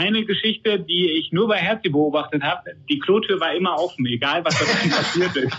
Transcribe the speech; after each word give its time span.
eine 0.00 0.24
Geschichte, 0.24 0.80
die 0.80 1.10
ich 1.10 1.30
nur 1.30 1.48
bei 1.48 1.56
Herzi 1.56 1.90
beobachtet 1.90 2.42
habe. 2.42 2.70
Die 2.88 2.98
Klotür 2.98 3.38
war 3.38 3.54
immer 3.54 3.78
offen, 3.78 4.06
egal 4.06 4.44
was 4.44 4.58
da 4.58 4.64
passiert 4.96 5.36
ist. 5.36 5.56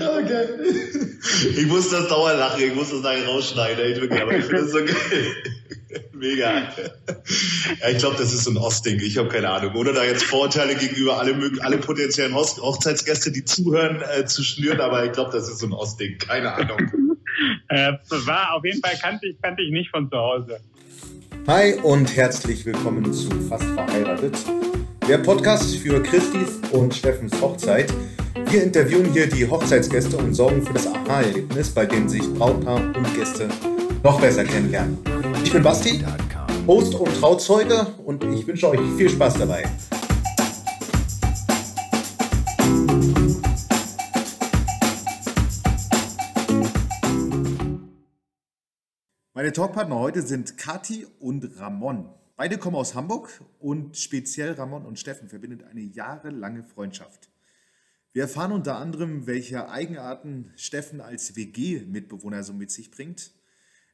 Okay. 0.00 0.46
Ich 1.56 1.66
muss 1.66 1.90
das 1.90 2.08
dauernd 2.08 2.38
lachen, 2.38 2.62
ich 2.62 2.74
muss 2.74 2.90
das 2.90 3.02
nachher 3.02 3.26
rausschneiden, 3.26 3.84
echt 3.84 4.00
wirklich, 4.00 4.22
aber 4.22 4.36
ich 4.36 4.44
finde 4.44 4.62
das 4.62 4.72
so 4.72 4.78
geil. 4.78 5.36
Mega. 6.12 6.72
Ja, 7.80 7.88
ich 7.90 7.98
glaube, 7.98 8.16
das 8.16 8.32
ist 8.32 8.44
so 8.44 8.50
ein 8.50 8.56
Ostding, 8.56 9.00
ich 9.00 9.18
habe 9.18 9.28
keine 9.28 9.50
Ahnung. 9.50 9.74
Ohne 9.74 9.92
da 9.92 10.04
jetzt 10.04 10.24
Vorurteile 10.24 10.74
gegenüber 10.74 11.18
alle, 11.18 11.52
alle 11.60 11.78
potenziellen 11.78 12.34
Hochzeitsgäste, 12.34 13.32
die 13.32 13.44
zuhören, 13.44 14.02
äh, 14.02 14.24
zu 14.24 14.42
schnüren, 14.42 14.80
aber 14.80 15.04
ich 15.04 15.12
glaube, 15.12 15.32
das 15.32 15.48
ist 15.48 15.58
so 15.58 15.66
ein 15.66 15.72
Ostding, 15.72 16.18
keine 16.18 16.54
Ahnung. 16.54 16.78
äh, 17.68 17.92
war 18.10 18.54
auf 18.54 18.64
jeden 18.64 18.80
Fall, 18.80 18.96
kannte 19.00 19.26
ich, 19.26 19.40
kannte 19.42 19.62
ich 19.62 19.70
nicht 19.70 19.90
von 19.90 20.08
zu 20.10 20.16
Hause. 20.16 20.60
Hi 21.48 21.74
und 21.82 22.16
herzlich 22.16 22.64
willkommen 22.64 23.12
zu 23.12 23.28
Fast 23.48 23.64
Verheiratet, 23.64 24.36
der 25.08 25.18
Podcast 25.18 25.76
für 25.76 26.00
Christis 26.00 26.60
und 26.70 26.94
Steffens 26.94 27.32
Hochzeit. 27.40 27.92
Wir 28.46 28.62
interviewen 28.62 29.12
hier 29.12 29.26
die 29.26 29.50
Hochzeitsgäste 29.50 30.16
und 30.18 30.34
sorgen 30.34 30.62
für 30.62 30.72
das 30.72 30.86
Aha-Erlebnis, 30.86 31.70
bei 31.70 31.84
dem 31.84 32.08
sich 32.08 32.22
Brautpaar 32.34 32.80
und 32.96 33.14
Gäste 33.16 33.48
noch 34.04 34.20
besser 34.20 34.44
kennenlernen. 34.44 34.98
Ich 35.42 35.52
bin 35.52 35.64
Basti, 35.64 36.04
Host 36.68 36.94
und 36.94 37.12
Trauzeuge 37.18 37.88
und 38.04 38.22
ich 38.22 38.46
wünsche 38.46 38.68
euch 38.68 38.80
viel 38.96 39.08
Spaß 39.08 39.34
dabei. 39.34 39.64
Meine 49.42 49.52
Talkpartner 49.52 49.98
heute 49.98 50.22
sind 50.22 50.56
Kati 50.56 51.04
und 51.18 51.58
Ramon. 51.58 52.08
Beide 52.36 52.58
kommen 52.58 52.76
aus 52.76 52.94
Hamburg 52.94 53.42
und 53.58 53.96
speziell 53.96 54.52
Ramon 54.52 54.86
und 54.86 55.00
Steffen 55.00 55.28
verbindet 55.28 55.64
eine 55.64 55.80
jahrelange 55.80 56.62
Freundschaft. 56.62 57.28
Wir 58.12 58.22
erfahren 58.22 58.52
unter 58.52 58.76
anderem, 58.76 59.26
welche 59.26 59.68
Eigenarten 59.68 60.52
Steffen 60.54 61.00
als 61.00 61.34
WG-Mitbewohner 61.34 62.44
so 62.44 62.52
mit 62.52 62.70
sich 62.70 62.92
bringt, 62.92 63.32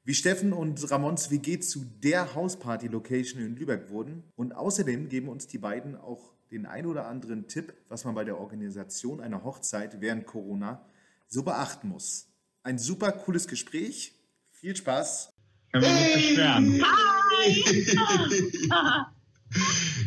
wie 0.04 0.12
Steffen 0.12 0.52
und 0.52 0.90
Ramons 0.90 1.30
WG 1.30 1.60
zu 1.60 1.82
der 2.02 2.34
Hausparty-Location 2.34 3.40
in 3.40 3.56
Lübeck 3.56 3.88
wurden 3.88 4.24
und 4.36 4.52
außerdem 4.52 5.08
geben 5.08 5.30
uns 5.30 5.46
die 5.46 5.56
beiden 5.56 5.96
auch 5.96 6.34
den 6.50 6.66
ein 6.66 6.84
oder 6.84 7.06
anderen 7.06 7.48
Tipp, 7.48 7.72
was 7.88 8.04
man 8.04 8.14
bei 8.14 8.24
der 8.24 8.38
Organisation 8.38 9.22
einer 9.22 9.44
Hochzeit 9.44 10.02
während 10.02 10.26
Corona 10.26 10.84
so 11.26 11.42
beachten 11.42 11.88
muss. 11.88 12.26
Ein 12.62 12.78
super 12.78 13.12
cooles 13.12 13.48
Gespräch. 13.48 14.12
Viel 14.50 14.76
Spaß. 14.76 15.37
Können 15.72 15.84
wir 15.84 15.92
nicht 15.92 16.14
beschweren. 16.14 16.82
Hi! 16.82 17.64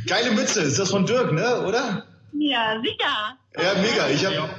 Geile 0.08 0.32
Mütze, 0.32 0.62
ist 0.62 0.80
das 0.80 0.92
von 0.92 1.06
Dirk, 1.06 1.32
ne, 1.32 1.62
oder? 1.68 2.06
Ja, 2.34 2.82
sicher. 2.82 3.38
Ja, 3.58 3.74
mega. 3.82 4.10
Ich 4.10 4.26
habe 4.26 4.50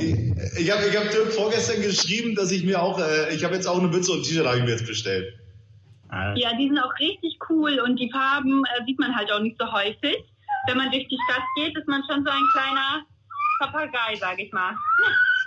ich, 0.00 0.14
ich 0.58 0.70
hab, 0.70 0.80
ich 0.86 0.96
hab 0.96 1.10
Dirk 1.10 1.32
vorgestern 1.32 1.82
geschrieben, 1.82 2.34
dass 2.34 2.50
ich 2.50 2.64
mir 2.64 2.80
auch, 2.82 2.98
äh, 3.00 3.34
ich 3.34 3.44
habe 3.44 3.54
jetzt 3.54 3.66
auch 3.66 3.78
eine 3.78 3.88
Mütze 3.88 4.12
und 4.12 4.22
T-Shirt 4.22 4.46
habe 4.46 4.58
ich 4.58 4.64
mir 4.64 4.70
jetzt 4.70 4.86
bestellt. 4.86 5.34
Ja, 6.34 6.56
die 6.56 6.66
sind 6.66 6.78
auch 6.78 6.92
richtig 6.98 7.38
cool 7.48 7.78
und 7.80 7.96
die 7.96 8.10
Farben 8.10 8.64
äh, 8.64 8.84
sieht 8.84 8.98
man 8.98 9.14
halt 9.14 9.30
auch 9.30 9.40
nicht 9.40 9.56
so 9.60 9.70
häufig. 9.70 10.16
Wenn 10.66 10.76
man 10.76 10.90
durch 10.90 11.06
die 11.08 11.18
Stadt 11.28 11.44
geht, 11.56 11.76
ist 11.78 11.86
man 11.86 12.02
schon 12.10 12.24
so 12.24 12.30
ein 12.30 12.42
kleiner 12.52 13.06
Papagei, 13.60 14.16
sag 14.18 14.40
ich 14.40 14.52
mal. 14.52 14.74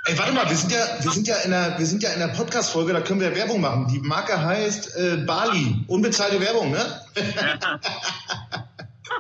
Ey, 0.06 0.18
warte 0.18 0.34
mal, 0.34 0.50
wir 0.50 0.58
sind 0.58 0.70
ja, 0.74 0.86
wir 1.00 1.12
sind 1.12 1.28
ja 1.30 1.38
in 1.38 1.52
der, 1.52 1.80
wir 1.80 1.86
sind 1.86 2.04
ja 2.04 2.10
in 2.12 2.20
der 2.20 2.28
Podcast-Folge, 2.28 2.92
da 2.92 3.00
können 3.00 3.22
wir 3.22 3.30
ja 3.30 3.36
Werbung 3.38 3.62
machen. 3.62 3.88
Die 3.88 4.00
Marke 4.00 4.38
heißt 4.38 4.98
äh, 4.98 5.16
Bali. 5.26 5.86
Unbezahlte 5.88 6.42
Werbung, 6.42 6.72
ne? 6.72 7.02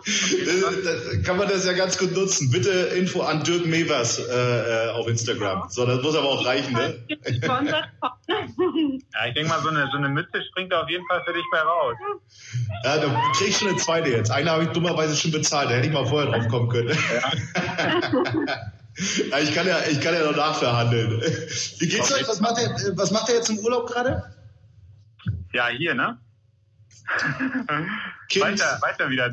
das, 0.03 1.23
kann 1.23 1.37
man 1.37 1.47
das 1.47 1.65
ja 1.65 1.71
ganz 1.71 1.97
gut 1.97 2.11
nutzen. 2.11 2.51
Bitte 2.51 2.69
Info 2.69 3.21
an 3.21 3.45
Dirk 3.45 3.65
Mevers 3.65 4.19
äh, 4.19 4.89
auf 4.89 5.07
Instagram. 5.07 5.69
So, 5.69 5.85
das 5.85 6.01
muss 6.01 6.17
aber 6.17 6.27
auch 6.27 6.45
reichen, 6.45 6.73
ne? 6.73 7.01
ja, 7.07 7.21
ich 7.29 7.39
denke 9.35 9.47
mal, 9.47 9.61
so 9.61 9.69
eine, 9.69 9.87
so 9.89 9.97
eine 9.97 10.09
Mütze 10.09 10.43
springt 10.49 10.73
auf 10.73 10.89
jeden 10.89 11.07
Fall 11.07 11.23
für 11.25 11.31
dich 11.31 11.45
bei 11.49 11.59
raus. 11.59 11.95
Ja, 12.83 12.97
da 12.97 13.21
krieg 13.37 13.47
ich 13.47 13.57
schon 13.57 13.69
eine 13.69 13.77
zweite 13.77 14.09
jetzt. 14.09 14.31
Eine 14.31 14.51
habe 14.51 14.63
ich 14.63 14.69
dummerweise 14.71 15.15
schon 15.15 15.31
bezahlt, 15.31 15.69
da 15.69 15.75
hätte 15.75 15.87
ich 15.87 15.93
mal 15.93 16.05
vorher 16.05 16.29
drauf 16.29 16.45
kommen 16.49 16.67
können. 16.67 16.89
Ja. 16.89 17.31
ja, 19.31 19.39
ich 19.39 19.53
kann 19.53 19.67
ja, 19.67 19.79
ich 19.89 19.99
kann 20.01 20.13
ja 20.13 20.23
noch 20.23 20.35
nachverhandeln. 20.35 21.21
Wie 21.79 21.87
geht's 21.87 22.13
euch? 22.13 22.27
Was 22.27 22.39
macht 22.39 22.61
ihr, 22.61 22.97
was 22.97 23.11
macht 23.11 23.29
ihr 23.29 23.35
jetzt 23.35 23.49
im 23.49 23.59
Urlaub 23.59 23.87
gerade? 23.87 24.23
Ja, 25.53 25.67
hier, 25.67 25.93
ne? 25.93 26.19
weiter, 28.39 28.79
weiter 28.81 29.09
wieder. 29.09 29.31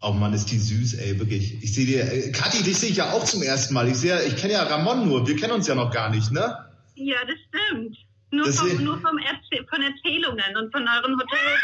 Oh 0.00 0.12
Mann, 0.12 0.32
ist 0.32 0.50
die 0.50 0.58
süß, 0.58 0.94
ey, 0.94 1.18
wirklich. 1.18 1.62
Ich 1.62 1.74
sehe 1.74 1.86
dir, 1.86 2.12
äh, 2.12 2.30
Kathi, 2.30 2.62
dich 2.62 2.78
sehe 2.78 2.90
ich 2.90 2.96
ja 2.96 3.10
auch 3.10 3.24
zum 3.24 3.42
ersten 3.42 3.74
Mal. 3.74 3.88
Ich 3.88 3.96
sehe, 3.96 4.22
ich 4.24 4.36
kenne 4.36 4.52
ja 4.52 4.62
Ramon 4.62 5.08
nur. 5.08 5.26
Wir 5.26 5.34
kennen 5.36 5.52
uns 5.52 5.66
ja 5.66 5.74
noch 5.74 5.90
gar 5.90 6.10
nicht, 6.10 6.30
ne? 6.30 6.56
Ja, 6.94 7.16
das 7.26 7.36
stimmt. 7.48 7.96
Nur, 8.30 8.46
das 8.46 8.58
vom, 8.58 8.84
nur 8.84 9.00
vom 9.00 9.18
Erzäh 9.18 9.66
von 9.68 9.82
Erzählungen 9.82 10.56
und 10.56 10.70
von 10.70 10.86
euren 10.86 11.18
Hotels 11.18 11.60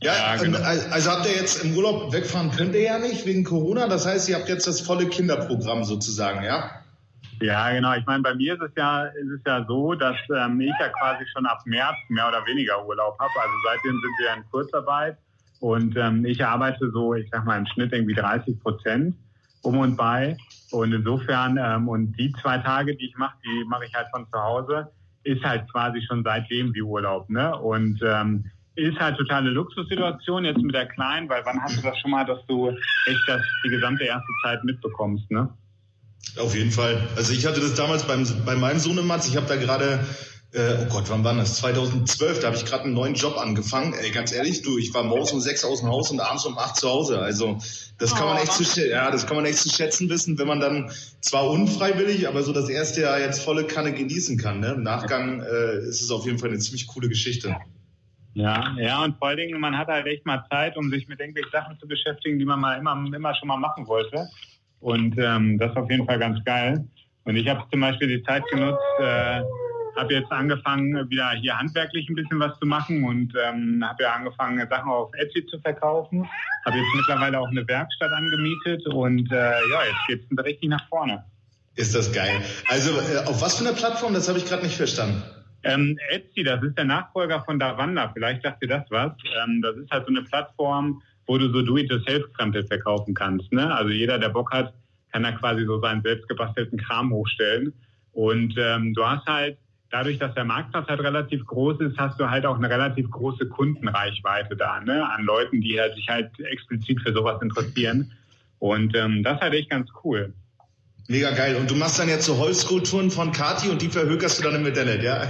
Ja, 0.00 0.12
ja 0.14 0.36
genau. 0.36 0.58
also 0.60 1.10
habt 1.10 1.26
ihr 1.26 1.34
jetzt 1.34 1.64
im 1.64 1.76
Urlaub 1.76 2.12
wegfahren 2.12 2.50
könnt 2.52 2.74
ihr 2.74 2.82
ja 2.82 2.98
nicht 2.98 3.26
wegen 3.26 3.44
Corona. 3.44 3.88
Das 3.88 4.06
heißt, 4.06 4.28
ihr 4.28 4.36
habt 4.36 4.48
jetzt 4.48 4.66
das 4.66 4.80
volle 4.80 5.06
Kinderprogramm 5.06 5.84
sozusagen, 5.84 6.44
ja? 6.44 6.70
Ja, 7.40 7.70
genau. 7.72 7.94
Ich 7.94 8.06
meine, 8.06 8.22
bei 8.22 8.34
mir 8.34 8.54
ist 8.54 8.62
es 8.62 8.70
ja, 8.76 9.04
ist 9.04 9.30
es 9.30 9.40
ja 9.46 9.64
so, 9.66 9.94
dass 9.94 10.16
ähm, 10.36 10.60
ich 10.60 10.72
ja 10.80 10.88
quasi 10.88 11.24
schon 11.32 11.46
ab 11.46 11.60
März 11.66 11.96
mehr 12.08 12.28
oder 12.28 12.44
weniger 12.46 12.84
Urlaub 12.84 13.18
habe. 13.18 13.30
Also 13.36 13.54
seitdem 13.64 13.92
sind 13.92 14.12
wir 14.18 14.34
in 14.34 14.50
Kurzarbeit. 14.50 15.18
Und 15.60 15.96
ähm, 15.96 16.24
ich 16.24 16.44
arbeite 16.44 16.90
so, 16.90 17.14
ich 17.14 17.28
sag 17.30 17.44
mal 17.44 17.58
im 17.58 17.66
Schnitt 17.66 17.92
irgendwie 17.92 18.14
30 18.14 18.60
Prozent 18.60 19.16
um 19.62 19.78
und 19.78 19.96
bei. 19.96 20.36
Und 20.70 20.92
insofern, 20.92 21.58
ähm, 21.60 21.88
und 21.88 22.12
die 22.12 22.32
zwei 22.40 22.58
Tage, 22.58 22.94
die 22.96 23.06
ich 23.06 23.16
mache, 23.16 23.36
die 23.44 23.64
mache 23.64 23.86
ich 23.86 23.94
halt 23.94 24.08
von 24.10 24.26
zu 24.30 24.38
Hause, 24.38 24.90
ist 25.24 25.42
halt 25.44 25.70
quasi 25.70 26.00
schon 26.02 26.22
seitdem 26.22 26.74
wie 26.74 26.82
Urlaub. 26.82 27.28
Ne? 27.28 27.56
Und 27.56 28.00
ähm, 28.02 28.50
ist 28.78 28.98
halt 28.98 29.16
totale 29.16 29.50
Luxussituation 29.50 30.44
jetzt 30.44 30.62
mit 30.62 30.74
der 30.74 30.86
Kleinen, 30.86 31.28
weil 31.28 31.42
wann 31.44 31.60
hast 31.60 31.76
du 31.76 31.82
das 31.82 31.98
schon 31.98 32.10
mal, 32.10 32.24
dass 32.24 32.38
du 32.46 32.68
echt 32.68 33.20
das 33.26 33.42
die 33.64 33.70
gesamte 33.70 34.04
erste 34.04 34.32
Zeit 34.42 34.64
mitbekommst, 34.64 35.30
ne? 35.30 35.48
Auf 36.38 36.54
jeden 36.54 36.70
Fall. 36.70 37.00
Also 37.16 37.32
ich 37.32 37.46
hatte 37.46 37.60
das 37.60 37.74
damals 37.74 38.06
beim, 38.06 38.26
bei 38.44 38.54
meinem 38.54 38.78
Sohn 38.78 38.98
im 38.98 39.06
Matz. 39.06 39.28
Ich 39.28 39.36
habe 39.36 39.46
da 39.46 39.56
gerade 39.56 40.00
äh, 40.52 40.76
oh 40.80 40.86
Gott, 40.86 41.10
wann 41.10 41.24
war 41.24 41.34
das? 41.34 41.56
2012, 41.56 42.40
da 42.40 42.46
habe 42.46 42.56
ich 42.56 42.64
gerade 42.64 42.84
einen 42.84 42.94
neuen 42.94 43.14
Job 43.14 43.36
angefangen. 43.36 43.92
Ey, 43.92 44.10
ganz 44.10 44.32
ehrlich, 44.32 44.62
du, 44.62 44.78
ich 44.78 44.94
war 44.94 45.04
morgens 45.04 45.32
um 45.32 45.40
sechs 45.40 45.62
aus 45.62 45.80
dem 45.80 45.90
Haus 45.90 46.10
und 46.10 46.20
abends 46.20 46.46
um 46.46 46.56
acht 46.56 46.76
zu 46.76 46.88
Hause. 46.88 47.18
Also 47.18 47.58
das 47.98 48.14
kann 48.14 48.26
man 48.26 48.38
echt 48.38 48.52
zu 48.52 48.88
ja, 48.88 49.10
das 49.10 49.26
kann 49.26 49.36
man 49.36 49.44
echt 49.44 49.58
zu 49.58 49.68
schätzen 49.68 50.08
wissen, 50.08 50.38
wenn 50.38 50.46
man 50.48 50.60
dann 50.60 50.90
zwar 51.20 51.50
unfreiwillig, 51.50 52.28
aber 52.28 52.42
so 52.42 52.52
das 52.52 52.70
erste 52.70 53.02
Jahr 53.02 53.20
jetzt 53.20 53.42
volle 53.42 53.64
Kanne 53.64 53.92
genießen 53.92 54.38
kann. 54.38 54.60
Ne? 54.60 54.72
Im 54.72 54.82
Nachgang 54.82 55.42
äh, 55.42 55.80
ist 55.80 56.00
es 56.00 56.10
auf 56.10 56.24
jeden 56.24 56.38
Fall 56.38 56.48
eine 56.48 56.58
ziemlich 56.58 56.86
coole 56.86 57.10
Geschichte. 57.10 57.54
Ja, 58.38 58.72
ja, 58.78 59.02
und 59.02 59.18
vor 59.18 59.28
allen 59.28 59.38
Dingen, 59.38 59.58
man 59.58 59.76
hat 59.76 59.88
halt 59.88 60.06
echt 60.06 60.24
mal 60.24 60.44
Zeit, 60.48 60.76
um 60.76 60.90
sich 60.90 61.08
mit 61.08 61.18
irgendwelchen 61.18 61.50
Sachen 61.50 61.76
zu 61.80 61.88
beschäftigen, 61.88 62.38
die 62.38 62.44
man 62.44 62.60
mal 62.60 62.78
immer, 62.78 62.92
immer 63.12 63.34
schon 63.34 63.48
mal 63.48 63.56
machen 63.56 63.88
wollte. 63.88 64.28
Und 64.78 65.18
ähm, 65.18 65.58
das 65.58 65.72
ist 65.72 65.76
auf 65.76 65.90
jeden 65.90 66.06
Fall 66.06 66.20
ganz 66.20 66.38
geil. 66.44 66.86
Und 67.24 67.34
ich 67.34 67.48
habe 67.48 67.64
zum 67.72 67.80
Beispiel 67.80 68.06
die 68.06 68.22
Zeit 68.22 68.44
genutzt, 68.52 68.78
äh, 69.00 69.40
habe 69.96 70.14
jetzt 70.14 70.30
angefangen, 70.30 71.10
wieder 71.10 71.30
hier 71.30 71.58
handwerklich 71.58 72.08
ein 72.08 72.14
bisschen 72.14 72.38
was 72.38 72.56
zu 72.60 72.66
machen 72.66 73.02
und 73.02 73.34
ähm, 73.44 73.84
habe 73.84 74.04
ja 74.04 74.12
angefangen, 74.12 74.64
Sachen 74.70 74.88
auf 74.88 75.10
Etsy 75.14 75.44
zu 75.46 75.58
verkaufen. 75.58 76.24
Habe 76.64 76.76
jetzt 76.76 76.94
mittlerweile 76.94 77.40
auch 77.40 77.48
eine 77.48 77.66
Werkstatt 77.66 78.12
angemietet 78.12 78.86
und 78.86 79.32
äh, 79.32 79.34
ja, 79.34 79.80
jetzt 79.84 80.06
geht 80.06 80.22
es 80.30 80.44
richtig 80.44 80.68
nach 80.68 80.88
vorne. 80.88 81.24
Ist 81.74 81.92
das 81.92 82.12
geil. 82.12 82.40
Also 82.68 82.92
äh, 82.92 83.26
auf 83.26 83.42
was 83.42 83.58
für 83.58 83.66
einer 83.66 83.76
Plattform? 83.76 84.14
Das 84.14 84.28
habe 84.28 84.38
ich 84.38 84.46
gerade 84.46 84.62
nicht 84.62 84.76
verstanden. 84.76 85.24
Ähm, 85.68 85.98
Etsy, 86.10 86.42
das 86.42 86.62
ist 86.62 86.78
der 86.78 86.86
Nachfolger 86.86 87.44
von 87.44 87.58
Davanda. 87.58 88.10
Vielleicht 88.14 88.42
sagt 88.42 88.62
ihr 88.62 88.68
das 88.68 88.84
was. 88.90 89.12
Ähm, 89.44 89.60
das 89.60 89.76
ist 89.76 89.90
halt 89.90 90.06
so 90.06 90.10
eine 90.10 90.22
Plattform, 90.22 91.02
wo 91.26 91.36
du 91.36 91.50
so 91.52 91.60
Do-it-yourself-Krempel 91.62 92.66
verkaufen 92.66 93.12
kannst. 93.14 93.52
Ne? 93.52 93.74
Also 93.74 93.90
jeder, 93.90 94.18
der 94.18 94.30
Bock 94.30 94.50
hat, 94.50 94.72
kann 95.12 95.24
da 95.24 95.32
quasi 95.32 95.66
so 95.66 95.80
seinen 95.80 96.02
selbstgebastelten 96.02 96.78
Kram 96.78 97.12
hochstellen. 97.12 97.74
Und 98.12 98.54
ähm, 98.56 98.94
du 98.94 99.04
hast 99.04 99.26
halt 99.26 99.58
dadurch, 99.90 100.18
dass 100.18 100.34
der 100.34 100.44
Marktplatz 100.44 100.88
halt 100.88 101.00
relativ 101.00 101.44
groß 101.44 101.80
ist, 101.80 101.98
hast 101.98 102.18
du 102.18 102.30
halt 102.30 102.46
auch 102.46 102.56
eine 102.56 102.70
relativ 102.70 103.10
große 103.10 103.46
Kundenreichweite 103.48 104.56
da, 104.56 104.80
ne, 104.80 105.08
an 105.08 105.24
Leuten, 105.24 105.60
die 105.60 105.78
halt 105.78 105.94
sich 105.94 106.08
halt 106.08 106.30
explizit 106.40 107.00
für 107.02 107.12
sowas 107.12 107.40
interessieren. 107.42 108.10
Und 108.58 108.96
ähm, 108.96 109.22
das 109.22 109.36
ist 109.36 109.42
halt 109.42 109.54
echt 109.54 109.70
ganz 109.70 109.88
cool. 110.02 110.32
Mega 111.10 111.30
geil. 111.30 111.56
Und 111.56 111.70
du 111.70 111.74
machst 111.74 111.98
dann 111.98 112.08
jetzt 112.08 112.26
so 112.26 112.36
Holzskulpturen 112.36 113.10
von 113.10 113.32
Kati 113.32 113.70
und 113.70 113.80
die 113.80 113.88
verhökerst 113.88 114.38
du 114.38 114.42
dann 114.44 114.56
im 114.56 114.66
Internet, 114.66 115.02
ja? 115.02 115.26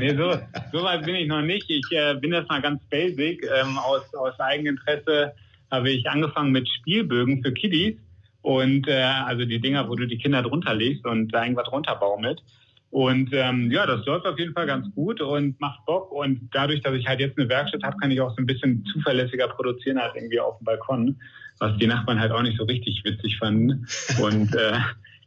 nee, 0.00 0.12
so, 0.12 0.34
so 0.72 0.82
weit 0.82 1.04
bin 1.04 1.14
ich 1.14 1.28
noch 1.28 1.40
nicht. 1.40 1.70
Ich 1.70 1.86
äh, 1.92 2.14
bin 2.16 2.32
jetzt 2.32 2.48
mal 2.48 2.60
ganz 2.60 2.82
basic. 2.90 3.44
Ähm, 3.44 3.78
aus, 3.78 4.12
aus 4.14 4.38
Eigeninteresse 4.40 5.32
habe 5.70 5.90
ich 5.90 6.08
angefangen 6.10 6.50
mit 6.50 6.68
Spielbögen 6.68 7.44
für 7.44 7.52
Kiddies. 7.52 7.96
Und 8.42 8.88
äh, 8.88 9.02
also 9.02 9.44
die 9.44 9.60
Dinger, 9.60 9.88
wo 9.88 9.94
du 9.94 10.08
die 10.08 10.18
Kinder 10.18 10.42
drunter 10.42 10.74
legst 10.74 11.06
und 11.06 11.28
da 11.28 11.44
irgendwas 11.44 11.70
runterbaumelt. 11.70 12.42
Und 12.90 13.30
ähm, 13.32 13.70
ja, 13.70 13.86
das 13.86 14.04
läuft 14.06 14.26
auf 14.26 14.36
jeden 14.36 14.52
Fall 14.52 14.66
ganz 14.66 14.92
gut 14.96 15.20
und 15.20 15.60
macht 15.60 15.86
Bock. 15.86 16.10
Und 16.10 16.48
dadurch, 16.50 16.80
dass 16.80 16.94
ich 16.94 17.06
halt 17.06 17.20
jetzt 17.20 17.38
eine 17.38 17.48
Werkstatt 17.48 17.84
habe, 17.84 17.96
kann 17.98 18.10
ich 18.10 18.20
auch 18.20 18.30
so 18.30 18.38
ein 18.38 18.46
bisschen 18.46 18.84
zuverlässiger 18.92 19.46
produzieren 19.46 19.98
als 19.98 20.16
irgendwie 20.16 20.40
auf 20.40 20.58
dem 20.58 20.64
Balkon, 20.64 21.20
was 21.60 21.76
die 21.76 21.86
Nachbarn 21.86 22.18
halt 22.18 22.32
auch 22.32 22.42
nicht 22.42 22.58
so 22.58 22.64
richtig 22.64 23.04
witzig 23.04 23.38
fanden. 23.38 23.86
Und 24.20 24.56
äh, 24.56 24.72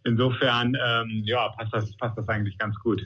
insofern, 0.06 0.76
ähm, 0.84 1.24
ja, 1.26 1.50
passt 1.50 1.74
das, 1.74 1.96
passt 1.98 2.18
das 2.18 2.28
eigentlich 2.28 2.58
ganz 2.58 2.76
gut. 2.80 3.02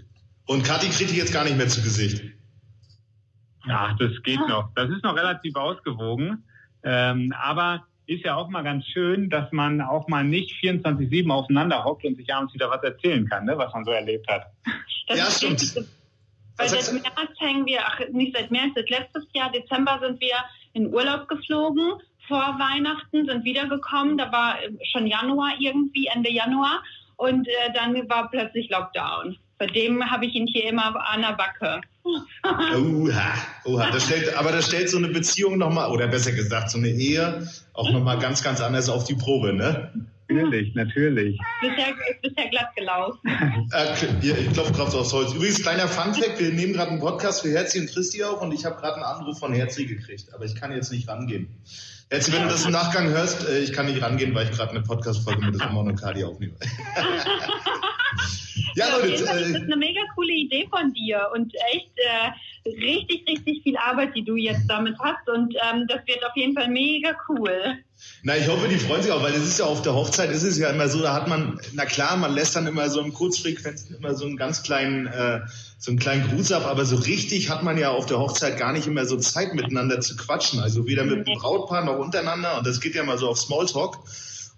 Und 0.45 0.63
Kathi 0.63 0.89
kriegt 0.89 1.11
die 1.11 1.17
jetzt 1.17 1.33
gar 1.33 1.43
nicht 1.43 1.57
mehr 1.57 1.67
zu 1.67 1.81
Gesicht. 1.81 2.23
Ja, 3.65 3.95
das 3.99 4.11
geht 4.23 4.39
noch. 4.47 4.69
Das 4.75 4.89
ist 4.89 5.03
noch 5.03 5.15
relativ 5.15 5.55
ausgewogen. 5.55 6.43
Ähm, 6.83 7.33
aber 7.37 7.85
ist 8.05 8.23
ja 8.23 8.35
auch 8.35 8.47
mal 8.47 8.63
ganz 8.63 8.85
schön, 8.85 9.29
dass 9.29 9.51
man 9.51 9.81
auch 9.81 10.07
mal 10.07 10.23
nicht 10.23 10.51
24-7 10.63 11.29
aufeinander 11.29 11.83
hockt 11.83 12.05
und 12.05 12.15
sich 12.15 12.33
abends 12.33 12.53
wieder 12.53 12.69
was 12.69 12.81
erzählen 12.81 13.27
kann, 13.27 13.45
ne, 13.45 13.57
was 13.57 13.73
man 13.73 13.83
so 13.83 13.91
erlebt 13.91 14.27
hat. 14.29 14.45
Das 15.07 15.17
ja, 15.17 15.25
stimmt. 15.25 15.87
Weil 16.57 16.69
seit 16.69 16.91
März 16.91 17.39
hängen 17.39 17.65
wir, 17.65 17.79
ach, 17.85 17.99
nicht 18.11 18.35
seit 18.35 18.49
März, 18.49 18.71
seit 18.75 18.89
letztes 18.89 19.25
Jahr, 19.33 19.51
Dezember 19.51 19.99
sind 20.01 20.19
wir 20.21 20.35
in 20.73 20.93
Urlaub 20.93 21.27
geflogen. 21.27 21.93
Vor 22.27 22.57
Weihnachten 22.59 23.25
sind 23.25 23.43
wiedergekommen. 23.43 24.17
Da 24.17 24.31
war 24.31 24.57
schon 24.91 25.07
Januar 25.07 25.53
irgendwie, 25.59 26.07
Ende 26.07 26.31
Januar. 26.31 26.83
Und 27.15 27.47
äh, 27.47 27.73
dann 27.73 27.95
war 28.09 28.29
plötzlich 28.29 28.69
Lockdown. 28.69 29.37
Seitdem 29.59 30.09
habe 30.09 30.25
ich 30.25 30.35
ihn 30.35 30.45
hier 30.45 30.65
immer 30.65 30.95
an 31.09 31.21
der 31.21 31.33
Backe. 31.33 31.81
Oha, 32.05 33.33
oha. 33.65 33.91
Das 33.91 34.05
stellt, 34.05 34.37
aber 34.37 34.51
das 34.51 34.67
stellt 34.67 34.89
so 34.89 34.97
eine 34.97 35.09
Beziehung 35.09 35.57
nochmal, 35.57 35.91
oder 35.91 36.07
besser 36.07 36.31
gesagt, 36.31 36.69
so 36.69 36.77
eine 36.77 36.87
Ehe 36.87 37.45
auch 37.73 37.91
nochmal 37.91 38.17
ganz, 38.17 38.41
ganz 38.41 38.61
anders 38.61 38.87
auf 38.87 39.03
die 39.03 39.15
Probe, 39.15 39.51
ne? 39.51 39.91
Natürlich, 40.29 40.75
natürlich. 40.75 41.39
Bisher, 41.61 41.93
bisher 42.21 42.49
glatt 42.49 42.75
gelaufen. 42.75 43.19
Äh, 43.71 43.93
ich 44.21 44.53
klopfe 44.53 44.73
drauf 44.73 44.93
aufs 44.93 45.13
Holz. 45.13 45.33
Übrigens, 45.33 45.61
kleiner 45.61 45.87
Funfact, 45.87 46.39
wir 46.39 46.51
nehmen 46.51 46.73
gerade 46.73 46.91
einen 46.91 46.99
Podcast 46.99 47.41
für 47.41 47.49
Herzi 47.49 47.79
und 47.79 47.89
Christi 47.89 48.23
auf 48.23 48.41
und 48.41 48.53
ich 48.53 48.65
habe 48.65 48.75
gerade 48.75 48.95
einen 48.95 49.03
Anruf 49.03 49.39
von 49.39 49.53
Herzi 49.53 49.85
gekriegt, 49.85 50.33
aber 50.33 50.45
ich 50.45 50.55
kann 50.55 50.71
jetzt 50.71 50.91
nicht 50.91 51.07
rangehen. 51.07 51.47
Herzi, 52.09 52.31
wenn 52.31 52.43
du 52.43 52.49
das 52.49 52.65
im 52.65 52.71
Nachgang 52.71 53.09
hörst, 53.09 53.47
äh, 53.47 53.59
ich 53.59 53.73
kann 53.73 53.87
nicht 53.87 54.01
rangehen, 54.01 54.33
weil 54.33 54.45
ich 54.45 54.55
gerade 54.55 54.71
eine 54.71 54.81
Podcast-Folge 54.81 55.45
mit 55.45 55.59
Ramon 55.59 55.87
und 55.87 55.99
Kadi 55.99 56.23
aufnehme. 56.23 56.53
Ja, 58.77 58.95
Leute. 58.95 59.07
Äh, 59.07 59.25
das 59.25 59.41
ist 59.41 59.55
eine 59.55 59.75
mega 59.75 60.01
coole 60.13 60.33
Idee 60.33 60.67
von 60.69 60.93
dir 60.93 61.29
und 61.33 61.51
echt 61.73 61.91
äh, 61.97 62.69
richtig, 62.69 63.27
richtig 63.27 63.63
viel 63.63 63.75
Arbeit, 63.75 64.15
die 64.15 64.23
du 64.23 64.35
jetzt 64.35 64.67
damit 64.67 64.95
hast. 64.99 65.27
Und 65.27 65.55
ähm, 65.55 65.87
das 65.87 66.05
wird 66.05 66.23
auf 66.23 66.35
jeden 66.35 66.55
Fall 66.55 66.69
mega 66.69 67.15
cool. 67.27 67.79
Na, 68.21 68.37
ich 68.37 68.47
hoffe, 68.47 68.67
die 68.67 68.77
freuen 68.77 69.01
sich 69.01 69.11
auch, 69.11 69.23
weil 69.23 69.33
es 69.33 69.47
ist 69.47 69.57
ja 69.57 69.65
auf 69.65 69.81
der 69.81 69.95
Hochzeit, 69.95 70.29
ist 70.29 70.43
es 70.43 70.59
ja 70.59 70.69
immer 70.69 70.87
so, 70.87 71.01
da 71.01 71.15
hat 71.15 71.27
man, 71.27 71.59
na 71.73 71.85
klar, 71.85 72.17
man 72.17 72.33
lässt 72.35 72.55
dann 72.55 72.67
immer 72.67 72.87
so 72.91 73.01
im 73.01 73.13
Kurzfrequenzen 73.13 73.95
immer 73.95 74.13
so 74.13 74.27
einen 74.27 74.37
ganz 74.37 74.61
kleinen, 74.61 75.07
äh, 75.07 75.39
so 75.77 75.91
einen 75.91 75.99
kleinen 75.99 76.27
Gruß 76.27 76.51
ab, 76.53 76.65
aber 76.65 76.85
so 76.85 76.95
richtig 76.95 77.49
hat 77.49 77.63
man 77.63 77.77
ja 77.77 77.91
auf 77.91 78.07
der 78.07 78.19
Hochzeit 78.19 78.57
gar 78.57 78.73
nicht 78.73 78.87
immer 78.87 79.05
so 79.05 79.17
Zeit 79.17 79.53
miteinander 79.53 80.01
zu 80.01 80.15
quatschen. 80.15 80.59
Also 80.59 80.87
weder 80.87 81.03
mit 81.03 81.27
dem 81.27 81.35
Brautpaar 81.35 81.85
noch 81.85 81.99
untereinander 81.99 82.57
und 82.57 82.65
das 82.65 82.81
geht 82.81 82.95
ja 82.95 83.03
mal 83.03 83.17
so 83.17 83.27
auf 83.29 83.37
Smalltalk. 83.37 83.99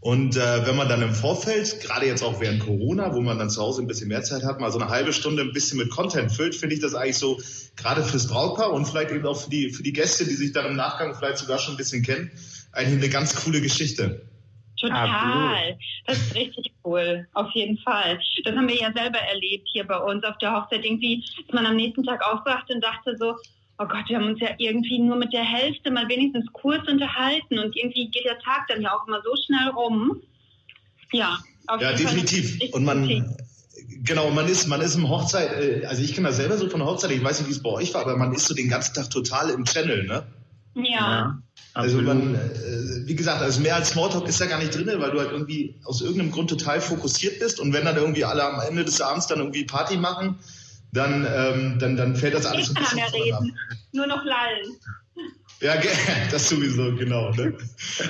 Und 0.01 0.38
äh, 0.38 0.66
wenn 0.66 0.77
man 0.77 0.88
dann 0.88 1.01
im 1.01 1.13
Vorfeld, 1.13 1.81
gerade 1.81 2.06
jetzt 2.06 2.24
auch 2.24 2.39
während 2.39 2.66
Corona, 2.66 3.13
wo 3.13 3.19
man 3.19 3.38
dann 3.38 3.50
zu 3.50 3.62
Hause 3.62 3.81
ein 3.81 3.88
bisschen 3.88 4.07
mehr 4.07 4.24
Zeit 4.24 4.44
hat, 4.44 4.62
mal 4.62 4.71
so 4.71 4.80
eine 4.80 4.89
halbe 4.89 5.12
Stunde 5.12 5.42
ein 5.42 5.51
bisschen 5.51 5.77
mit 5.77 5.89
Content 5.89 6.31
füllt, 6.31 6.56
finde 6.56 6.75
ich 6.75 6.81
das 6.81 6.95
eigentlich 6.95 7.18
so, 7.18 7.38
gerade 7.75 8.01
fürs 8.01 8.27
Brautpaar 8.27 8.71
und 8.71 8.86
vielleicht 8.86 9.12
eben 9.12 9.25
auch 9.25 9.42
für 9.42 9.50
die, 9.50 9.71
für 9.71 9.83
die 9.83 9.92
Gäste, 9.92 10.24
die 10.24 10.36
sich 10.36 10.54
dann 10.54 10.68
im 10.68 10.77
Nachgang 10.77 11.16
vielleicht 11.16 11.39
sogar 11.39 11.60
schon 11.60 11.74
ein 11.74 11.77
bisschen 11.77 12.01
kennen, 12.01 12.31
eigentlich 12.71 13.04
eine 13.04 13.10
ganz 13.10 13.36
coole 13.36 13.60
Geschichte. 13.60 14.21
Total. 14.80 15.08
Absolut. 15.08 15.78
Das 16.06 16.18
ist 16.18 16.36
richtig 16.36 16.72
cool. 16.86 17.28
Auf 17.34 17.52
jeden 17.54 17.78
Fall. 17.80 18.20
Das 18.44 18.56
haben 18.56 18.68
wir 18.68 18.76
ja 18.76 18.92
selber 18.94 19.20
erlebt 19.20 19.68
hier 19.72 19.86
bei 19.86 19.98
uns 19.98 20.24
auf 20.24 20.38
der 20.38 20.54
Hochzeit. 20.54 20.86
Irgendwie 20.86 21.24
ist 21.38 21.54
man 21.54 21.66
am 21.66 21.76
nächsten 21.76 22.04
Tag 22.04 22.26
aufgewacht 22.26 22.70
und 22.70 22.84
dachte 22.84 23.18
so, 23.18 23.36
oh 23.80 23.86
Gott, 23.86 24.08
wir 24.08 24.18
haben 24.18 24.28
uns 24.28 24.40
ja 24.40 24.50
irgendwie 24.58 25.00
nur 25.00 25.16
mit 25.16 25.34
der 25.34 25.44
Hälfte 25.44 25.92
mal 25.92 26.08
wenigstens 26.08 26.46
kurz 26.54 26.88
unterhalten 26.88 27.60
und 27.60 27.76
irgendwie 27.76 28.10
geht 28.10 28.26
der 28.26 28.40
Tag 28.40 28.68
dann 28.68 28.81
ja 28.81 28.94
auch 28.94 29.08
immer 29.08 29.22
so 29.22 29.34
schnell 29.46 29.70
rum. 29.70 30.22
Ja, 31.12 31.40
auf 31.68 31.81
ja, 31.81 31.94
definitiv. 31.94 32.60
Und 32.74 32.84
man, 32.84 33.36
genau, 34.04 34.30
man 34.31 34.48
ist, 34.48 34.68
man 34.68 34.81
ist 34.81 34.96
im 34.96 35.10
Hochzeit, 35.10 35.52
äh, 35.52 35.86
also 35.86 36.04
ich 36.04 36.14
kenne 36.14 36.28
das 36.28 36.38
selber 36.38 36.58
so 36.58 36.70
von 36.70 36.80
der 36.80 36.90
Hochzeit, 36.90 37.12
ich 37.12 37.24
weiß 37.24 37.40
nicht, 37.40 37.48
wie 37.48 37.54
es 37.54 37.64
bei 37.64 37.70
euch 37.70 37.94
war, 37.94 38.02
aber 38.02 38.18
man 38.18 38.34
ist 38.34 38.46
so 38.46 38.54
den 38.54 38.70
ganzen 38.70 38.94
Tag 38.94 39.10
total 39.10 39.50
im 39.50 39.66
Channel, 39.66 40.06
ne? 40.06 40.24
Ja. 40.84 41.00
ja 41.00 41.44
also 41.74 42.02
man, 42.02 42.36
äh, 42.36 42.40
wie 43.06 43.16
gesagt, 43.16 43.42
also 43.42 43.62
mehr 43.62 43.76
als 43.76 43.90
Smalltalk 43.90 44.28
ist 44.28 44.40
ja 44.40 44.48
gar 44.48 44.60
nicht 44.60 44.76
drin, 44.76 44.88
weil 44.98 45.12
du 45.12 45.20
halt 45.20 45.31
irgendwie 45.31 45.80
aus 45.84 46.02
irgendeinem 46.02 46.31
Grund 46.31 46.50
total 46.50 46.81
fokussiert 46.81 47.40
bist 47.40 47.60
und 47.60 47.74
wenn 47.74 47.86
dann 47.86 47.96
irgendwie 47.96 48.26
alle 48.26 48.44
am 48.44 48.60
Ende 48.62 48.84
des 48.84 49.00
Abends 49.02 49.28
dann 49.28 49.40
irgendwie 49.40 49.66
Party 49.66 49.98
machen, 49.98 50.40
dann, 50.92 51.28
ähm, 51.31 51.80
dann, 51.80 51.96
dann 51.96 52.16
fällt 52.16 52.34
das 52.34 52.46
alles 52.46 52.72
ich 52.72 52.78
ein 52.78 52.84
bisschen 52.84 52.96
mehr 52.98 53.14
reden. 53.14 53.58
Nur 53.92 54.08
noch 54.08 54.24
lallen. 54.26 54.76
Ja, 55.62 55.76
das 56.31 56.50
sowieso, 56.50 56.96
genau. 56.96 57.31
Ne? 57.31 57.54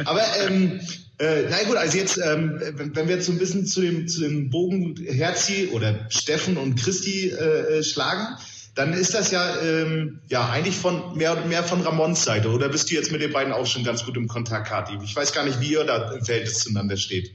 Aber 0.06 0.21
ähm, 0.45 0.80
äh, 1.18 1.44
na 1.50 1.63
gut, 1.63 1.75
also 1.75 1.98
jetzt, 1.98 2.18
ähm, 2.18 2.62
wenn 2.75 3.07
wir 3.07 3.16
jetzt 3.16 3.25
so 3.25 3.33
ein 3.33 3.39
bisschen 3.39 3.66
zu 3.66 3.81
dem, 3.81 4.07
zu 4.07 4.21
dem 4.21 4.50
Bogen 4.50 4.95
Herzi 4.95 5.69
oder 5.74 6.10
Steffen 6.10 6.57
und 6.57 6.75
Christi 6.75 7.30
äh, 7.30 7.80
äh, 7.80 7.83
schlagen, 7.83 8.38
dann 8.75 8.94
ist 8.94 9.13
das 9.13 9.31
ja, 9.31 9.62
ähm, 9.62 10.21
ja 10.27 10.50
eigentlich 10.50 10.77
von 10.77 11.18
mehr 11.18 11.36
und 11.36 11.48
mehr 11.48 11.63
von 11.63 11.81
Ramons 11.81 12.24
Seite. 12.24 12.50
Oder 12.50 12.69
bist 12.69 12.89
du 12.89 12.95
jetzt 12.95 13.12
mit 13.12 13.21
den 13.21 13.33
beiden 13.33 13.54
auch 13.54 13.66
schon 13.66 13.83
ganz 13.83 14.06
gut 14.06 14.16
im 14.18 14.27
Kontakt, 14.27 14.68
Kathi? 14.68 14.98
Ich 15.04 15.16
weiß 15.16 15.33
gar 15.33 15.44
nicht, 15.45 15.60
wie 15.60 15.74
ihr 15.74 15.83
da 15.83 16.12
im 16.12 16.24
Verhältnis 16.24 16.60
zueinander 16.60 16.98
steht. 16.98 17.31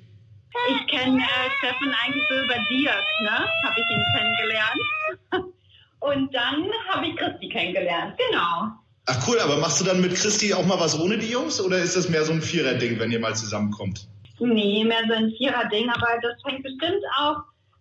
Ich 0.71 0.87
kenne 0.87 1.19
äh, 1.19 1.51
Steffen 1.59 1.95
eigentlich 2.03 2.25
so 2.29 2.35
über 2.37 2.55
Dirk, 2.71 3.05
ne? 3.23 3.47
Habe 3.65 3.81
ich 3.81 3.91
ihn 3.91 4.05
kennengelernt. 4.17 5.55
Und 6.01 6.35
dann 6.35 6.71
habe 6.91 7.07
ich 7.07 7.17
Christi 7.17 7.49
kennengelernt, 7.49 8.15
genau. 8.19 8.73
Ach 9.07 9.29
cool, 9.29 9.39
aber 9.41 9.59
machst 9.59 9.81
du 9.81 9.85
dann 9.85 10.01
mit 10.01 10.15
Christi 10.15 10.55
auch 10.55 10.65
mal 10.65 10.79
was 10.81 10.99
ohne 10.99 11.19
die 11.19 11.31
Jungs 11.31 11.61
oder 11.61 11.79
ist 11.79 11.97
das 11.97 12.09
mehr 12.09 12.25
so 12.25 12.33
ein 12.33 12.41
Vierer-Ding, 12.41 12.99
wenn 12.99 13.11
ihr 13.11 13.21
mal 13.21 13.35
zusammenkommt? 13.35 14.09
Nee, 14.39 14.85
mehr 14.85 15.03
so 15.09 15.15
ein 15.15 15.31
Vierer-Ding, 15.37 15.91
aber 15.91 16.19
das 16.23 16.35
hängt 16.47 16.63
bestimmt 16.63 17.03
auch 17.19 17.37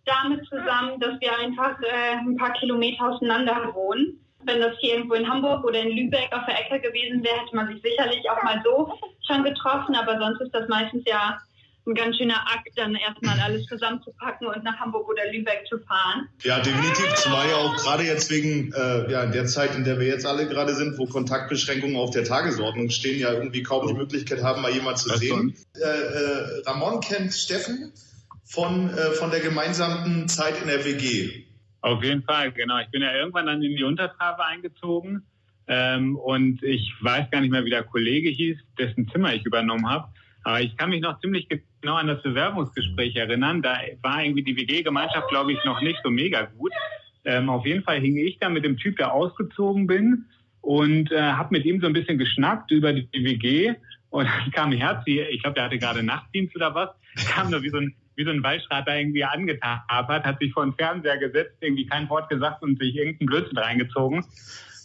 damit 0.05 0.45
zusammen, 0.47 0.99
dass 0.99 1.19
wir 1.19 1.37
einfach 1.37 1.79
äh, 1.81 2.17
ein 2.17 2.37
paar 2.37 2.53
Kilometer 2.53 3.09
auseinander 3.09 3.73
wohnen. 3.73 4.19
Wenn 4.45 4.59
das 4.59 4.75
hier 4.79 4.95
irgendwo 4.95 5.15
in 5.15 5.29
Hamburg 5.29 5.63
oder 5.63 5.81
in 5.81 5.95
Lübeck 5.95 6.29
auf 6.33 6.45
der 6.45 6.59
Ecke 6.59 6.81
gewesen 6.81 7.23
wäre, 7.23 7.39
hätte 7.39 7.55
man 7.55 7.67
sich 7.67 7.81
sicherlich 7.81 8.29
auch 8.29 8.43
mal 8.43 8.61
so 8.63 8.99
schon 9.25 9.43
getroffen, 9.43 9.95
aber 9.95 10.19
sonst 10.19 10.41
ist 10.41 10.53
das 10.53 10.67
meistens 10.67 11.03
ja 11.05 11.39
ein 11.85 11.95
ganz 11.95 12.17
schöner 12.17 12.39
Akt, 12.47 12.69
dann 12.75 12.95
erstmal 12.95 13.39
alles 13.39 13.65
zusammenzupacken 13.65 14.47
und 14.47 14.63
nach 14.63 14.79
Hamburg 14.79 15.07
oder 15.09 15.29
Lübeck 15.31 15.65
zu 15.67 15.79
fahren. 15.79 16.29
Ja, 16.41 16.59
definitiv. 16.59 17.13
Zumal 17.15 17.49
ja 17.49 17.55
auch 17.55 17.75
gerade 17.75 18.03
jetzt 18.03 18.29
wegen 18.31 18.71
äh, 18.73 19.11
ja, 19.11 19.25
der 19.25 19.45
Zeit, 19.45 19.75
in 19.75 19.83
der 19.83 19.99
wir 19.99 20.07
jetzt 20.07 20.25
alle 20.25 20.47
gerade 20.47 20.73
sind, 20.75 20.97
wo 20.97 21.05
Kontaktbeschränkungen 21.05 21.97
auf 21.97 22.11
der 22.11 22.23
Tagesordnung 22.23 22.89
stehen, 22.89 23.19
ja 23.19 23.33
irgendwie 23.33 23.63
kaum 23.63 23.87
die 23.87 23.93
Möglichkeit 23.93 24.43
haben, 24.43 24.61
mal 24.61 24.71
jemand 24.71 24.97
zu 24.97 25.09
sehen. 25.17 25.55
Äh, 25.75 25.81
äh, 25.81 26.61
Ramon 26.65 27.01
kennt 27.01 27.33
Steffen 27.33 27.91
von, 28.53 28.89
äh, 28.89 29.11
von 29.17 29.31
der 29.31 29.39
gemeinsamen 29.39 30.27
Zeit 30.27 30.61
in 30.61 30.67
der 30.67 30.85
WG. 30.85 31.43
Auf 31.81 32.03
jeden 32.03 32.23
Fall, 32.23 32.51
genau. 32.51 32.79
Ich 32.79 32.89
bin 32.89 33.01
ja 33.01 33.13
irgendwann 33.13 33.47
dann 33.47 33.61
in 33.63 33.75
die 33.75 33.83
Untertrave 33.83 34.45
eingezogen. 34.45 35.23
Ähm, 35.67 36.15
und 36.17 36.61
ich 36.61 36.93
weiß 37.01 37.31
gar 37.31 37.41
nicht 37.41 37.51
mehr, 37.51 37.65
wie 37.65 37.71
der 37.71 37.83
Kollege 37.83 38.29
hieß, 38.29 38.57
dessen 38.77 39.07
Zimmer 39.09 39.33
ich 39.33 39.45
übernommen 39.45 39.89
habe. 39.89 40.07
Aber 40.43 40.61
ich 40.61 40.77
kann 40.77 40.89
mich 40.89 41.01
noch 41.01 41.19
ziemlich 41.19 41.47
genau 41.49 41.95
an 41.95 42.07
das 42.07 42.21
Bewerbungsgespräch 42.21 43.15
erinnern. 43.15 43.61
Da 43.61 43.79
war 44.01 44.23
irgendwie 44.23 44.43
die 44.43 44.55
WG-Gemeinschaft, 44.55 45.29
glaube 45.29 45.53
ich, 45.53 45.63
noch 45.65 45.81
nicht 45.81 45.99
so 46.03 46.11
mega 46.11 46.43
gut. 46.43 46.73
Ähm, 47.25 47.49
auf 47.49 47.65
jeden 47.65 47.83
Fall 47.83 47.99
hing 48.01 48.17
ich 48.17 48.37
da 48.39 48.49
mit 48.49 48.65
dem 48.65 48.77
Typ, 48.77 48.97
der 48.97 49.13
ausgezogen 49.13 49.87
bin 49.87 50.25
und 50.61 51.11
äh, 51.11 51.21
habe 51.21 51.57
mit 51.57 51.65
ihm 51.65 51.81
so 51.81 51.87
ein 51.87 51.93
bisschen 51.93 52.17
geschnackt 52.17 52.71
über 52.71 52.93
die 52.93 53.07
WG. 53.13 53.73
Und 54.13 54.25
dann 54.25 54.51
kam 54.51 54.71
Herzi, 54.71 55.21
ich 55.21 55.41
glaube, 55.41 55.55
der 55.55 55.63
hatte 55.63 55.79
gerade 55.79 56.03
Nachtdienst 56.03 56.55
oder 56.55 56.75
was, 56.75 56.89
kam 57.29 57.51
da 57.51 57.61
wie 57.63 57.69
so 57.69 57.77
ein 57.77 57.95
wie 58.15 58.25
so 58.25 58.29
ein 58.29 58.43
Waldschrater 58.43 58.95
irgendwie 58.95 59.23
angetapert, 59.23 60.23
hat 60.23 60.37
sich 60.37 60.53
vor 60.53 60.63
den 60.63 60.75
Fernseher 60.75 61.17
gesetzt, 61.17 61.57
irgendwie 61.61 61.87
kein 61.87 62.07
Wort 62.11 62.29
gesagt 62.29 62.61
und 62.61 62.77
sich 62.79 62.95
irgendeinen 62.95 63.25
Blödsinn 63.25 63.57
reingezogen. 63.57 64.23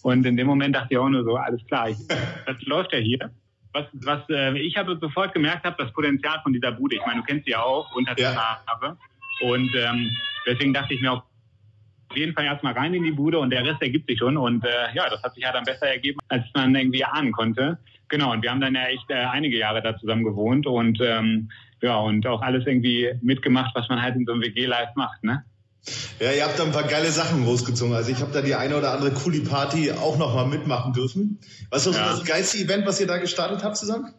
Und 0.02 0.24
in 0.24 0.38
dem 0.38 0.46
Moment 0.46 0.74
dachte 0.74 0.88
ich 0.92 0.98
auch 0.98 1.10
nur 1.10 1.24
so, 1.24 1.36
alles 1.36 1.60
klar, 1.66 1.90
ich, 1.90 1.98
das 2.08 2.56
läuft 2.62 2.94
ja 2.94 3.00
hier 3.00 3.30
was, 3.74 3.84
was 3.92 4.22
äh, 4.30 4.58
ich 4.58 4.78
habe 4.78 4.98
sofort 4.98 5.34
gemerkt 5.34 5.64
habe, 5.66 5.76
das 5.78 5.92
Potenzial 5.92 6.40
von 6.42 6.54
dieser 6.54 6.72
Bude. 6.72 6.96
Ich 6.96 7.06
meine, 7.06 7.20
du 7.20 7.26
kennst 7.26 7.44
sie 7.44 7.50
ja 7.50 7.62
auch 7.62 7.94
unter 7.94 8.14
der 8.14 8.32
ja. 8.32 8.60
Farbe. 8.66 8.96
Und 9.42 9.70
ähm, 9.76 10.10
deswegen 10.46 10.72
dachte 10.72 10.94
ich 10.94 11.02
mir 11.02 11.12
auf 12.10 12.16
jeden 12.16 12.34
Fall 12.34 12.44
erstmal 12.44 12.72
rein 12.72 12.94
in 12.94 13.04
die 13.04 13.12
Bude 13.12 13.38
und 13.38 13.50
der 13.50 13.64
Rest 13.64 13.82
ergibt 13.82 14.08
sich 14.08 14.18
schon. 14.18 14.36
Und 14.36 14.64
äh, 14.64 14.94
ja, 14.94 15.08
das 15.08 15.22
hat 15.22 15.34
sich 15.34 15.44
ja 15.44 15.52
dann 15.52 15.64
besser 15.64 15.86
ergeben, 15.86 16.18
als 16.28 16.44
man 16.54 16.74
irgendwie 16.74 17.04
ahnen 17.04 17.32
konnte. 17.32 17.78
Genau, 18.08 18.32
und 18.32 18.42
wir 18.42 18.50
haben 18.50 18.60
dann 18.60 18.74
ja 18.74 18.86
echt 18.86 19.10
äh, 19.10 19.14
einige 19.14 19.58
Jahre 19.58 19.82
da 19.82 19.96
zusammen 19.98 20.24
gewohnt 20.24 20.66
und 20.66 20.98
ähm, 21.02 21.50
ja, 21.80 21.96
und 21.98 22.26
auch 22.26 22.42
alles 22.42 22.66
irgendwie 22.66 23.12
mitgemacht, 23.20 23.74
was 23.74 23.88
man 23.88 24.00
halt 24.00 24.16
in 24.16 24.24
so 24.24 24.32
einem 24.32 24.42
WG-Live 24.42 24.94
macht, 24.96 25.22
ne? 25.22 25.44
Ja, 26.18 26.32
ihr 26.32 26.44
habt 26.44 26.58
da 26.58 26.64
ein 26.64 26.72
paar 26.72 26.84
geile 26.84 27.10
Sachen 27.10 27.44
großgezogen. 27.44 27.94
Also 27.94 28.10
ich 28.10 28.20
habe 28.20 28.32
da 28.32 28.42
die 28.42 28.54
eine 28.54 28.76
oder 28.76 28.92
andere 28.92 29.12
coole 29.12 29.40
Party 29.40 29.92
auch 29.92 30.18
noch 30.18 30.34
mal 30.34 30.46
mitmachen 30.46 30.92
dürfen. 30.92 31.38
Was 31.70 31.86
war 31.86 31.94
ja. 31.94 32.10
das 32.10 32.24
geilste 32.24 32.58
Event, 32.58 32.86
was 32.86 33.00
ihr 33.00 33.06
da 33.06 33.18
gestartet 33.18 33.62
habt 33.62 33.76
zusammen? 33.76 34.12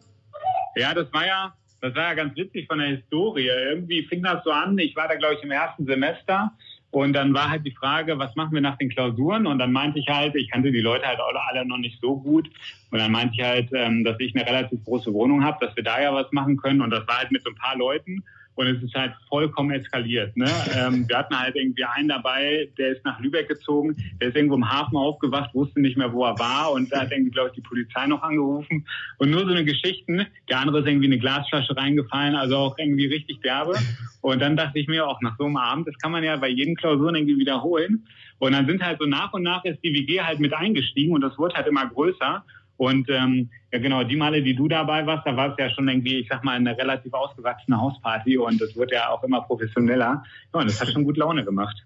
Ja, 0.76 0.94
das 0.94 1.12
war 1.12 1.26
ja, 1.26 1.54
das 1.80 1.94
war 1.94 2.02
ja 2.04 2.14
ganz 2.14 2.36
witzig 2.36 2.66
von 2.66 2.78
der 2.78 2.88
Historie. 2.88 3.46
Irgendwie 3.46 4.04
fing 4.04 4.22
das 4.22 4.42
so 4.42 4.50
an. 4.50 4.78
Ich 4.78 4.96
war 4.96 5.08
da, 5.08 5.16
glaube 5.16 5.34
ich, 5.34 5.42
im 5.42 5.50
ersten 5.50 5.84
Semester 5.86 6.52
Und 6.90 7.12
dann 7.12 7.32
war 7.34 7.50
halt 7.50 7.64
die 7.64 7.74
Frage, 7.74 8.18
was 8.18 8.34
machen 8.34 8.52
wir 8.52 8.60
nach 8.60 8.76
den 8.76 8.88
Klausuren? 8.88 9.46
Und 9.46 9.58
dann 9.58 9.72
meinte 9.72 10.00
ich 10.00 10.08
halt, 10.08 10.34
ich 10.34 10.50
kannte 10.50 10.72
die 10.72 10.80
Leute 10.80 11.06
halt 11.06 11.20
alle 11.20 11.64
noch 11.64 11.78
nicht 11.78 12.00
so 12.00 12.16
gut. 12.16 12.50
Und 12.90 12.98
dann 12.98 13.12
meinte 13.12 13.34
ich 13.36 13.42
halt, 13.44 13.68
ähm, 13.72 14.02
dass 14.02 14.18
ich 14.18 14.34
eine 14.34 14.44
relativ 14.44 14.82
große 14.84 15.12
Wohnung 15.12 15.44
habe, 15.44 15.64
dass 15.64 15.76
wir 15.76 15.84
da 15.84 16.00
ja 16.00 16.12
was 16.12 16.32
machen 16.32 16.56
können. 16.56 16.80
Und 16.80 16.90
das 16.90 17.06
war 17.06 17.18
halt 17.18 17.30
mit 17.30 17.44
so 17.44 17.50
ein 17.50 17.56
paar 17.56 17.76
Leuten. 17.76 18.24
Und 18.54 18.66
es 18.66 18.82
ist 18.82 18.94
halt 18.94 19.12
vollkommen 19.28 19.70
eskaliert. 19.70 20.36
Ne? 20.36 20.46
Ähm, 20.80 21.06
wir 21.08 21.18
hatten 21.18 21.38
halt 21.38 21.56
irgendwie 21.56 21.84
einen 21.84 22.08
dabei, 22.08 22.68
der 22.78 22.92
ist 22.92 23.04
nach 23.04 23.18
Lübeck 23.20 23.48
gezogen, 23.48 23.96
der 24.20 24.28
ist 24.28 24.36
irgendwo 24.36 24.54
im 24.54 24.70
Hafen 24.70 24.96
aufgewacht, 24.96 25.52
wusste 25.52 25.80
nicht 25.80 25.96
mehr, 25.96 26.12
wo 26.12 26.24
er 26.24 26.38
war. 26.38 26.72
Und 26.72 26.92
da 26.92 27.00
hat 27.00 27.12
irgendwie, 27.12 27.32
glaube 27.32 27.48
ich, 27.48 27.54
die 27.54 27.60
Polizei 27.60 28.06
noch 28.06 28.22
angerufen. 28.22 28.86
Und 29.18 29.30
nur 29.30 29.40
so 29.40 29.50
eine 29.50 29.64
Geschichten. 29.64 30.26
Der 30.48 30.60
andere 30.60 30.80
ist 30.80 30.86
irgendwie 30.86 31.06
eine 31.06 31.18
Glasflasche 31.18 31.76
reingefallen, 31.76 32.36
also 32.36 32.56
auch 32.56 32.78
irgendwie 32.78 33.06
richtig 33.06 33.40
derbe. 33.42 33.74
Und 34.20 34.40
dann 34.40 34.56
dachte 34.56 34.78
ich 34.78 34.86
mir 34.86 35.06
auch 35.06 35.20
nach 35.20 35.36
so 35.38 35.44
einem 35.44 35.56
Abend, 35.56 35.88
das 35.88 35.98
kann 35.98 36.12
man 36.12 36.22
ja 36.22 36.36
bei 36.36 36.48
jedem 36.48 36.76
Klausuren 36.76 37.14
irgendwie 37.14 37.38
wiederholen. 37.38 38.06
Und 38.38 38.52
dann 38.52 38.66
sind 38.66 38.82
halt 38.82 38.98
so 38.98 39.06
nach 39.06 39.32
und 39.32 39.42
nach 39.42 39.64
ist 39.64 39.82
die 39.84 39.92
WG 39.92 40.20
halt 40.20 40.40
mit 40.40 40.54
eingestiegen 40.54 41.12
und 41.12 41.20
das 41.20 41.36
wurde 41.36 41.54
halt 41.54 41.66
immer 41.66 41.86
größer. 41.86 42.44
Und 42.80 43.10
ähm, 43.10 43.50
ja 43.72 43.78
genau, 43.78 44.04
die 44.04 44.16
Male, 44.16 44.42
die 44.42 44.56
du 44.56 44.66
dabei 44.66 45.04
warst, 45.04 45.26
da 45.26 45.36
war 45.36 45.50
es 45.50 45.54
ja 45.58 45.68
schon 45.68 45.86
irgendwie, 45.86 46.18
ich 46.20 46.28
sag 46.30 46.42
mal, 46.42 46.56
eine 46.56 46.78
relativ 46.78 47.12
ausgewachsene 47.12 47.78
Hausparty 47.78 48.38
und 48.38 48.58
es 48.62 48.74
wird 48.74 48.90
ja 48.90 49.10
auch 49.10 49.22
immer 49.22 49.42
professioneller. 49.42 50.24
Ja, 50.54 50.60
und 50.60 50.66
das 50.66 50.80
hat 50.80 50.88
schon 50.88 51.04
gut 51.04 51.18
Laune 51.18 51.44
gemacht. 51.44 51.76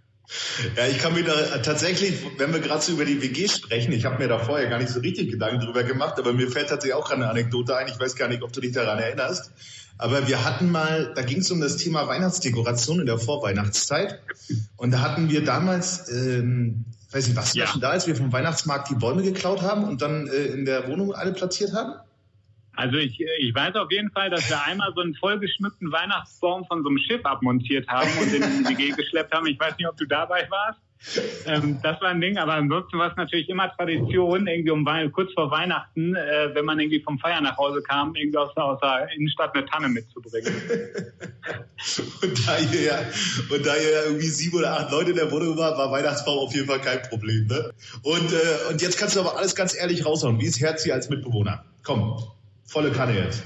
Ja, 0.76 0.86
ich 0.86 0.98
kann 0.98 1.14
mir 1.14 1.24
da 1.24 1.32
tatsächlich, 1.58 2.14
wenn 2.38 2.52
wir 2.52 2.60
gerade 2.60 2.80
so 2.80 2.92
über 2.92 3.04
die 3.04 3.20
WG 3.20 3.48
sprechen, 3.48 3.92
ich 3.92 4.04
habe 4.04 4.22
mir 4.22 4.28
da 4.28 4.38
vorher 4.38 4.68
gar 4.68 4.78
nicht 4.78 4.90
so 4.90 5.00
richtig 5.00 5.32
Gedanken 5.32 5.58
drüber 5.58 5.82
gemacht, 5.82 6.14
aber 6.20 6.32
mir 6.32 6.48
fällt 6.48 6.68
tatsächlich 6.68 6.94
auch 6.94 7.10
eine 7.10 7.28
Anekdote 7.28 7.76
ein. 7.76 7.88
Ich 7.88 7.98
weiß 7.98 8.14
gar 8.14 8.28
nicht, 8.28 8.44
ob 8.44 8.52
du 8.52 8.60
dich 8.60 8.70
daran 8.70 9.00
erinnerst. 9.00 9.52
Aber 9.98 10.28
wir 10.28 10.44
hatten 10.44 10.70
mal, 10.70 11.12
da 11.16 11.22
ging 11.22 11.38
es 11.38 11.50
um 11.50 11.60
das 11.60 11.76
Thema 11.76 12.06
Weihnachtsdekoration 12.06 13.00
in 13.00 13.06
der 13.06 13.18
Vorweihnachtszeit. 13.18 14.20
Und 14.76 14.92
da 14.92 15.00
hatten 15.00 15.28
wir 15.28 15.42
damals 15.42 16.08
ähm, 16.12 16.84
weiß 17.14 17.28
nicht, 17.28 17.36
was 17.36 17.54
ja. 17.54 17.66
schon 17.66 17.80
da, 17.80 17.90
als 17.90 18.06
wir 18.06 18.16
vom 18.16 18.32
Weihnachtsmarkt 18.32 18.90
die 18.90 18.94
Bäume 18.94 19.22
geklaut 19.22 19.62
haben 19.62 19.84
und 19.84 20.02
dann 20.02 20.26
äh, 20.26 20.46
in 20.46 20.64
der 20.64 20.88
Wohnung 20.88 21.14
alle 21.14 21.32
platziert 21.32 21.72
haben? 21.72 21.94
Also 22.76 22.96
ich, 22.96 23.20
ich 23.38 23.54
weiß 23.54 23.76
auf 23.76 23.90
jeden 23.92 24.10
Fall, 24.10 24.30
dass 24.30 24.48
wir 24.50 24.60
einmal 24.64 24.92
so 24.96 25.00
einen 25.00 25.14
vollgeschmückten 25.14 25.92
Weihnachtsbaum 25.92 26.64
von 26.66 26.82
so 26.82 26.88
einem 26.88 26.98
Schiff 26.98 27.24
abmontiert 27.24 27.86
haben 27.86 28.10
und 28.20 28.32
den 28.32 28.42
in 28.42 28.64
die 28.64 28.70
WG 28.70 28.90
geschleppt 28.90 29.32
haben. 29.32 29.46
Ich 29.46 29.60
weiß 29.60 29.76
nicht, 29.78 29.88
ob 29.88 29.96
du 29.96 30.06
dabei 30.06 30.48
warst. 30.50 30.80
Ähm, 31.46 31.78
das 31.82 32.00
war 32.00 32.08
ein 32.08 32.20
Ding, 32.20 32.38
aber 32.38 32.54
ansonsten 32.54 32.98
war 32.98 33.10
es 33.10 33.16
natürlich 33.16 33.48
immer 33.48 33.70
Tradition, 33.76 34.46
irgendwie 34.46 34.70
um 34.70 34.86
kurz 35.12 35.32
vor 35.32 35.50
Weihnachten, 35.50 36.14
äh, 36.14 36.54
wenn 36.54 36.64
man 36.64 36.80
irgendwie 36.80 37.00
vom 37.00 37.18
Feier 37.18 37.40
nach 37.40 37.56
Hause 37.56 37.82
kam, 37.82 38.14
irgendwie 38.14 38.38
aus, 38.38 38.56
aus 38.56 38.80
der 38.80 39.08
Innenstadt 39.14 39.54
eine 39.54 39.66
Tanne 39.66 39.88
mitzubringen. 39.88 40.52
und, 42.22 42.48
da 42.48 42.58
ihr 42.58 42.82
ja, 42.82 42.98
und 43.50 43.66
da 43.66 43.76
ihr 43.76 43.90
ja 43.90 44.02
irgendwie 44.06 44.28
sieben 44.28 44.58
oder 44.58 44.72
acht 44.72 44.90
Leute 44.90 45.10
in 45.10 45.16
der 45.16 45.30
Wohnung 45.30 45.56
war, 45.58 45.76
war 45.76 45.90
Weihnachtsbaum 45.90 46.38
auf 46.38 46.54
jeden 46.54 46.66
Fall 46.66 46.80
kein 46.80 47.02
Problem. 47.02 47.46
Ne? 47.46 47.70
Und, 48.02 48.32
äh, 48.32 48.70
und 48.70 48.80
jetzt 48.82 48.98
kannst 48.98 49.16
du 49.16 49.20
aber 49.20 49.36
alles 49.36 49.54
ganz 49.54 49.76
ehrlich 49.76 50.06
raushauen. 50.06 50.40
Wie 50.40 50.46
ist 50.46 50.60
Herzi 50.60 50.92
als 50.92 51.10
Mitbewohner? 51.10 51.64
Komm, 51.82 52.18
volle 52.64 52.90
Kanne 52.90 53.18
jetzt 53.18 53.44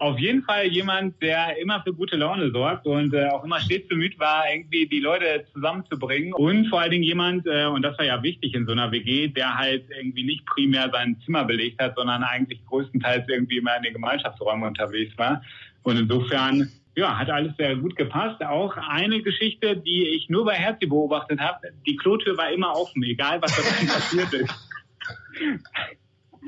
auf 0.00 0.18
jeden 0.18 0.42
Fall 0.42 0.66
jemand, 0.66 1.20
der 1.20 1.58
immer 1.58 1.82
für 1.82 1.92
gute 1.92 2.16
Laune 2.16 2.50
sorgt 2.50 2.86
und 2.86 3.12
äh, 3.12 3.28
auch 3.28 3.44
immer 3.44 3.60
stets 3.60 3.86
bemüht 3.86 4.18
war, 4.18 4.44
irgendwie 4.50 4.86
die 4.86 5.00
Leute 5.00 5.44
zusammenzubringen. 5.52 6.32
Und 6.32 6.68
vor 6.68 6.80
allen 6.80 6.90
Dingen 6.90 7.04
jemand, 7.04 7.46
äh, 7.46 7.66
und 7.66 7.82
das 7.82 7.98
war 7.98 8.06
ja 8.06 8.22
wichtig 8.22 8.54
in 8.54 8.64
so 8.64 8.72
einer 8.72 8.90
WG, 8.90 9.28
der 9.28 9.58
halt 9.58 9.84
irgendwie 9.94 10.24
nicht 10.24 10.46
primär 10.46 10.88
sein 10.90 11.18
Zimmer 11.24 11.44
belegt 11.44 11.82
hat, 11.82 11.96
sondern 11.96 12.22
eigentlich 12.22 12.64
größtenteils 12.64 13.28
irgendwie 13.28 13.58
immer 13.58 13.76
in 13.76 13.82
den 13.82 13.92
Gemeinschaftsräumen 13.92 14.66
unterwegs 14.66 15.16
war. 15.18 15.42
Und 15.82 15.98
insofern 15.98 16.70
ja, 16.96 17.18
hat 17.18 17.28
alles 17.28 17.54
sehr 17.58 17.76
gut 17.76 17.94
gepasst. 17.94 18.42
Auch 18.42 18.74
eine 18.78 19.20
Geschichte, 19.20 19.76
die 19.76 20.08
ich 20.08 20.30
nur 20.30 20.46
bei 20.46 20.54
Herzi 20.54 20.86
beobachtet 20.86 21.40
habe, 21.40 21.68
die 21.86 21.96
Klotür 21.96 22.38
war 22.38 22.50
immer 22.50 22.74
offen, 22.74 23.02
egal 23.02 23.42
was 23.42 23.54
da 23.54 23.62
passiert 23.92 24.32
ist. 24.32 24.54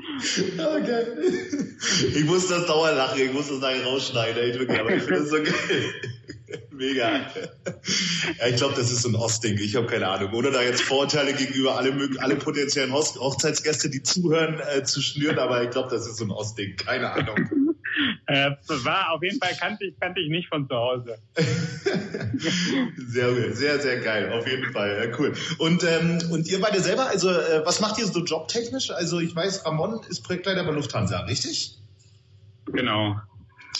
Okay. 0.03 1.05
Ich 2.13 2.25
muss 2.25 2.47
das 2.47 2.65
dauernd 2.67 2.97
lachen, 2.97 3.21
ich 3.21 3.33
muss 3.33 3.47
das 3.47 3.59
nachher 3.59 3.83
rausschneiden, 3.85 4.43
ich 4.49 4.59
ich 4.59 5.03
finde 5.03 5.19
das 5.19 5.29
so 5.29 5.37
geil. 5.37 5.93
Mega. 6.71 7.09
Ja, 8.39 8.47
ich 8.47 8.57
glaube, 8.57 8.75
das 8.75 8.91
ist 8.91 9.01
so 9.01 9.09
ein 9.09 9.15
Ostding, 9.15 9.57
ich 9.57 9.75
habe 9.75 9.87
keine 9.87 10.07
Ahnung. 10.07 10.33
Ohne 10.33 10.51
da 10.51 10.61
jetzt 10.61 10.81
Vorurteile 10.81 11.33
gegenüber 11.33 11.77
alle, 11.77 11.93
alle 12.19 12.35
potenziellen 12.35 12.93
Hochzeitsgäste, 12.93 13.89
die 13.89 14.03
zuhören, 14.03 14.59
äh, 14.59 14.83
zu 14.83 15.01
schnüren, 15.01 15.39
aber 15.39 15.63
ich 15.63 15.69
glaube, 15.71 15.89
das 15.89 16.07
ist 16.07 16.17
so 16.17 16.25
ein 16.25 16.31
Ostding, 16.31 16.75
keine 16.75 17.11
Ahnung. 17.11 17.49
Äh, 18.25 18.51
war 18.83 19.11
auf 19.11 19.21
jeden 19.21 19.39
Fall 19.39 19.53
kannte 19.59 19.85
ich, 19.85 19.99
kannte 19.99 20.21
ich 20.21 20.29
nicht 20.29 20.47
von 20.47 20.67
zu 20.67 20.75
Hause. 20.75 21.17
sehr, 22.95 23.53
sehr, 23.53 23.79
sehr 23.79 23.99
geil, 23.99 24.31
auf 24.31 24.47
jeden 24.47 24.71
Fall. 24.71 25.09
Ja, 25.09 25.17
cool. 25.19 25.33
Und, 25.57 25.83
ähm, 25.83 26.19
und 26.31 26.47
ihr 26.47 26.61
beide 26.61 26.79
selber, 26.79 27.07
also 27.07 27.29
äh, 27.29 27.65
was 27.65 27.79
macht 27.81 27.99
ihr 27.99 28.05
so 28.05 28.23
jobtechnisch? 28.23 28.91
Also 28.91 29.19
ich 29.19 29.35
weiß, 29.35 29.65
Ramon 29.65 30.01
ist 30.09 30.21
Projektleiter 30.21 30.63
bei 30.63 30.71
Lufthansa, 30.71 31.19
richtig? 31.21 31.77
Genau. 32.71 33.19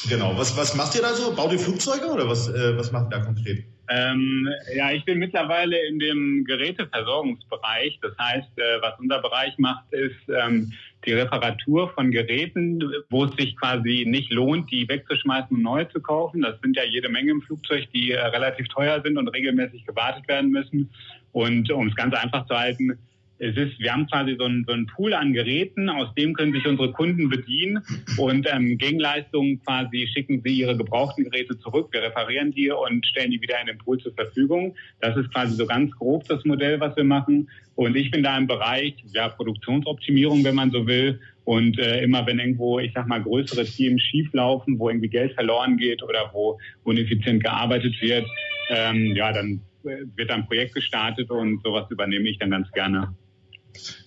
Genau. 0.10 0.38
Was, 0.38 0.58
was 0.58 0.76
macht 0.76 0.96
ihr 0.96 1.02
da 1.02 1.14
so? 1.14 1.34
Baut 1.34 1.52
ihr 1.54 1.60
Flugzeuge 1.60 2.08
oder 2.08 2.28
was, 2.28 2.50
äh, 2.50 2.78
was 2.78 2.92
macht 2.92 3.14
ihr 3.14 3.20
da 3.20 3.26
konkret? 3.26 3.64
Ähm, 3.90 4.48
ja, 4.76 4.92
ich 4.92 5.06
bin 5.06 5.20
mittlerweile 5.20 5.78
in 5.88 6.00
dem 6.00 6.46
Geräteversorgungsbereich. 6.46 8.00
Das 8.02 8.18
heißt, 8.18 8.58
äh, 8.58 8.82
was 8.82 9.00
unser 9.00 9.22
Bereich 9.22 9.58
macht, 9.58 9.92
ist 9.92 10.16
ähm, 10.30 10.74
die 11.06 11.14
Reparatur 11.14 11.90
von 11.90 12.12
Geräten, 12.12 12.84
wo 13.10 13.26
es 13.26 13.36
sich 13.36 13.56
quasi 13.58 14.06
nicht 14.08 14.32
lohnt, 14.32 14.72
die 14.72 14.88
wegzuschmeißen 14.88 15.56
und 15.56 15.64
neu 15.64 15.86
zu 15.86 16.02
kaufen. 16.02 16.42
Das 16.42 16.60
sind 16.62 16.76
ja 16.76 16.84
jede 16.84 17.10
Menge 17.10 17.32
im 17.32 17.42
Flugzeug, 17.42 17.88
die 17.94 18.12
äh, 18.12 18.20
relativ 18.20 18.68
teuer 18.70 19.02
sind 19.02 19.18
und 19.18 19.28
regelmäßig 19.30 19.86
gewartet 19.86 20.28
werden 20.28 20.52
müssen. 20.52 20.90
Und 21.32 21.72
um 21.72 21.88
es 21.88 21.96
ganz 21.96 22.14
einfach 22.16 22.46
zu 22.48 22.58
halten, 22.58 22.98
es 23.40 23.58
ist, 23.58 23.80
wir 23.80 23.92
haben 23.94 24.08
quasi 24.08 24.36
so 24.38 24.46
einen, 24.46 24.64
so 24.66 24.74
einen 24.74 24.88
Pool 24.88 25.14
an 25.14 25.34
Geräten, 25.34 25.90
aus 25.90 26.14
dem 26.16 26.34
können 26.34 26.54
sich 26.54 26.66
unsere 26.66 26.92
Kunden 26.92 27.30
bedienen 27.30 27.84
und 28.18 28.48
ähm, 28.50 28.78
Gegenleistungen 28.78 29.62
quasi 29.64 30.08
schicken 30.14 30.42
sie 30.44 30.54
ihre 30.54 30.78
gebrauchten 30.78 31.26
Geräte 31.26 31.58
zurück, 31.60 31.90
wir 31.92 32.04
reparieren 32.04 32.52
die 32.52 32.72
und 32.72 33.06
stellen 33.06 33.32
die 33.32 33.42
wieder 33.42 33.60
in 33.60 33.68
den 33.68 33.78
Pool 33.80 33.98
zur 34.00 34.14
Verfügung. 34.14 34.76
Das 35.02 35.18
ist 35.18 35.34
quasi 35.34 35.56
so 35.56 35.66
ganz 35.66 35.92
grob 35.92 36.28
das 36.28 36.46
Modell, 36.46 36.80
was 36.80 36.96
wir 36.96 37.04
machen. 37.04 37.50
Und 37.76 37.96
ich 37.96 38.12
bin 38.12 38.24
da 38.24 38.38
im 38.38 38.48
Bereich 38.48 38.96
ja, 39.14 39.30
Produktionsoptimierung, 39.30 40.44
wenn 40.44 40.56
man 40.56 40.72
so 40.72 40.86
will. 40.86 41.20
Und 41.44 41.78
äh, 41.80 42.02
immer 42.04 42.26
wenn 42.26 42.40
irgendwo, 42.40 42.80
ich 42.80 42.94
sag 42.94 43.08
mal, 43.08 43.22
größere 43.22 43.66
Teams 43.66 44.02
schieflaufen, 44.04 44.80
wo 44.80 44.90
irgendwie 44.90 45.10
Geld 45.10 45.34
verloren 45.34 45.78
geht 45.78 46.02
oder 46.04 46.30
wo 46.34 46.58
ineffizient 46.86 47.44
gearbeitet 47.44 48.00
wird, 48.02 48.26
ähm, 48.70 49.14
ja, 49.16 49.34
dann 49.34 49.60
äh, 49.84 50.06
wird 50.16 50.32
ein 50.32 50.46
Projekt 50.46 50.76
gestartet 50.76 51.30
und 51.30 51.62
sowas 51.64 51.90
übernehme 51.90 52.30
ich 52.30 52.38
dann 52.38 52.52
ganz 52.52 52.72
gerne. 52.72 53.14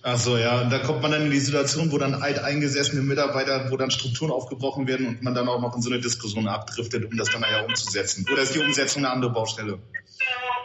Ach 0.03 0.17
so, 0.17 0.37
ja. 0.37 0.61
Und 0.61 0.71
da 0.71 0.79
kommt 0.79 1.01
man 1.01 1.11
dann 1.11 1.25
in 1.25 1.31
die 1.31 1.39
Situation, 1.39 1.91
wo 1.91 1.97
dann 1.97 2.13
alteingesessene 2.13 3.01
Mitarbeiter, 3.01 3.69
wo 3.69 3.77
dann 3.77 3.91
Strukturen 3.91 4.31
aufgebrochen 4.31 4.87
werden 4.87 5.07
und 5.07 5.23
man 5.23 5.35
dann 5.35 5.47
auch 5.47 5.61
noch 5.61 5.75
in 5.75 5.81
so 5.81 5.91
eine 5.91 5.99
Diskussion 5.99 6.47
abdriftet, 6.47 7.05
um 7.05 7.17
das 7.17 7.29
dann 7.29 7.41
nachher 7.41 7.65
umzusetzen. 7.65 8.25
Oder 8.31 8.43
ist 8.43 8.55
die 8.55 8.59
Umsetzung 8.59 9.03
eine 9.03 9.13
andere 9.13 9.31
Baustelle? 9.31 9.79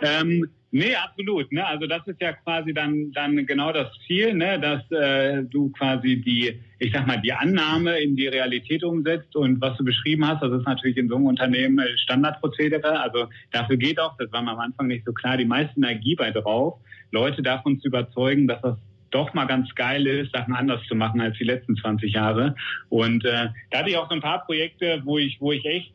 Ähm, 0.03 0.49
nee, 0.71 0.95
absolut. 0.95 1.51
Ne? 1.53 1.67
Also 1.67 1.87
das 1.87 2.07
ist 2.07 2.21
ja 2.21 2.33
quasi 2.33 2.73
dann, 2.73 3.13
dann 3.13 3.47
genau 3.47 3.73
das 3.73 3.89
Ziel, 4.07 4.35
ne? 4.35 4.61
dass 4.61 4.83
äh, 4.91 5.43
du 5.45 5.71
quasi 5.71 6.21
die, 6.21 6.61
ich 6.79 6.93
sag 6.93 7.07
mal, 7.07 7.21
die 7.21 7.33
Annahme 7.33 7.99
in 8.01 8.17
die 8.17 8.27
Realität 8.29 8.83
umsetzt. 8.85 9.35
Und 9.37 9.61
was 9.61 9.77
du 9.79 9.85
beschrieben 9.85 10.27
hast, 10.27 10.43
das 10.43 10.53
ist 10.53 10.67
natürlich 10.67 10.97
in 10.97 11.09
so 11.09 11.17
einem 11.17 11.27
Unternehmen 11.27 11.85
Standardprozedere. 12.05 13.01
Also 13.01 13.27
dafür 13.51 13.77
geht 13.77 14.01
auch, 14.01 14.17
das 14.17 14.31
war 14.33 14.43
mir 14.43 14.53
am 14.53 14.61
Anfang 14.61 14.87
nicht 14.89 15.05
so 15.05 15.13
klar, 15.13 15.37
die 15.37 15.45
meiste 15.45 15.77
Energie 15.77 16.15
bei 16.15 16.31
drauf, 16.31 16.81
Leute 17.11 17.43
davon 17.43 17.81
zu 17.81 17.89
überzeugen, 17.89 18.49
dass 18.49 18.63
das 18.63 18.77
doch 19.13 19.33
mal 19.35 19.47
ganz 19.47 19.73
geil 19.75 20.07
ist, 20.07 20.33
Sachen 20.33 20.55
anders 20.55 20.83
zu 20.89 20.95
machen 20.95 21.21
als 21.21 21.39
die 21.39 21.45
letzten 21.45 21.77
20 21.77 22.13
Jahre. 22.13 22.55
Und 22.89 23.25
äh, 23.25 23.49
da 23.71 23.79
hatte 23.79 23.91
ich 23.91 23.97
auch 23.97 24.09
so 24.09 24.15
ein 24.15 24.21
paar 24.21 24.45
Projekte, 24.45 25.03
wo 25.05 25.19
ich, 25.19 25.41
wo 25.41 25.53
ich 25.53 25.65
echt 25.65 25.93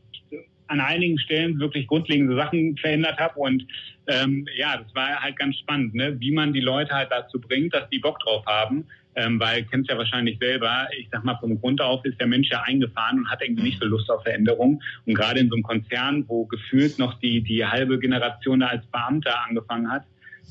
an 0.67 0.79
einigen 0.79 1.17
Stellen 1.19 1.59
wirklich 1.59 1.87
grundlegende 1.87 2.35
Sachen 2.35 2.77
verändert 2.77 3.17
habe 3.19 3.39
und 3.39 3.65
ähm, 4.07 4.47
ja, 4.55 4.77
das 4.77 4.93
war 4.95 5.21
halt 5.21 5.37
ganz 5.37 5.57
spannend, 5.57 5.93
ne? 5.93 6.15
wie 6.19 6.31
man 6.31 6.53
die 6.53 6.61
Leute 6.61 6.93
halt 6.93 7.11
dazu 7.11 7.39
bringt, 7.39 7.73
dass 7.73 7.89
die 7.89 7.99
Bock 7.99 8.19
drauf 8.19 8.45
haben, 8.45 8.85
ähm, 9.15 9.39
weil 9.39 9.63
kennst 9.63 9.89
ja 9.89 9.97
wahrscheinlich 9.97 10.37
selber, 10.39 10.87
ich 10.97 11.07
sag 11.11 11.23
mal 11.25 11.37
vom 11.39 11.59
Grund 11.59 11.81
auf 11.81 12.05
ist 12.05 12.19
der 12.19 12.27
Mensch 12.27 12.49
ja 12.49 12.61
eingefahren 12.65 13.19
und 13.19 13.29
hat 13.29 13.41
irgendwie 13.41 13.63
nicht 13.63 13.81
so 13.81 13.87
Lust 13.87 14.09
auf 14.09 14.23
Veränderung 14.23 14.81
und 15.05 15.13
gerade 15.13 15.39
in 15.39 15.49
so 15.49 15.55
einem 15.55 15.63
Konzern, 15.63 16.23
wo 16.27 16.45
gefühlt 16.45 16.99
noch 16.99 17.19
die 17.19 17.41
die 17.41 17.65
halbe 17.65 17.99
Generation 17.99 18.61
da 18.61 18.67
als 18.67 18.85
Beamter 18.87 19.43
angefangen 19.45 19.91
hat, 19.91 20.03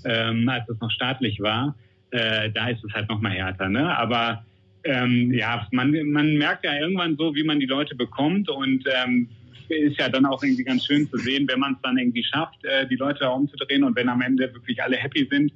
ähm, 0.05 0.49
als 0.49 0.69
es 0.69 0.79
noch 0.81 0.91
staatlich 0.91 1.41
war, 1.41 1.75
äh, 2.17 2.51
da 2.51 2.69
ist 2.69 2.83
es 2.85 2.93
halt 2.93 3.09
noch 3.09 3.21
mal 3.21 3.33
härter. 3.33 3.69
Ne? 3.69 3.97
Aber 3.97 4.45
ähm, 4.85 5.33
ja, 5.33 5.67
man, 5.73 5.93
man 6.11 6.37
merkt 6.37 6.65
ja 6.65 6.75
irgendwann 6.75 7.17
so, 7.17 7.35
wie 7.35 7.45
man 7.45 7.61
die 7.61 7.67
Leute 7.67 7.95
bekommt 7.95 8.49
und 8.49 8.85
ähm, 8.93 9.29
ist 9.69 9.99
ja 9.99 10.09
dann 10.09 10.27
auch 10.27 10.43
irgendwie 10.43 10.65
ganz 10.65 10.87
schön 10.87 11.09
zu 11.09 11.19
sehen, 11.19 11.47
wenn 11.49 11.59
man 11.59 11.75
es 11.75 11.79
dann 11.83 11.99
irgendwie 11.99 12.25
schafft, 12.25 12.65
äh, 12.65 12.87
die 12.87 12.97
Leute 12.97 13.21
da 13.21 13.29
umzudrehen 13.31 13.85
und 13.85 13.97
wenn 13.97 14.09
am 14.09 14.21
Ende 14.21 14.53
wirklich 14.55 14.83
alle 14.83 14.97
happy 14.97 15.27
sind 15.31 15.53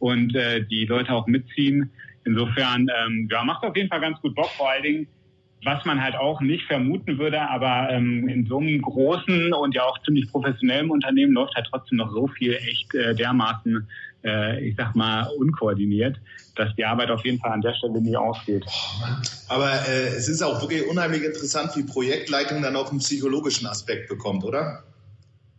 und 0.00 0.34
äh, 0.34 0.62
die 0.64 0.84
Leute 0.84 1.12
auch 1.12 1.26
mitziehen. 1.26 1.90
Insofern, 2.24 2.88
ähm, 3.04 3.28
ja, 3.30 3.44
macht 3.44 3.64
auf 3.64 3.76
jeden 3.76 3.88
Fall 3.88 4.00
ganz 4.00 4.20
gut 4.20 4.34
Bock, 4.34 4.50
vor 4.56 4.70
allen 4.70 4.82
Dingen, 4.82 5.06
was 5.64 5.84
man 5.86 6.02
halt 6.02 6.14
auch 6.14 6.40
nicht 6.42 6.64
vermuten 6.66 7.18
würde, 7.18 7.40
aber 7.40 7.88
ähm, 7.90 8.28
in 8.28 8.46
so 8.46 8.58
einem 8.58 8.82
großen 8.82 9.52
und 9.54 9.74
ja 9.74 9.82
auch 9.82 9.98
ziemlich 10.02 10.30
professionellen 10.30 10.90
Unternehmen 10.90 11.32
läuft 11.32 11.54
halt 11.54 11.66
trotzdem 11.70 11.98
noch 11.98 12.12
so 12.12 12.26
viel 12.28 12.52
echt 12.54 12.94
äh, 12.94 13.14
dermaßen, 13.14 13.88
ich 14.24 14.74
sag 14.76 14.94
mal, 14.94 15.28
unkoordiniert, 15.38 16.18
dass 16.56 16.74
die 16.76 16.84
Arbeit 16.84 17.10
auf 17.10 17.24
jeden 17.24 17.38
Fall 17.38 17.52
an 17.52 17.60
der 17.60 17.74
Stelle 17.74 18.00
nie 18.00 18.16
ausgeht. 18.16 18.64
Aber 19.48 19.70
äh, 19.86 20.08
es 20.08 20.28
ist 20.28 20.42
auch 20.42 20.60
wirklich 20.62 20.86
unheimlich 20.86 21.22
interessant, 21.22 21.76
wie 21.76 21.82
Projektleitung 21.82 22.62
dann 22.62 22.74
auch 22.76 22.90
einen 22.90 23.00
psychologischen 23.00 23.66
Aspekt 23.66 24.08
bekommt, 24.08 24.44
oder? 24.44 24.82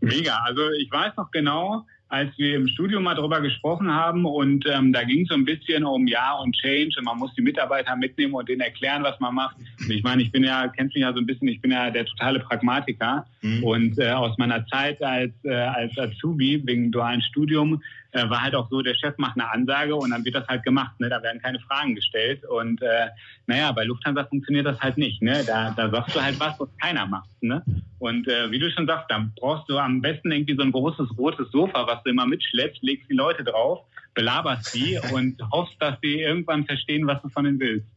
Mega. 0.01 0.39
Also 0.45 0.61
ich 0.71 0.91
weiß 0.91 1.13
noch 1.17 1.31
genau, 1.31 1.85
als 2.07 2.37
wir 2.37 2.55
im 2.55 2.67
Studium 2.67 3.03
mal 3.03 3.15
drüber 3.15 3.41
gesprochen 3.41 3.91
haben 3.91 4.25
und 4.25 4.65
ähm, 4.67 4.93
da 4.93 5.03
ging 5.03 5.23
es 5.23 5.29
so 5.29 5.35
ein 5.35 5.45
bisschen 5.45 5.83
um 5.83 6.07
Ja 6.07 6.33
und 6.33 6.55
Change 6.55 6.95
und 6.97 7.05
man 7.05 7.17
muss 7.17 7.33
die 7.33 7.41
Mitarbeiter 7.41 7.95
mitnehmen 7.95 8.33
und 8.35 8.47
denen 8.47 8.61
erklären, 8.61 9.03
was 9.03 9.19
man 9.19 9.33
macht. 9.33 9.57
Und 9.79 9.91
ich 9.91 10.03
meine, 10.03 10.21
ich 10.21 10.31
bin 10.31 10.43
ja, 10.43 10.67
kennst 10.67 10.95
mich 10.95 11.01
ja 11.01 11.13
so 11.13 11.19
ein 11.19 11.25
bisschen, 11.25 11.47
ich 11.47 11.61
bin 11.61 11.71
ja 11.71 11.89
der 11.89 12.05
totale 12.05 12.39
Pragmatiker 12.39 13.25
mhm. 13.41 13.63
und 13.63 13.99
äh, 13.99 14.11
aus 14.11 14.37
meiner 14.37 14.65
Zeit 14.67 15.01
als, 15.01 15.33
äh, 15.43 15.53
als 15.53 15.97
Azubi 15.97 16.61
wegen 16.65 16.91
dualen 16.91 17.21
Studium 17.21 17.81
äh, 18.15 18.29
war 18.29 18.41
halt 18.41 18.55
auch 18.55 18.69
so, 18.69 18.81
der 18.81 18.95
Chef 18.95 19.17
macht 19.17 19.37
eine 19.37 19.51
Ansage 19.51 19.93
und 19.95 20.11
dann 20.11 20.23
wird 20.23 20.35
das 20.35 20.47
halt 20.47 20.63
gemacht. 20.63 20.97
Ne? 20.99 21.09
Da 21.09 21.21
werden 21.21 21.41
keine 21.41 21.59
Fragen 21.59 21.95
gestellt. 21.95 22.45
Und 22.45 22.81
äh, 22.81 23.09
naja, 23.45 23.71
bei 23.73 23.83
Lufthansa 23.83 24.23
funktioniert 24.23 24.65
das 24.65 24.79
halt 24.79 24.97
nicht. 24.97 25.21
Ne? 25.21 25.43
Da, 25.45 25.71
da 25.71 25.89
sagst 25.89 26.15
du 26.15 26.21
halt 26.21 26.39
was, 26.39 26.57
was 26.59 26.69
keiner 26.81 27.05
macht. 27.05 27.29
Ne? 27.41 27.61
Und 27.99 28.27
äh, 28.27 28.49
wie 28.51 28.59
du 28.59 28.71
schon 28.71 28.87
sagst, 28.87 29.05
dann 29.09 29.33
brauchst 29.37 29.69
du 29.69 29.77
am 29.77 30.01
besten 30.01 30.31
irgendwie 30.31 30.55
so 30.55 30.61
ein 30.61 30.71
großes 30.71 31.17
rotes 31.17 31.51
Sofa, 31.51 31.85
was 31.87 31.94
du 32.03 32.09
immer 32.09 32.25
mitschleppst, 32.25 32.81
legst 32.83 33.09
die 33.09 33.15
Leute 33.15 33.43
drauf, 33.43 33.79
belaberst 34.13 34.73
die 34.73 34.99
und 35.13 35.41
hoffst, 35.51 35.75
dass 35.79 35.97
sie 36.01 36.21
irgendwann 36.21 36.65
verstehen, 36.65 37.07
was 37.07 37.21
du 37.21 37.29
von 37.29 37.45
ihnen 37.45 37.59
willst. 37.59 37.87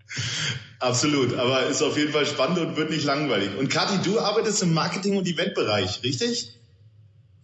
Absolut, 0.80 1.34
aber 1.34 1.66
ist 1.66 1.82
auf 1.82 1.96
jeden 1.96 2.12
Fall 2.12 2.26
spannend 2.26 2.58
und 2.58 2.76
wird 2.76 2.90
nicht 2.90 3.04
langweilig. 3.04 3.50
Und 3.58 3.68
Kathi, 3.68 3.98
du 4.08 4.20
arbeitest 4.20 4.62
im 4.62 4.74
Marketing- 4.74 5.16
und 5.16 5.26
Eventbereich, 5.26 6.02
richtig? 6.04 6.54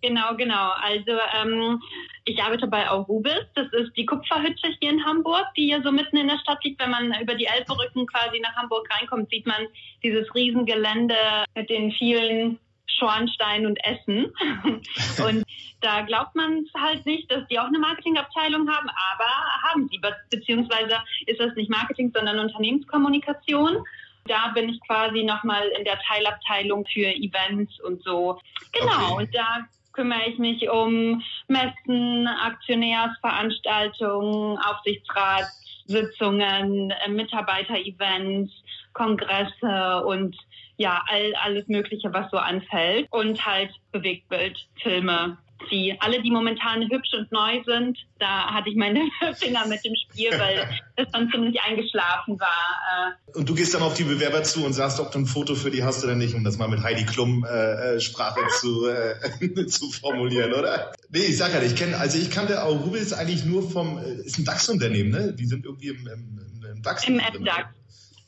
Genau, 0.04 0.36
genau. 0.36 0.72
Also 0.82 1.12
ähm, 1.40 1.80
ich 2.26 2.42
arbeite 2.42 2.66
bei 2.66 2.90
Aurubis. 2.90 3.46
Das 3.54 3.66
ist 3.72 3.96
die 3.96 4.04
Kupferhütte 4.04 4.68
hier 4.78 4.90
in 4.90 5.04
Hamburg, 5.04 5.46
die 5.56 5.64
hier 5.64 5.82
so 5.82 5.90
mitten 5.90 6.18
in 6.18 6.28
der 6.28 6.38
Stadt 6.40 6.62
liegt. 6.62 6.78
Wenn 6.78 6.90
man 6.90 7.14
über 7.22 7.34
die 7.34 7.46
Elbbrücken 7.46 8.06
quasi 8.06 8.38
nach 8.40 8.54
Hamburg 8.54 8.86
reinkommt, 8.90 9.30
sieht 9.30 9.46
man 9.46 9.66
dieses 10.02 10.32
Riesengelände 10.34 11.16
mit 11.54 11.70
den 11.70 11.90
vielen 11.92 12.58
Schornstein 12.86 13.64
und 13.64 13.78
Essen. 13.82 14.26
und 15.26 15.44
da 15.84 16.00
glaubt 16.00 16.34
man 16.34 16.64
halt 16.76 17.04
nicht, 17.04 17.30
dass 17.30 17.46
die 17.48 17.58
auch 17.58 17.66
eine 17.66 17.78
Marketingabteilung 17.78 18.66
haben, 18.68 18.88
aber 19.12 19.28
haben 19.68 19.86
sie. 19.90 20.00
Beziehungsweise 20.30 20.96
ist 21.26 21.40
das 21.40 21.54
nicht 21.56 21.68
Marketing, 21.70 22.10
sondern 22.14 22.38
Unternehmenskommunikation. 22.38 23.84
Da 24.26 24.48
bin 24.54 24.70
ich 24.70 24.80
quasi 24.86 25.22
nochmal 25.22 25.68
in 25.78 25.84
der 25.84 25.98
Teilabteilung 26.08 26.86
für 26.86 27.14
Events 27.14 27.78
und 27.80 28.02
so. 28.02 28.40
Genau, 28.72 29.12
okay. 29.12 29.24
und 29.24 29.34
da 29.34 29.58
kümmere 29.92 30.26
ich 30.26 30.38
mich 30.38 30.70
um 30.70 31.22
Messen, 31.48 32.26
Aktionärsveranstaltungen, 32.26 34.58
Aufsichtsratssitzungen, 34.58 36.90
äh, 36.90 37.10
Mitarbeiterevents, 37.10 38.50
Kongresse 38.94 40.02
und 40.06 40.34
ja, 40.76 41.02
all, 41.08 41.34
alles 41.42 41.68
Mögliche, 41.68 42.12
was 42.12 42.30
so 42.30 42.38
anfällt. 42.38 43.08
Und 43.10 43.44
halt 43.44 43.70
Bewegtbildfilme, 43.92 45.38
die 45.70 45.96
alle, 46.00 46.22
die 46.22 46.30
momentan 46.30 46.82
hübsch 46.90 47.12
und 47.14 47.30
neu 47.32 47.62
sind, 47.64 47.98
da 48.18 48.52
hatte 48.52 48.70
ich 48.70 48.76
meine 48.76 49.00
Finger 49.34 49.66
mit 49.66 49.84
im 49.84 49.94
Spiel, 49.94 50.30
weil 50.38 50.68
das 50.96 51.10
dann 51.12 51.30
ziemlich 51.30 51.60
eingeschlafen 51.60 52.38
war. 52.38 53.16
Äh. 53.32 53.38
Und 53.38 53.48
du 53.48 53.54
gehst 53.54 53.74
dann 53.74 53.82
auf 53.82 53.94
die 53.94 54.04
Bewerber 54.04 54.42
zu 54.42 54.64
und 54.64 54.72
sagst, 54.72 55.00
ob 55.00 55.12
du 55.12 55.20
ein 55.20 55.26
Foto 55.26 55.54
für 55.54 55.70
die 55.70 55.84
hast 55.84 56.04
oder 56.04 56.14
nicht, 56.14 56.34
um 56.34 56.44
das 56.44 56.58
mal 56.58 56.68
mit 56.68 56.82
Heidi 56.82 57.04
Klum 57.04 57.44
äh, 57.44 57.94
äh 57.96 58.00
Sprache 58.00 58.40
zu, 58.60 58.88
äh, 58.88 59.66
zu 59.66 59.90
formulieren, 59.90 60.52
oder? 60.52 60.92
Nee, 61.10 61.20
ich 61.20 61.36
sag 61.36 61.54
ja, 61.54 61.62
ich 61.62 61.76
kenne, 61.76 61.98
also 61.98 62.18
ich 62.18 62.30
kannte 62.30 62.62
auch 62.62 62.84
Rubels 62.84 63.12
eigentlich 63.12 63.44
nur 63.44 63.68
vom, 63.70 63.98
äh, 63.98 64.24
ist 64.24 64.38
ein 64.38 64.44
DAX-Unternehmen, 64.44 65.10
ne? 65.10 65.32
Die 65.32 65.46
sind 65.46 65.64
irgendwie 65.64 65.88
im, 65.88 66.06
im, 66.06 66.64
im 66.74 66.82
DAX. 66.82 67.06
Im 67.06 67.16
MDAX. 67.16 67.68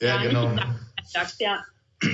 Ja, 0.00 0.08
ja, 0.08 0.22
genau. 0.22 0.50
Im 0.50 0.60
DAX, 1.12 1.38
ja. 1.38 1.58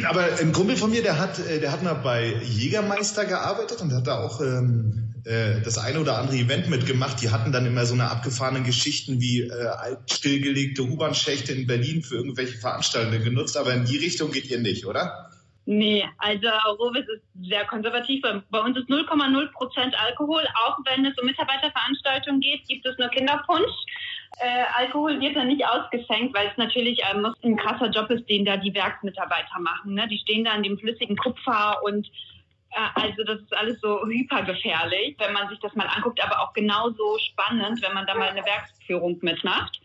Aber 0.09 0.25
ein 0.41 0.53
Kumpel 0.53 0.77
von 0.77 0.91
mir, 0.91 1.03
der 1.03 1.19
hat, 1.19 1.39
der 1.39 1.73
hat 1.73 1.83
mal 1.83 1.95
bei 1.95 2.35
Jägermeister 2.45 3.25
gearbeitet 3.25 3.81
und 3.81 3.93
hat 3.93 4.07
da 4.07 4.21
auch 4.21 4.41
ähm, 4.41 5.15
äh, 5.25 5.61
das 5.61 5.79
eine 5.79 6.01
oder 6.01 6.19
andere 6.19 6.37
Event 6.37 6.69
mitgemacht. 6.69 7.21
Die 7.21 7.31
hatten 7.31 7.53
dann 7.53 7.67
immer 7.67 7.85
so 7.85 7.95
eine 7.95 8.11
abgefahrenen 8.11 8.65
Geschichten 8.65 9.21
wie 9.21 9.43
äh, 9.43 9.97
stillgelegte 10.11 10.83
U-Bahn-Schächte 10.83 11.53
in 11.53 11.67
Berlin 11.67 12.03
für 12.03 12.17
irgendwelche 12.17 12.59
Veranstaltungen 12.59 13.25
genutzt. 13.25 13.57
Aber 13.57 13.75
in 13.75 13.85
die 13.85 13.99
Richtung 13.99 14.31
geht 14.31 14.51
ihr 14.51 14.61
nicht, 14.61 14.87
oder? 14.87 15.31
Nee, 15.65 16.05
also 16.19 16.49
Rovis 16.79 17.05
ist 17.09 17.49
sehr 17.49 17.65
konservativ. 17.67 18.23
Bei 18.51 18.61
uns 18.61 18.77
ist 18.77 18.89
0,0 18.89 19.53
Prozent 19.53 19.95
Alkohol. 19.97 20.43
Auch 20.67 20.79
wenn 20.87 21.07
es 21.07 21.17
um 21.19 21.27
Mitarbeiterveranstaltungen 21.27 22.41
geht, 22.41 22.67
gibt 22.67 22.85
es 22.85 22.99
nur 22.99 23.09
Kinderpunsch. 23.09 23.71
Äh, 24.39 24.65
Alkohol 24.75 25.21
wird 25.21 25.37
dann 25.37 25.49
nicht 25.49 25.65
ausgeschenkt, 25.67 26.35
weil 26.35 26.49
es 26.49 26.57
natürlich 26.57 27.01
äh, 27.01 27.15
ein 27.45 27.57
krasser 27.57 27.91
Job 27.91 28.11
ist, 28.11 28.29
den 28.29 28.45
da 28.45 28.57
die 28.57 28.75
Werksmitarbeiter 28.75 29.59
machen. 29.61 29.95
Ne? 29.95 30.09
Die 30.09 30.19
stehen 30.19 30.45
da 30.45 30.53
an 30.53 30.63
dem 30.63 30.79
flüssigen 30.79 31.17
Kupfer 31.17 31.83
und 31.85 32.07
äh, 32.73 33.01
also 33.01 33.25
das 33.25 33.41
ist 33.41 33.57
alles 33.57 33.81
so 33.81 34.05
hypergefährlich, 34.07 35.17
wenn 35.19 35.33
man 35.33 35.49
sich 35.49 35.59
das 35.61 35.75
mal 35.75 35.87
anguckt, 35.87 36.23
aber 36.25 36.41
auch 36.41 36.53
genauso 36.53 37.19
spannend, 37.19 37.83
wenn 37.83 37.95
man 37.95 38.07
da 38.07 38.15
mal 38.15 38.29
eine 38.29 38.45
Werksführung 38.45 39.19
mitmacht. 39.21 39.81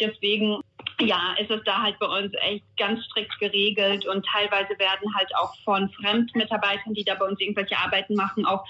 Deswegen 0.00 0.60
ja, 1.00 1.34
ist 1.38 1.50
es 1.50 1.62
da 1.64 1.82
halt 1.82 1.98
bei 1.98 2.06
uns 2.06 2.32
echt 2.40 2.64
ganz 2.76 3.04
strikt 3.04 3.38
geregelt 3.38 4.06
und 4.06 4.24
teilweise 4.26 4.78
werden 4.78 5.14
halt 5.14 5.34
auch 5.36 5.54
von 5.64 5.90
Fremdmitarbeitern, 5.90 6.94
die 6.94 7.04
da 7.04 7.14
bei 7.14 7.26
uns 7.26 7.40
irgendwelche 7.40 7.76
Arbeiten 7.76 8.14
machen, 8.14 8.44
auch 8.44 8.64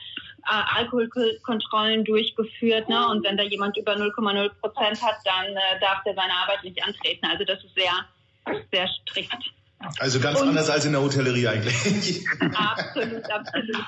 Alkoholkontrollen 0.44 2.04
durchgeführt. 2.04 2.88
Ne? 2.88 3.08
Und 3.08 3.24
wenn 3.24 3.36
da 3.36 3.44
jemand 3.44 3.76
über 3.76 3.94
0,0 3.94 4.50
Prozent 4.60 5.02
hat, 5.02 5.16
dann 5.24 5.46
äh, 5.46 5.80
darf 5.80 6.02
der 6.04 6.14
seine 6.14 6.32
Arbeit 6.32 6.64
nicht 6.64 6.82
antreten. 6.82 7.26
Also 7.26 7.44
das 7.44 7.62
ist 7.64 7.74
sehr, 7.74 7.92
sehr 8.72 8.88
strikt. 8.88 9.52
Also 9.98 10.20
ganz 10.20 10.40
und, 10.40 10.48
anders 10.48 10.70
als 10.70 10.84
in 10.84 10.92
der 10.92 11.02
Hotellerie 11.02 11.48
eigentlich. 11.48 12.24
Absolut, 12.40 13.24
absolut. 13.30 13.84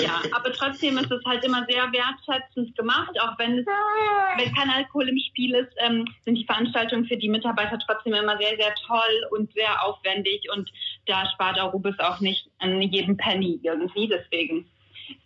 Ja, 0.00 0.22
aber 0.32 0.52
trotzdem 0.52 0.96
ist 0.98 1.10
es 1.10 1.24
halt 1.24 1.44
immer 1.44 1.66
sehr 1.68 1.90
wertschätzend 1.92 2.76
gemacht, 2.76 3.10
auch 3.20 3.38
wenn 3.38 3.58
es, 3.58 3.66
wenn 4.36 4.54
kein 4.54 4.70
Alkohol 4.70 5.08
im 5.08 5.18
Spiel 5.18 5.54
ist, 5.56 5.72
ähm, 5.78 6.06
sind 6.24 6.36
die 6.36 6.44
Veranstaltungen 6.44 7.06
für 7.06 7.16
die 7.16 7.28
Mitarbeiter 7.28 7.78
trotzdem 7.84 8.14
immer 8.14 8.38
sehr, 8.38 8.56
sehr 8.56 8.72
toll 8.86 9.26
und 9.30 9.52
sehr 9.52 9.84
aufwendig 9.84 10.46
und 10.54 10.70
da 11.06 11.28
spart 11.34 11.58
Arubis 11.58 11.98
auch 11.98 12.20
nicht 12.20 12.48
an 12.60 12.80
jedem 12.80 13.16
Penny 13.16 13.58
irgendwie. 13.62 14.08
Deswegen 14.08 14.70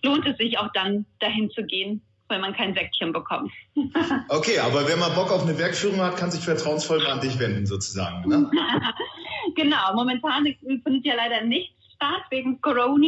lohnt 0.02 0.26
es 0.26 0.36
sich 0.38 0.58
auch 0.58 0.70
dann 0.72 1.06
dahin 1.20 1.50
zu 1.50 1.64
gehen 1.64 2.02
weil 2.28 2.40
man 2.40 2.54
kein 2.54 2.72
Säckchen 2.72 3.12
bekommt. 3.12 3.52
okay, 4.30 4.58
aber 4.58 4.88
wenn 4.88 4.98
man 4.98 5.14
Bock 5.14 5.30
auf 5.30 5.42
eine 5.42 5.58
Werkführung 5.58 6.00
hat, 6.00 6.16
kann 6.16 6.30
sich 6.30 6.42
vertrauensvoll 6.42 7.06
an 7.06 7.20
dich 7.20 7.38
wenden, 7.38 7.66
sozusagen. 7.66 8.26
Ne? 8.26 8.50
genau, 9.54 9.94
momentan 9.94 10.46
findet 10.82 11.04
ja 11.04 11.14
leider 11.14 11.44
nichts 11.44 11.74
statt 11.94 12.24
wegen 12.30 12.60
Corona. 12.60 13.06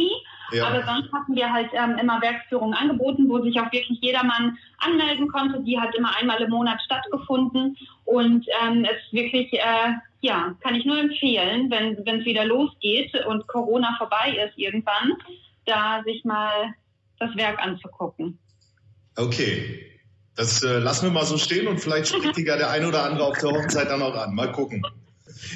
Ja. 0.51 0.67
Aber 0.67 0.83
sonst 0.83 1.11
hatten 1.11 1.35
wir 1.35 1.51
halt 1.51 1.71
ähm, 1.73 1.97
immer 1.97 2.21
Werksführungen 2.21 2.75
angeboten, 2.75 3.27
wo 3.27 3.41
sich 3.41 3.59
auch 3.59 3.71
wirklich 3.71 3.99
jedermann 3.99 4.57
anmelden 4.77 5.27
konnte. 5.27 5.61
Die 5.63 5.79
hat 5.79 5.95
immer 5.95 6.15
einmal 6.15 6.39
im 6.41 6.51
Monat 6.51 6.79
stattgefunden. 6.85 7.75
Und 8.05 8.45
ähm, 8.63 8.85
es 8.85 9.11
wirklich, 9.11 9.51
äh, 9.53 9.93
ja, 10.21 10.53
kann 10.61 10.75
ich 10.75 10.85
nur 10.85 10.99
empfehlen, 10.99 11.71
wenn 11.71 12.19
es 12.19 12.25
wieder 12.25 12.45
losgeht 12.45 13.11
und 13.25 13.47
Corona 13.47 13.95
vorbei 13.97 14.37
ist 14.45 14.57
irgendwann, 14.57 15.13
da 15.65 16.03
sich 16.05 16.23
mal 16.23 16.73
das 17.19 17.35
Werk 17.35 17.59
anzugucken. 17.59 18.39
Okay. 19.15 19.91
Das 20.35 20.63
äh, 20.63 20.79
lassen 20.79 21.05
wir 21.05 21.11
mal 21.11 21.25
so 21.25 21.37
stehen 21.37 21.67
und 21.67 21.79
vielleicht 21.79 22.09
spricht 22.09 22.37
ja 22.37 22.57
der 22.57 22.69
eine 22.69 22.87
oder 22.87 23.03
andere 23.03 23.25
auf 23.25 23.37
der 23.37 23.51
Hochzeit 23.51 23.89
dann 23.89 24.01
auch 24.01 24.15
an. 24.15 24.35
Mal 24.35 24.51
gucken. 24.51 24.85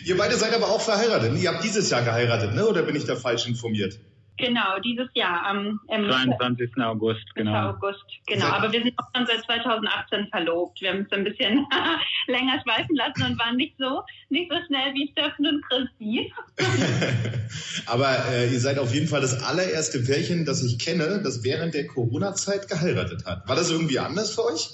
Ihr 0.05 0.17
beide 0.17 0.35
seid 0.35 0.53
aber 0.53 0.69
auch 0.69 0.81
verheiratet. 0.81 1.37
Ihr 1.37 1.51
habt 1.51 1.63
dieses 1.63 1.89
Jahr 1.89 2.01
geheiratet, 2.01 2.53
ne? 2.53 2.65
Oder 2.65 2.83
bin 2.83 2.95
ich 2.95 3.05
da 3.05 3.15
falsch 3.15 3.47
informiert? 3.47 3.99
Genau, 4.39 4.80
dieses 4.80 5.10
Jahr 5.15 5.45
am 5.45 5.82
ähm, 5.89 6.10
22. 6.10 6.71
August, 6.78 7.36
genau. 7.36 7.71
August, 7.71 8.04
genau. 8.25 8.45
Aber 8.45 8.71
wir 8.71 8.82
sind 8.82 8.93
auch 8.97 9.08
schon 9.13 9.28
seit 9.28 9.43
2018 9.43 10.28
verlobt. 10.28 10.80
Wir 10.80 10.91
haben 10.91 11.02
es 11.02 11.12
ein 11.12 11.25
bisschen 11.25 11.67
länger 12.28 12.62
schweifen 12.63 12.95
lassen 12.95 13.23
und 13.32 13.39
waren 13.39 13.58
nicht 13.58 13.75
so 13.78 14.02
nicht 14.30 14.49
so 14.49 14.58
schnell 14.67 14.93
wie 14.93 15.12
Steffen 15.12 15.45
und 15.45 15.65
Christi. 15.65 16.34
Aber 17.86 18.08
äh, 18.32 18.49
ihr 18.52 18.60
seid 18.60 18.80
auf 18.80 18.93
jeden 18.93 19.08
Fall 19.08 19.21
das 19.21 19.43
allererste 19.43 19.99
Pärchen, 19.99 20.45
das 20.45 20.63
ich 20.63 20.80
kenne, 20.80 21.21
das 21.21 21.43
während 21.43 21.73
der 21.73 21.88
Corona-Zeit 21.88 22.69
geheiratet 22.69 23.25
hat. 23.25 23.47
War 23.47 23.56
das 23.58 23.69
irgendwie 23.69 23.99
anders 23.99 24.36
für 24.36 24.45
euch? 24.45 24.69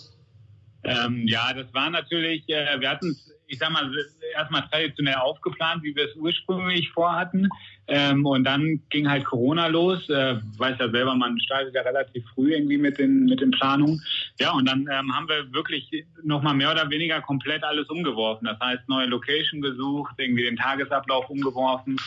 Ähm, 0.84 1.23
ja, 1.28 1.51
das 1.54 1.73
war 1.73 1.89
natürlich, 1.89 2.47
äh, 2.49 2.80
wir 2.80 2.89
hatten 2.91 3.17
ich 3.47 3.60
sag 3.60 3.69
mal, 3.71 3.89
erstmal 4.34 4.67
traditionell 4.69 5.15
aufgeplant, 5.15 5.84
wie 5.84 5.95
wir 5.95 6.06
es 6.06 6.15
ursprünglich 6.15 6.89
vorhatten. 6.91 7.49
Ähm, 7.87 8.25
und 8.25 8.43
dann 8.45 8.81
ging 8.89 9.07
halt 9.07 9.25
Corona 9.25 9.67
los. 9.67 10.09
Äh, 10.09 10.37
weiß 10.57 10.77
ja 10.79 10.89
selber, 10.89 11.15
man 11.15 11.39
startet 11.39 11.75
ja 11.75 11.81
relativ 11.81 12.23
früh 12.33 12.53
irgendwie 12.53 12.77
mit 12.77 12.97
den, 12.97 13.25
mit 13.25 13.41
den 13.41 13.51
Planungen. 13.51 14.01
Ja, 14.39 14.53
und 14.53 14.67
dann 14.67 14.87
ähm, 14.91 15.15
haben 15.15 15.29
wir 15.29 15.53
wirklich 15.53 15.89
nochmal 16.23 16.55
mehr 16.55 16.71
oder 16.71 16.89
weniger 16.89 17.21
komplett 17.21 17.63
alles 17.63 17.87
umgeworfen. 17.89 18.45
Das 18.45 18.59
heißt, 18.59 18.89
neue 18.89 19.07
Location 19.07 19.61
gesucht, 19.61 20.15
irgendwie 20.17 20.43
den 20.43 20.55
Tagesablauf 20.55 21.29
umgeworfen 21.29 21.97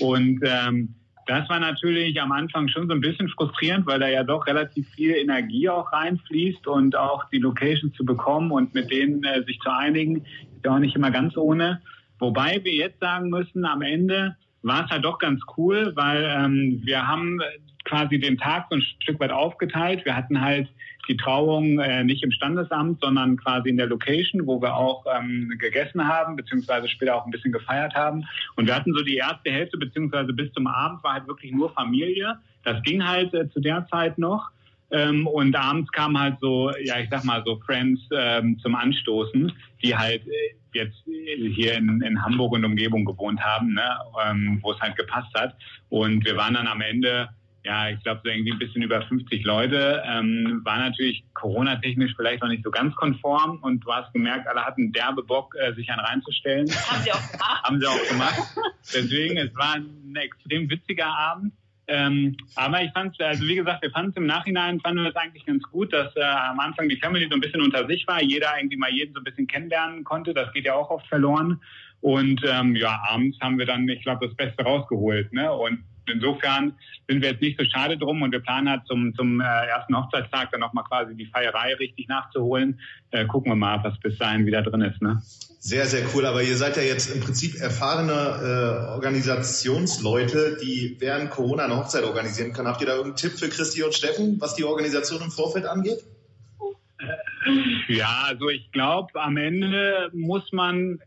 und 0.00 0.40
ähm, 0.44 0.94
das 1.28 1.46
war 1.50 1.60
natürlich 1.60 2.18
am 2.22 2.32
Anfang 2.32 2.68
schon 2.68 2.88
so 2.88 2.94
ein 2.94 3.02
bisschen 3.02 3.28
frustrierend, 3.28 3.86
weil 3.86 4.00
da 4.00 4.08
ja 4.08 4.24
doch 4.24 4.46
relativ 4.46 4.88
viel 4.88 5.14
Energie 5.14 5.68
auch 5.68 5.92
reinfließt 5.92 6.66
und 6.66 6.96
auch 6.96 7.28
die 7.28 7.38
Location 7.38 7.92
zu 7.92 8.04
bekommen 8.06 8.50
und 8.50 8.72
mit 8.72 8.90
denen 8.90 9.22
äh, 9.24 9.42
sich 9.44 9.60
zu 9.60 9.70
einigen, 9.70 10.24
ist 10.24 10.64
ja 10.64 10.74
auch 10.74 10.78
nicht 10.78 10.96
immer 10.96 11.10
ganz 11.10 11.36
ohne. 11.36 11.82
Wobei 12.18 12.64
wir 12.64 12.72
jetzt 12.72 13.00
sagen 13.00 13.28
müssen, 13.28 13.66
am 13.66 13.82
Ende 13.82 14.36
war 14.62 14.84
es 14.84 14.90
halt 14.90 15.04
doch 15.04 15.18
ganz 15.18 15.40
cool, 15.56 15.92
weil 15.94 16.24
ähm, 16.24 16.80
wir 16.84 17.06
haben 17.06 17.40
quasi 17.84 18.18
den 18.18 18.36
Tag 18.36 18.66
so 18.70 18.76
ein 18.76 18.82
Stück 19.00 19.18
weit 19.20 19.30
aufgeteilt. 19.30 20.04
Wir 20.04 20.16
hatten 20.16 20.40
halt 20.40 20.68
die 21.08 21.16
Trauung 21.16 21.78
äh, 21.78 22.04
nicht 22.04 22.22
im 22.22 22.30
Standesamt, 22.30 23.00
sondern 23.00 23.38
quasi 23.38 23.70
in 23.70 23.78
der 23.78 23.86
Location, 23.86 24.46
wo 24.46 24.60
wir 24.60 24.76
auch 24.76 25.04
ähm, 25.18 25.54
gegessen 25.58 26.06
haben, 26.06 26.36
beziehungsweise 26.36 26.86
später 26.88 27.16
auch 27.16 27.24
ein 27.24 27.30
bisschen 27.30 27.52
gefeiert 27.52 27.94
haben. 27.94 28.24
Und 28.56 28.66
wir 28.66 28.74
hatten 28.74 28.92
so 28.92 29.02
die 29.02 29.16
erste 29.16 29.50
Hälfte, 29.50 29.78
beziehungsweise 29.78 30.32
bis 30.32 30.52
zum 30.52 30.66
Abend 30.66 31.02
war 31.02 31.14
halt 31.14 31.26
wirklich 31.26 31.52
nur 31.52 31.72
Familie. 31.72 32.38
Das 32.64 32.82
ging 32.82 33.06
halt 33.06 33.32
äh, 33.32 33.48
zu 33.50 33.60
der 33.60 33.86
Zeit 33.90 34.18
noch. 34.18 34.50
Ähm, 34.90 35.26
und 35.26 35.54
abends 35.54 35.90
kamen 35.92 36.18
halt 36.18 36.36
so, 36.40 36.70
ja, 36.82 36.98
ich 36.98 37.10
sag 37.10 37.24
mal 37.24 37.42
so 37.44 37.60
Friends 37.66 38.00
ähm, 38.16 38.58
zum 38.60 38.74
Anstoßen, 38.74 39.52
die 39.82 39.96
halt 39.96 40.26
äh, 40.26 40.54
jetzt 40.72 40.96
hier 41.04 41.74
in, 41.74 42.00
in 42.02 42.22
Hamburg 42.22 42.52
und 42.52 42.64
Umgebung 42.64 43.04
gewohnt 43.04 43.40
haben, 43.40 43.74
ne, 43.74 43.98
ähm, 44.24 44.58
wo 44.62 44.72
es 44.72 44.80
halt 44.80 44.96
gepasst 44.96 45.32
hat. 45.34 45.54
Und 45.88 46.24
wir 46.24 46.36
waren 46.36 46.54
dann 46.54 46.66
am 46.66 46.80
Ende 46.80 47.28
ja, 47.68 47.90
ich 47.90 48.02
glaube, 48.02 48.22
so 48.24 48.30
irgendwie 48.30 48.52
ein 48.52 48.58
bisschen 48.58 48.82
über 48.82 49.02
50 49.02 49.44
Leute. 49.44 50.02
Ähm, 50.06 50.62
war 50.64 50.78
natürlich 50.78 51.22
Corona-technisch 51.34 52.14
vielleicht 52.16 52.42
noch 52.42 52.48
nicht 52.48 52.64
so 52.64 52.70
ganz 52.70 52.94
konform 52.96 53.58
und 53.62 53.80
du 53.80 53.92
hast 53.92 54.10
gemerkt, 54.14 54.46
alle 54.48 54.64
hatten 54.64 54.90
derbe 54.92 55.22
Bock, 55.22 55.54
äh, 55.56 55.74
sich 55.74 55.90
an 55.90 56.00
reinzustellen. 56.00 56.66
Haben 56.70 57.02
sie 57.02 57.12
auch 57.12 57.30
gemacht. 57.30 57.62
Haben 57.64 57.80
sie 57.80 57.86
auch 57.86 58.08
gemacht. 58.08 58.42
Deswegen, 58.94 59.36
es 59.36 59.54
war 59.54 59.74
ein 59.74 60.16
extrem 60.16 60.70
witziger 60.70 61.08
Abend. 61.08 61.52
Ähm, 61.88 62.36
aber 62.54 62.82
ich 62.82 62.92
fand 62.92 63.18
also 63.20 63.44
wie 63.44 63.56
gesagt, 63.56 63.82
wir 63.82 63.90
fanden 63.90 64.10
es 64.10 64.16
im 64.16 64.26
Nachhinein, 64.26 64.78
fanden 64.80 65.02
wir 65.02 65.10
es 65.10 65.16
eigentlich 65.16 65.46
ganz 65.46 65.62
gut, 65.64 65.90
dass 65.92 66.14
äh, 66.16 66.22
am 66.22 66.60
Anfang 66.60 66.88
die 66.88 66.98
Family 66.98 67.26
so 67.28 67.34
ein 67.34 67.40
bisschen 67.40 67.62
unter 67.62 67.86
sich 67.86 68.06
war, 68.06 68.22
jeder 68.22 68.48
irgendwie 68.58 68.76
mal 68.76 68.90
jeden 68.90 69.14
so 69.14 69.20
ein 69.20 69.24
bisschen 69.24 69.46
kennenlernen 69.46 70.04
konnte. 70.04 70.34
Das 70.34 70.52
geht 70.52 70.66
ja 70.66 70.74
auch 70.74 70.90
oft 70.90 71.06
verloren. 71.06 71.60
Und 72.00 72.42
ähm, 72.44 72.76
ja, 72.76 73.00
abends 73.08 73.40
haben 73.40 73.58
wir 73.58 73.66
dann, 73.66 73.88
ich 73.88 74.02
glaube, 74.02 74.26
das 74.26 74.36
Beste 74.36 74.62
rausgeholt. 74.62 75.32
Ne? 75.32 75.50
Und 75.50 75.82
insofern 76.08 76.74
sind 77.08 77.22
wir 77.22 77.30
jetzt 77.30 77.40
nicht 77.40 77.58
so 77.58 77.64
schade 77.64 77.96
drum 77.96 78.22
und 78.22 78.32
wir 78.32 78.40
planen 78.40 78.68
halt 78.68 78.82
zum, 78.86 79.14
zum 79.14 79.40
äh, 79.40 79.44
ersten 79.44 79.96
Hochzeitstag 79.96 80.50
dann 80.50 80.60
nochmal 80.60 80.84
quasi 80.84 81.14
die 81.14 81.26
Feierei 81.26 81.74
richtig 81.74 82.08
nachzuholen. 82.08 82.80
Äh, 83.10 83.26
gucken 83.26 83.52
wir 83.52 83.56
mal, 83.56 83.82
was 83.82 83.98
bis 84.00 84.18
dahin 84.18 84.46
wieder 84.46 84.62
drin 84.62 84.82
ist. 84.82 85.00
Ne? 85.00 85.22
Sehr, 85.60 85.86
sehr 85.86 86.04
cool. 86.14 86.26
Aber 86.26 86.42
ihr 86.42 86.56
seid 86.56 86.76
ja 86.76 86.82
jetzt 86.82 87.14
im 87.14 87.20
Prinzip 87.20 87.60
erfahrene 87.60 88.12
äh, 88.12 88.90
Organisationsleute, 88.92 90.58
die 90.62 90.96
während 90.98 91.30
Corona 91.30 91.64
eine 91.64 91.76
Hochzeit 91.76 92.04
organisieren 92.04 92.52
können. 92.52 92.68
Habt 92.68 92.80
ihr 92.80 92.86
da 92.86 92.94
irgendeinen 92.94 93.16
Tipp 93.16 93.38
für 93.38 93.48
Christi 93.48 93.82
und 93.82 93.94
Steffen, 93.94 94.40
was 94.40 94.54
die 94.54 94.64
Organisation 94.64 95.22
im 95.22 95.30
Vorfeld 95.30 95.66
angeht? 95.66 95.98
Ja, 97.88 98.24
also 98.26 98.48
ich 98.50 98.70
glaube, 98.72 99.20
am 99.20 99.36
Ende 99.36 100.10
muss 100.12 100.52
man 100.52 101.00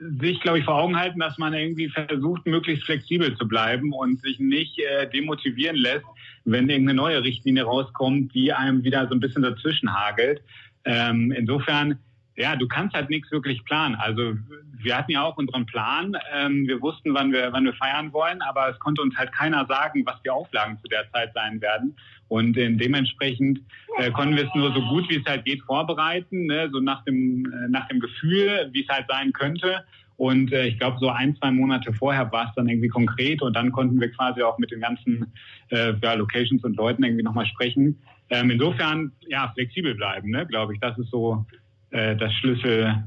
sich, 0.00 0.40
glaube 0.40 0.58
ich, 0.58 0.64
vor 0.64 0.76
Augen 0.76 0.98
halten, 0.98 1.20
dass 1.20 1.36
man 1.36 1.52
irgendwie 1.52 1.88
versucht, 1.88 2.46
möglichst 2.46 2.84
flexibel 2.84 3.36
zu 3.36 3.46
bleiben 3.46 3.92
und 3.92 4.20
sich 4.22 4.38
nicht 4.38 4.78
äh, 4.78 5.08
demotivieren 5.08 5.76
lässt, 5.76 6.06
wenn 6.44 6.70
irgendeine 6.70 6.96
neue 6.96 7.22
Richtlinie 7.22 7.64
rauskommt, 7.64 8.34
die 8.34 8.52
einem 8.52 8.82
wieder 8.82 9.06
so 9.08 9.14
ein 9.14 9.20
bisschen 9.20 9.42
dazwischen 9.42 9.92
hagelt. 9.92 10.40
Ähm, 10.84 11.32
insofern, 11.32 11.98
ja, 12.36 12.56
du 12.56 12.66
kannst 12.66 12.94
halt 12.94 13.10
nichts 13.10 13.30
wirklich 13.30 13.62
planen. 13.64 13.94
Also 13.96 14.36
wir 14.78 14.96
hatten 14.96 15.12
ja 15.12 15.22
auch 15.22 15.36
unseren 15.36 15.66
Plan. 15.66 16.16
Ähm, 16.32 16.66
wir 16.66 16.80
wussten, 16.80 17.12
wann 17.12 17.32
wir, 17.32 17.52
wann 17.52 17.64
wir 17.64 17.74
feiern 17.74 18.10
wollen, 18.14 18.40
aber 18.40 18.70
es 18.70 18.78
konnte 18.78 19.02
uns 19.02 19.14
halt 19.16 19.32
keiner 19.32 19.66
sagen, 19.66 20.06
was 20.06 20.22
die 20.22 20.30
Auflagen 20.30 20.78
zu 20.78 20.88
der 20.88 21.10
Zeit 21.12 21.32
sein 21.34 21.60
werden. 21.60 21.94
Und 22.30 22.56
äh, 22.56 22.72
dementsprechend 22.72 23.60
äh, 23.98 24.12
konnten 24.12 24.36
wir 24.36 24.44
es 24.44 24.54
nur 24.54 24.72
so 24.72 24.80
gut 24.82 25.10
wie 25.10 25.16
es 25.16 25.24
halt 25.26 25.44
geht 25.44 25.62
vorbereiten, 25.62 26.46
ne? 26.46 26.70
so 26.72 26.78
nach 26.78 27.02
dem, 27.04 27.44
äh, 27.44 27.68
nach 27.68 27.88
dem 27.88 27.98
Gefühl, 27.98 28.70
wie 28.72 28.82
es 28.82 28.88
halt 28.88 29.06
sein 29.08 29.32
könnte. 29.32 29.84
Und 30.16 30.52
äh, 30.52 30.66
ich 30.66 30.78
glaube, 30.78 30.98
so 31.00 31.08
ein, 31.08 31.34
zwei 31.36 31.50
Monate 31.50 31.92
vorher 31.92 32.30
war 32.30 32.46
es 32.48 32.54
dann 32.54 32.68
irgendwie 32.68 32.88
konkret 32.88 33.42
und 33.42 33.56
dann 33.56 33.72
konnten 33.72 34.00
wir 34.00 34.12
quasi 34.12 34.42
auch 34.42 34.58
mit 34.58 34.70
den 34.70 34.80
ganzen 34.80 35.32
äh, 35.70 35.92
ja, 36.00 36.12
Locations 36.12 36.62
und 36.62 36.76
Leuten 36.76 37.02
irgendwie 37.02 37.24
nochmal 37.24 37.46
sprechen. 37.46 37.98
Ähm, 38.28 38.50
insofern, 38.50 39.10
ja, 39.26 39.50
flexibel 39.54 39.96
bleiben, 39.96 40.30
ne, 40.30 40.46
glaube 40.46 40.74
ich. 40.74 40.80
Das 40.80 40.96
ist 40.98 41.10
so 41.10 41.44
äh, 41.90 42.14
das 42.14 42.32
Schlüssel, 42.34 43.02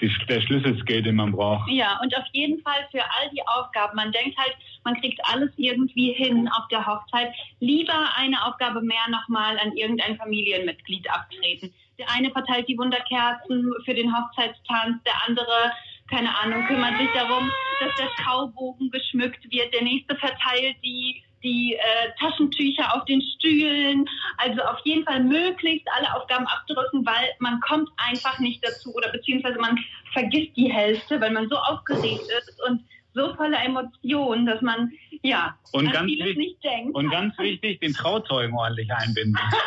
die, 0.00 0.12
der 0.28 0.40
Schlüsselskill, 0.42 1.02
den 1.02 1.16
man 1.16 1.32
braucht. 1.32 1.70
Ja, 1.70 1.98
und 2.02 2.16
auf 2.16 2.26
jeden 2.32 2.60
Fall 2.62 2.86
für 2.90 3.02
all 3.02 3.30
die 3.32 3.46
Aufgaben. 3.46 3.96
Man 3.96 4.12
denkt 4.12 4.36
halt, 4.38 4.56
man 4.84 5.00
kriegt 5.00 5.20
alles 5.24 5.50
irgendwie 5.56 6.12
hin 6.12 6.48
auf 6.48 6.68
der 6.68 6.86
Hochzeit. 6.86 7.32
Lieber 7.60 8.10
eine 8.16 8.44
Aufgabe 8.44 8.82
mehr 8.82 9.08
nochmal 9.10 9.58
an 9.58 9.76
irgendein 9.76 10.16
Familienmitglied 10.16 11.10
abtreten. 11.10 11.72
Der 11.98 12.10
eine 12.10 12.30
verteilt 12.30 12.68
die 12.68 12.76
Wunderkerzen 12.76 13.72
für 13.84 13.94
den 13.94 14.14
Hochzeitstanz, 14.14 15.02
der 15.04 15.14
andere, 15.26 15.72
keine 16.10 16.36
Ahnung, 16.38 16.66
kümmert 16.66 16.98
sich 16.98 17.08
darum, 17.14 17.50
dass 17.80 17.94
der 17.96 18.10
Schaubogen 18.22 18.90
geschmückt 18.90 19.50
wird, 19.50 19.72
der 19.72 19.82
nächste 19.82 20.14
verteilt 20.16 20.76
die 20.84 21.22
die 21.42 21.74
äh, 21.74 22.10
Taschentücher 22.18 22.94
auf 22.94 23.04
den 23.04 23.22
Stühlen. 23.22 24.06
Also 24.38 24.62
auf 24.62 24.78
jeden 24.84 25.04
Fall 25.04 25.22
möglichst 25.22 25.86
alle 25.96 26.14
Aufgaben 26.14 26.46
abdrücken, 26.46 27.04
weil 27.06 27.30
man 27.38 27.60
kommt 27.60 27.88
einfach 27.96 28.38
nicht 28.38 28.64
dazu 28.66 28.94
oder 28.94 29.10
beziehungsweise 29.12 29.58
man 29.58 29.78
vergisst 30.12 30.56
die 30.56 30.72
Hälfte, 30.72 31.20
weil 31.20 31.32
man 31.32 31.48
so 31.48 31.56
aufgeregt 31.56 32.22
ist 32.22 32.62
und 32.68 32.82
so 33.16 33.34
voller 33.34 33.64
Emotionen, 33.64 34.44
dass 34.44 34.60
man 34.60 34.92
ja 35.22 35.56
und 35.72 35.90
ganz 35.90 36.04
vieles 36.04 36.36
nicht 36.36 36.62
denkt. 36.62 36.94
Und 36.94 37.10
ganz 37.10 37.36
wichtig, 37.38 37.80
den 37.80 37.94
Trauzeugen 37.94 38.54
ordentlich 38.54 38.90
einbinden. 38.92 39.38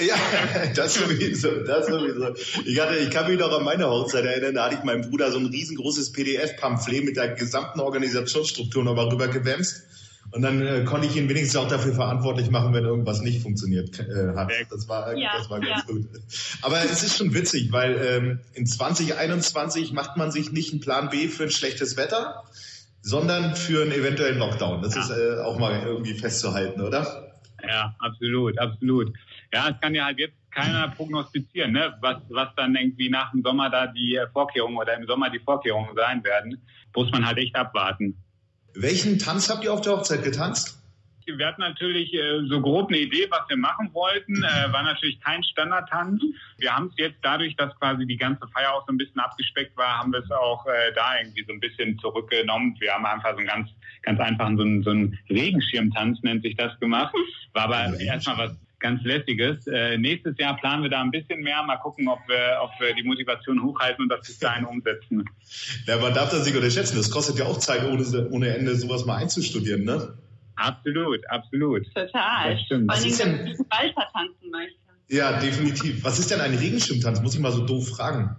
ja, 0.00 0.16
das 0.74 0.94
sowieso, 0.94 1.64
das 1.64 1.86
sowieso. 1.86 2.34
Ich, 2.66 2.80
hatte, 2.80 2.96
ich 2.96 3.10
kann 3.10 3.30
mich 3.30 3.38
noch 3.38 3.56
an 3.56 3.64
meine 3.64 3.88
Hochzeit 3.88 4.24
erinnern, 4.24 4.56
da 4.56 4.64
hatte 4.64 4.74
ich 4.74 4.82
meinem 4.82 5.08
Bruder 5.08 5.30
so 5.30 5.38
ein 5.38 5.46
riesengroßes 5.46 6.12
PDF-Pamphlet 6.12 7.04
mit 7.04 7.16
der 7.16 7.28
gesamten 7.28 7.78
Organisationsstruktur 7.80 8.82
nochmal 8.82 9.08
rübergewämst. 9.08 9.86
Und 10.30 10.40
dann 10.40 10.66
äh, 10.66 10.84
konnte 10.84 11.06
ich 11.06 11.16
ihn 11.16 11.28
wenigstens 11.28 11.56
auch 11.56 11.68
dafür 11.68 11.92
verantwortlich 11.94 12.50
machen, 12.50 12.72
wenn 12.72 12.84
irgendwas 12.84 13.20
nicht 13.20 13.42
funktioniert 13.42 13.98
äh, 14.00 14.34
hat. 14.34 14.50
Das 14.70 14.88
war, 14.88 15.14
ja, 15.14 15.32
das 15.36 15.50
war 15.50 15.60
ganz 15.60 15.84
ja. 15.86 15.94
gut. 15.94 16.08
Aber 16.62 16.82
es 16.82 17.02
ist 17.02 17.18
schon 17.18 17.34
witzig, 17.34 17.70
weil 17.70 18.00
ähm, 18.02 18.40
in 18.54 18.66
2021 18.66 19.92
macht 19.92 20.16
man 20.16 20.30
sich 20.30 20.50
nicht 20.50 20.72
einen 20.72 20.80
Plan 20.80 21.10
B 21.10 21.28
für 21.28 21.44
ein 21.44 21.50
schlechtes 21.50 21.98
Wetter, 21.98 22.44
sondern 23.02 23.56
für 23.56 23.82
einen 23.82 23.92
eventuellen 23.92 24.38
Lockdown. 24.38 24.80
Das 24.80 24.94
ja. 24.94 25.02
ist 25.02 25.10
äh, 25.10 25.42
auch 25.42 25.58
mal 25.58 25.82
irgendwie 25.82 26.14
festzuhalten, 26.14 26.80
oder? 26.80 27.34
Ja, 27.66 27.94
absolut, 27.98 28.58
absolut. 28.58 29.12
Ja, 29.52 29.68
es 29.68 29.80
kann 29.80 29.94
ja 29.94 30.06
halt 30.06 30.18
jetzt 30.18 30.34
keiner 30.50 30.88
prognostizieren, 30.88 31.72
ne? 31.72 31.94
was, 32.00 32.16
was 32.28 32.48
dann 32.56 32.74
irgendwie 32.74 33.10
nach 33.10 33.32
dem 33.32 33.42
Sommer 33.42 33.70
da 33.70 33.86
die 33.86 34.18
Vorkehrungen 34.32 34.76
oder 34.76 34.96
im 34.96 35.06
Sommer 35.06 35.30
die 35.30 35.40
Vorkehrungen 35.40 35.94
sein 35.94 36.22
werden. 36.24 36.62
Muss 36.94 37.10
man 37.10 37.26
halt 37.26 37.38
echt 37.38 37.54
abwarten. 37.56 38.16
Welchen 38.74 39.18
Tanz 39.18 39.50
habt 39.50 39.64
ihr 39.64 39.72
auf 39.72 39.80
der 39.80 39.92
Hochzeit 39.92 40.22
getanzt? 40.22 40.78
Wir 41.24 41.46
hatten 41.46 41.60
natürlich 41.60 42.12
äh, 42.14 42.40
so 42.48 42.60
grob 42.60 42.88
eine 42.88 42.98
Idee, 42.98 43.28
was 43.30 43.48
wir 43.48 43.56
machen 43.56 43.90
wollten. 43.92 44.42
Äh, 44.42 44.72
war 44.72 44.82
natürlich 44.82 45.20
kein 45.20 45.42
Standardtanz. 45.44 46.20
Wir 46.58 46.74
haben 46.74 46.88
es 46.88 46.94
jetzt 46.96 47.18
dadurch, 47.22 47.54
dass 47.56 47.74
quasi 47.78 48.06
die 48.06 48.16
ganze 48.16 48.46
Feier 48.48 48.72
auch 48.74 48.84
so 48.86 48.92
ein 48.92 48.96
bisschen 48.96 49.20
abgespeckt 49.20 49.76
war, 49.76 49.98
haben 49.98 50.12
wir 50.12 50.18
es 50.20 50.30
auch 50.32 50.66
äh, 50.66 50.92
da 50.94 51.18
irgendwie 51.18 51.44
so 51.46 51.52
ein 51.52 51.60
bisschen 51.60 51.98
zurückgenommen. 52.00 52.76
Wir 52.80 52.92
haben 52.92 53.06
einfach 53.06 53.32
so 53.32 53.38
einen 53.38 53.46
ganz, 53.46 53.68
ganz 54.02 54.20
einfachen, 54.20 54.56
so 54.56 54.62
einen, 54.64 54.82
so 54.82 54.90
einen 54.90 55.18
Regenschirmtanz 55.30 56.22
nennt 56.22 56.42
sich 56.42 56.56
das 56.56 56.78
gemacht. 56.80 57.14
War 57.52 57.64
aber 57.64 58.00
erstmal 58.00 58.38
was 58.38 58.56
ganz 58.82 59.02
Lässiges. 59.04 59.66
Äh, 59.66 59.96
nächstes 59.96 60.36
Jahr 60.38 60.56
planen 60.56 60.82
wir 60.82 60.90
da 60.90 61.00
ein 61.00 61.10
bisschen 61.10 61.40
mehr. 61.40 61.62
Mal 61.62 61.78
gucken, 61.78 62.08
ob 62.08 62.18
wir, 62.28 62.58
ob 62.62 62.70
wir 62.80 62.94
die 62.94 63.04
Motivation 63.04 63.62
hochhalten 63.62 64.02
und 64.02 64.08
das 64.10 64.26
bis 64.26 64.38
dahin 64.38 64.66
umsetzen. 64.66 65.24
Ja, 65.86 65.96
man 65.98 66.12
darf 66.12 66.30
das 66.30 66.44
nicht 66.44 66.56
unterschätzen. 66.56 66.96
Das 66.96 67.10
kostet 67.10 67.38
ja 67.38 67.46
auch 67.46 67.58
Zeit, 67.58 67.84
ohne, 67.84 68.28
ohne 68.30 68.54
Ende 68.54 68.74
sowas 68.74 69.06
mal 69.06 69.16
einzustudieren, 69.16 69.84
ne? 69.84 70.18
Absolut, 70.56 71.20
absolut. 71.30 71.86
Total. 71.94 72.52
Das 72.52 72.60
stimmt. 72.62 72.92
Vor 72.92 73.02
allem, 73.02 73.18
wenn 73.18 73.58
Walter 73.70 74.08
tanzen 74.12 74.50
möchte. 74.50 74.76
Ja, 75.08 75.38
definitiv. 75.38 76.04
Was 76.04 76.18
ist 76.18 76.30
denn 76.30 76.40
ein 76.40 76.54
Regenschirmtanz? 76.54 77.22
Muss 77.22 77.34
ich 77.34 77.40
mal 77.40 77.52
so 77.52 77.66
doof 77.66 77.88
fragen. 77.88 78.36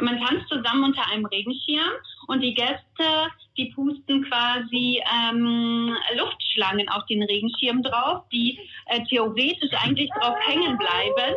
Man 0.00 0.18
tanzt 0.18 0.48
zusammen 0.48 0.84
unter 0.84 1.02
einem 1.12 1.26
Regenschirm 1.26 1.92
und 2.30 2.42
die 2.42 2.54
Gäste, 2.54 3.28
die 3.56 3.72
pusten 3.74 4.22
quasi 4.22 5.02
ähm, 5.12 5.92
Luftschlangen 6.16 6.88
auf 6.88 7.04
den 7.06 7.24
Regenschirm 7.24 7.82
drauf, 7.82 8.22
die 8.32 8.56
äh, 8.86 9.02
theoretisch 9.08 9.72
eigentlich 9.82 10.10
drauf 10.10 10.36
hängen 10.46 10.78
bleiben. 10.78 11.34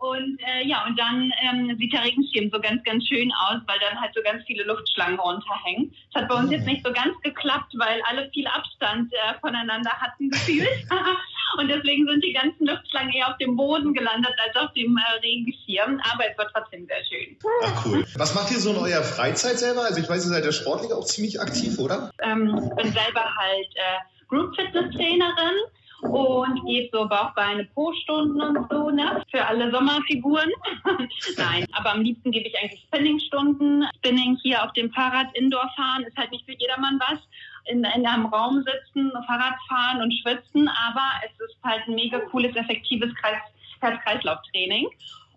Und 0.00 0.40
äh, 0.42 0.66
ja, 0.66 0.84
und 0.84 0.98
dann 0.98 1.32
ähm, 1.42 1.76
sieht 1.78 1.92
der 1.92 2.02
Regenschirm 2.02 2.50
so 2.52 2.60
ganz, 2.60 2.82
ganz 2.82 3.06
schön 3.06 3.32
aus, 3.46 3.60
weil 3.68 3.78
dann 3.78 4.00
halt 4.00 4.14
so 4.16 4.22
ganz 4.22 4.42
viele 4.46 4.64
Luftschlangen 4.64 5.20
runterhängen. 5.20 5.94
Das 6.12 6.22
hat 6.22 6.28
bei 6.28 6.34
uns 6.34 6.50
jetzt 6.50 6.66
nicht 6.66 6.84
so 6.84 6.92
ganz 6.92 7.16
geklappt, 7.22 7.72
weil 7.78 8.02
alle 8.08 8.28
viel 8.30 8.48
Abstand 8.48 9.12
äh, 9.12 9.38
voneinander 9.40 9.92
hatten 9.92 10.28
gefühlt. 10.30 10.68
und 11.58 11.68
deswegen 11.68 12.06
sind 12.06 12.22
die 12.22 12.32
ganzen 12.32 12.66
Luftschlangen 12.66 13.12
eher 13.12 13.28
auf 13.28 13.38
dem 13.38 13.56
Boden 13.56 13.94
gelandet 13.94 14.32
als 14.44 14.56
auf 14.56 14.72
dem 14.74 14.96
äh, 14.96 15.20
Regenschirm. 15.20 16.00
Aber 16.12 16.24
es 16.30 16.36
war 16.38 16.48
trotzdem 16.52 16.86
sehr 16.86 17.04
schön. 17.04 17.36
Ach 17.64 17.86
cool. 17.86 18.04
Was 18.16 18.34
macht 18.34 18.50
ihr 18.50 18.58
so 18.58 18.70
in 18.70 18.76
eurer 18.76 19.02
Freizeit 19.02 19.58
selber? 19.58 19.82
Also 19.82 20.00
ich 20.00 20.08
weiß, 20.08 20.26
ihr 20.26 20.30
seid 20.30 20.44
ja 20.44 20.52
sportlich 20.52 20.92
auch 20.92 21.04
ziemlich 21.04 21.40
aktiv, 21.40 21.78
oder? 21.78 22.10
Ähm, 22.22 22.70
bin 22.76 22.92
selber 22.92 23.34
halt 23.36 23.68
äh, 23.74 24.26
Group 24.28 24.54
Fitness 24.56 24.94
Trainerin 24.94 25.56
und 26.02 26.64
geht 26.66 26.92
so 26.92 27.08
Bauch, 27.08 27.34
Beine, 27.34 27.64
Po-Stunden 27.74 28.40
und 28.40 28.70
so, 28.70 28.90
ne? 28.90 29.22
Für 29.30 29.46
alle 29.46 29.70
Sommerfiguren. 29.70 30.50
Nein, 31.36 31.66
aber 31.72 31.92
am 31.92 32.02
liebsten 32.02 32.30
gebe 32.30 32.48
ich 32.48 32.58
eigentlich 32.58 32.82
Spinning-Stunden. 32.88 33.86
Spinning 33.96 34.38
hier 34.42 34.62
auf 34.64 34.72
dem 34.74 34.92
Fahrrad 34.92 35.28
Indoor 35.34 35.70
fahren 35.76 36.04
ist 36.04 36.16
halt 36.16 36.30
nicht 36.30 36.44
für 36.44 36.56
jedermann 36.56 37.00
was. 37.00 37.18
In, 37.68 37.84
in 37.84 38.06
einem 38.06 38.26
Raum 38.26 38.62
sitzen, 38.62 39.10
Fahrrad 39.26 39.56
fahren 39.68 40.02
und 40.02 40.12
schwitzen, 40.12 40.68
aber 40.68 41.02
es 41.24 41.32
ist 41.40 41.56
halt 41.64 41.82
ein 41.88 41.94
mega 41.94 42.20
cooles, 42.20 42.54
effektives 42.54 43.12
Kreis, 43.16 43.40
Herz-Kreislauf-Training. 43.80 44.86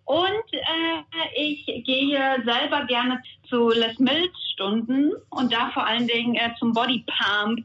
Und 0.06 0.54
äh, 0.54 1.04
ich 1.36 1.66
gehe 1.86 2.20
selber 2.44 2.86
gerne 2.86 3.22
zu 3.48 3.70
Les 3.70 3.98
Mills 4.00 4.32
Stunden 4.54 5.14
und 5.30 5.54
da 5.54 5.70
vor 5.72 5.86
allen 5.86 6.08
Dingen 6.08 6.36
äh, 6.36 6.52
zum 6.60 6.74
Body 6.74 7.06
Pump 7.06 7.64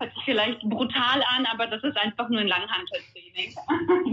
Hört 0.00 0.14
sich 0.14 0.24
vielleicht 0.24 0.60
brutal 0.62 1.22
an, 1.36 1.44
aber 1.52 1.66
das 1.66 1.84
ist 1.84 1.94
einfach 1.98 2.30
nur 2.30 2.40
ein 2.40 2.48
Langhanteltraining. 2.48 3.54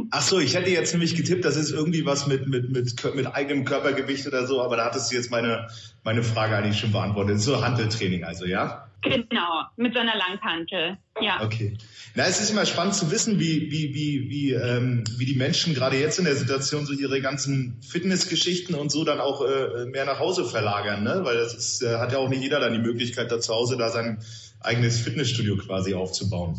Ach 0.12 0.22
so, 0.22 0.38
ich 0.38 0.54
hätte 0.54 0.70
jetzt 0.70 0.92
nämlich 0.92 1.16
getippt, 1.16 1.46
das 1.46 1.56
ist 1.56 1.72
irgendwie 1.72 2.06
was 2.06 2.28
mit, 2.28 2.46
mit, 2.48 2.70
mit, 2.70 3.16
mit 3.16 3.28
eigenem 3.28 3.64
Körpergewicht 3.64 4.28
oder 4.28 4.46
so, 4.46 4.62
aber 4.62 4.76
da 4.76 4.86
hattest 4.86 5.10
du 5.10 5.16
jetzt 5.16 5.32
meine, 5.32 5.70
meine 6.04 6.24
Frage 6.24 6.58
eigentlich 6.58 6.78
schon 6.78 6.92
beantwortet. 6.92 7.40
So 7.40 7.64
Hanteltraining 7.64 8.26
also, 8.26 8.46
ja? 8.46 8.90
Genau, 9.02 9.62
mit 9.78 9.94
so 9.94 10.00
einer 10.00 10.18
Langhantel, 10.18 10.98
ja. 11.22 11.42
Okay. 11.42 11.78
Na, 12.16 12.26
es 12.26 12.42
ist 12.42 12.50
immer 12.50 12.66
spannend 12.66 12.96
zu 12.96 13.12
wissen, 13.12 13.40
wie, 13.40 13.72
wie, 13.72 13.94
wie, 13.94 14.30
wie, 14.30 14.52
ähm, 14.54 15.04
wie 15.18 15.26
die 15.26 15.36
Menschen 15.36 15.74
gerade 15.74 15.98
jetzt 15.98 16.20
in 16.20 16.26
der 16.26 16.36
Situation 16.36 16.86
so 16.86 16.94
ihre 16.94 17.22
ganzen 17.22 17.80
Fitnessgeschichten 17.82 18.76
und 18.76 18.92
so 18.92 19.06
dann 19.06 19.20
auch 19.20 19.42
äh, 19.46 19.86
mehr 19.86 20.06
nach 20.06 20.20
Hause 20.20 20.46
verlagern, 20.46 21.04
ne? 21.04 21.22
Weil 21.24 21.38
das 21.38 21.54
ist, 21.54 21.84
äh, 21.84 21.98
hat 21.98 22.12
ja 22.12 22.18
auch 22.18 22.28
nicht 22.28 22.42
jeder 22.42 22.60
dann 22.60 22.74
die 22.74 22.80
Möglichkeit, 22.80 23.32
da 23.32 23.40
zu 23.40 23.54
Hause 23.54 23.78
da 23.78 23.90
sein 23.90 24.18
eigenes 24.62 25.02
Fitnessstudio 25.02 25.58
quasi 25.58 25.94
aufzubauen. 25.94 26.56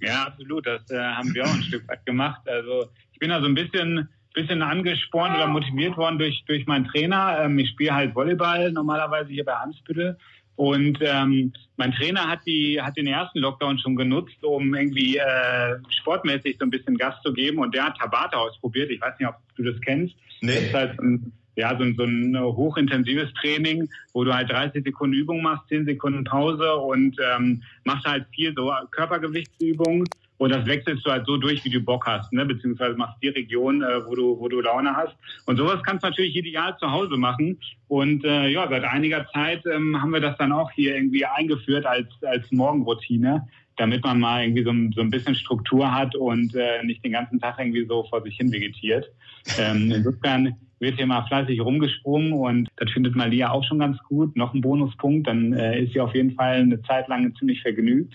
Ja, 0.00 0.24
absolut. 0.24 0.66
Das 0.66 0.90
äh, 0.90 0.98
haben 0.98 1.34
wir 1.34 1.44
auch 1.44 1.54
ein 1.54 1.62
Stück 1.62 1.88
weit 1.88 2.04
gemacht. 2.04 2.42
Also 2.48 2.86
ich 3.12 3.18
bin 3.18 3.30
da 3.30 3.40
so 3.40 3.46
ein 3.46 3.54
bisschen 3.54 4.08
bisschen 4.34 4.62
angespornt 4.62 5.34
oder 5.34 5.46
motiviert 5.46 5.96
worden 5.96 6.18
durch 6.18 6.44
durch 6.46 6.66
meinen 6.66 6.86
Trainer. 6.86 7.38
Ähm, 7.40 7.58
ich 7.58 7.70
spiele 7.70 7.94
halt 7.94 8.14
Volleyball 8.14 8.70
normalerweise 8.70 9.30
hier 9.30 9.44
bei 9.46 9.54
Ansbüttel 9.54 10.18
und 10.56 10.98
ähm, 11.00 11.52
mein 11.76 11.92
Trainer 11.92 12.28
hat 12.28 12.40
die 12.46 12.80
hat 12.80 12.96
den 12.96 13.06
ersten 13.06 13.38
Lockdown 13.38 13.78
schon 13.78 13.96
genutzt, 13.96 14.42
um 14.42 14.74
irgendwie 14.74 15.16
äh, 15.16 15.76
sportmäßig 16.00 16.56
so 16.58 16.66
ein 16.66 16.70
bisschen 16.70 16.98
Gas 16.98 17.14
zu 17.22 17.32
geben 17.32 17.58
und 17.58 17.74
der 17.74 17.86
hat 17.86 17.98
Tabata 17.98 18.36
ausprobiert. 18.36 18.90
Ich 18.90 19.00
weiß 19.00 19.18
nicht, 19.18 19.28
ob 19.28 19.36
du 19.56 19.64
das 19.64 19.80
kennst. 19.80 20.14
Nee. 20.42 20.54
Das 20.54 20.62
ist 20.64 20.74
halt 20.74 21.00
ein, 21.00 21.32
ja, 21.56 21.76
so, 21.76 21.84
so 21.96 22.04
ein 22.04 22.38
hochintensives 22.38 23.32
Training, 23.34 23.88
wo 24.12 24.24
du 24.24 24.32
halt 24.32 24.50
30 24.50 24.84
Sekunden 24.84 25.14
Übung 25.14 25.42
machst, 25.42 25.68
10 25.68 25.86
Sekunden 25.86 26.24
Pause 26.24 26.76
und 26.76 27.16
ähm, 27.34 27.62
machst 27.84 28.06
halt 28.06 28.26
viel 28.34 28.54
so 28.54 28.72
Körpergewichtsübungen 28.92 30.04
und 30.38 30.50
das 30.50 30.66
wechselst 30.66 31.06
du 31.06 31.10
halt 31.10 31.26
so 31.26 31.36
durch, 31.36 31.64
wie 31.64 31.70
du 31.70 31.80
Bock 31.80 32.06
hast, 32.06 32.32
ne? 32.32 32.44
beziehungsweise 32.44 32.96
machst 32.96 33.22
die 33.22 33.28
Region, 33.28 33.82
äh, 33.82 34.04
wo 34.06 34.14
du 34.14 34.38
wo 34.38 34.48
du 34.48 34.60
Laune 34.60 34.94
hast. 34.94 35.16
Und 35.46 35.56
sowas 35.56 35.82
kannst 35.82 36.04
du 36.04 36.08
natürlich 36.08 36.36
ideal 36.36 36.76
zu 36.78 36.90
Hause 36.90 37.16
machen. 37.16 37.58
Und 37.88 38.24
äh, 38.24 38.48
ja, 38.48 38.68
seit 38.68 38.84
einiger 38.84 39.26
Zeit 39.32 39.64
ähm, 39.66 40.00
haben 40.00 40.12
wir 40.12 40.20
das 40.20 40.36
dann 40.36 40.52
auch 40.52 40.70
hier 40.72 40.94
irgendwie 40.94 41.24
eingeführt 41.24 41.86
als 41.86 42.08
als 42.22 42.50
Morgenroutine, 42.52 43.48
damit 43.76 44.04
man 44.04 44.20
mal 44.20 44.42
irgendwie 44.42 44.64
so, 44.64 44.72
so 44.94 45.00
ein 45.00 45.10
bisschen 45.10 45.34
Struktur 45.34 45.92
hat 45.92 46.14
und 46.14 46.54
äh, 46.54 46.82
nicht 46.84 47.02
den 47.02 47.12
ganzen 47.12 47.40
Tag 47.40 47.58
irgendwie 47.58 47.86
so 47.86 48.04
vor 48.04 48.22
sich 48.22 48.36
hin 48.36 48.52
vegetiert. 48.52 49.10
Ähm, 49.58 49.90
insofern 49.90 50.54
wird 50.78 50.96
hier 50.96 51.06
mal 51.06 51.26
fleißig 51.26 51.60
rumgesprungen 51.60 52.32
und 52.32 52.68
das 52.76 52.90
findet 52.90 53.16
Malia 53.16 53.50
auch 53.50 53.64
schon 53.64 53.78
ganz 53.78 53.98
gut. 54.08 54.36
Noch 54.36 54.54
ein 54.54 54.60
Bonuspunkt, 54.60 55.26
dann 55.26 55.52
äh, 55.52 55.82
ist 55.82 55.92
sie 55.92 56.00
auf 56.00 56.14
jeden 56.14 56.32
Fall 56.32 56.56
eine 56.56 56.82
Zeit 56.82 57.08
lang 57.08 57.34
ziemlich 57.36 57.62
vergnügt. 57.62 58.14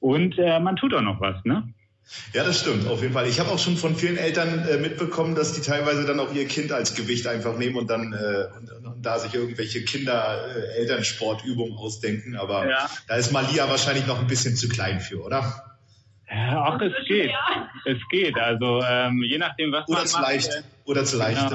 Und 0.00 0.38
äh, 0.38 0.58
man 0.60 0.76
tut 0.76 0.92
auch 0.94 1.00
noch 1.00 1.20
was, 1.20 1.44
ne? 1.44 1.72
Ja, 2.34 2.44
das 2.44 2.60
stimmt, 2.60 2.86
auf 2.88 3.00
jeden 3.00 3.14
Fall. 3.14 3.28
Ich 3.28 3.38
habe 3.40 3.50
auch 3.50 3.58
schon 3.58 3.76
von 3.76 3.94
vielen 3.94 4.16
Eltern 4.16 4.66
äh, 4.68 4.76
mitbekommen, 4.76 5.34
dass 5.34 5.52
die 5.52 5.60
teilweise 5.60 6.04
dann 6.04 6.18
auch 6.20 6.34
ihr 6.34 6.46
Kind 6.46 6.72
als 6.72 6.94
Gewicht 6.94 7.26
einfach 7.26 7.56
nehmen 7.56 7.76
und 7.76 7.88
dann 7.88 8.12
äh, 8.12 8.48
und, 8.58 8.86
und 8.86 9.06
da 9.06 9.18
sich 9.18 9.34
irgendwelche 9.34 9.84
Kinder-Elternsportübungen 9.84 11.74
äh, 11.74 11.76
ausdenken. 11.76 12.36
Aber 12.36 12.68
ja. 12.68 12.90
da 13.08 13.14
ist 13.14 13.32
Malia 13.32 13.68
wahrscheinlich 13.70 14.06
noch 14.06 14.20
ein 14.20 14.26
bisschen 14.26 14.56
zu 14.56 14.68
klein 14.68 15.00
für, 15.00 15.22
oder? 15.22 15.71
Ach, 16.34 16.80
es 16.80 16.92
geht. 17.06 17.30
Es 17.84 17.98
geht. 18.10 18.38
Also 18.38 18.80
ähm, 18.88 19.22
je 19.22 19.38
nachdem, 19.38 19.72
was 19.72 19.86
Oder 19.88 19.98
man 19.98 20.06
zu 20.06 20.18
macht. 20.18 20.30
leicht. 20.32 20.48
Äh, 20.50 20.62
Oder 20.90 21.04
zu 21.04 21.18
leicht. 21.18 21.48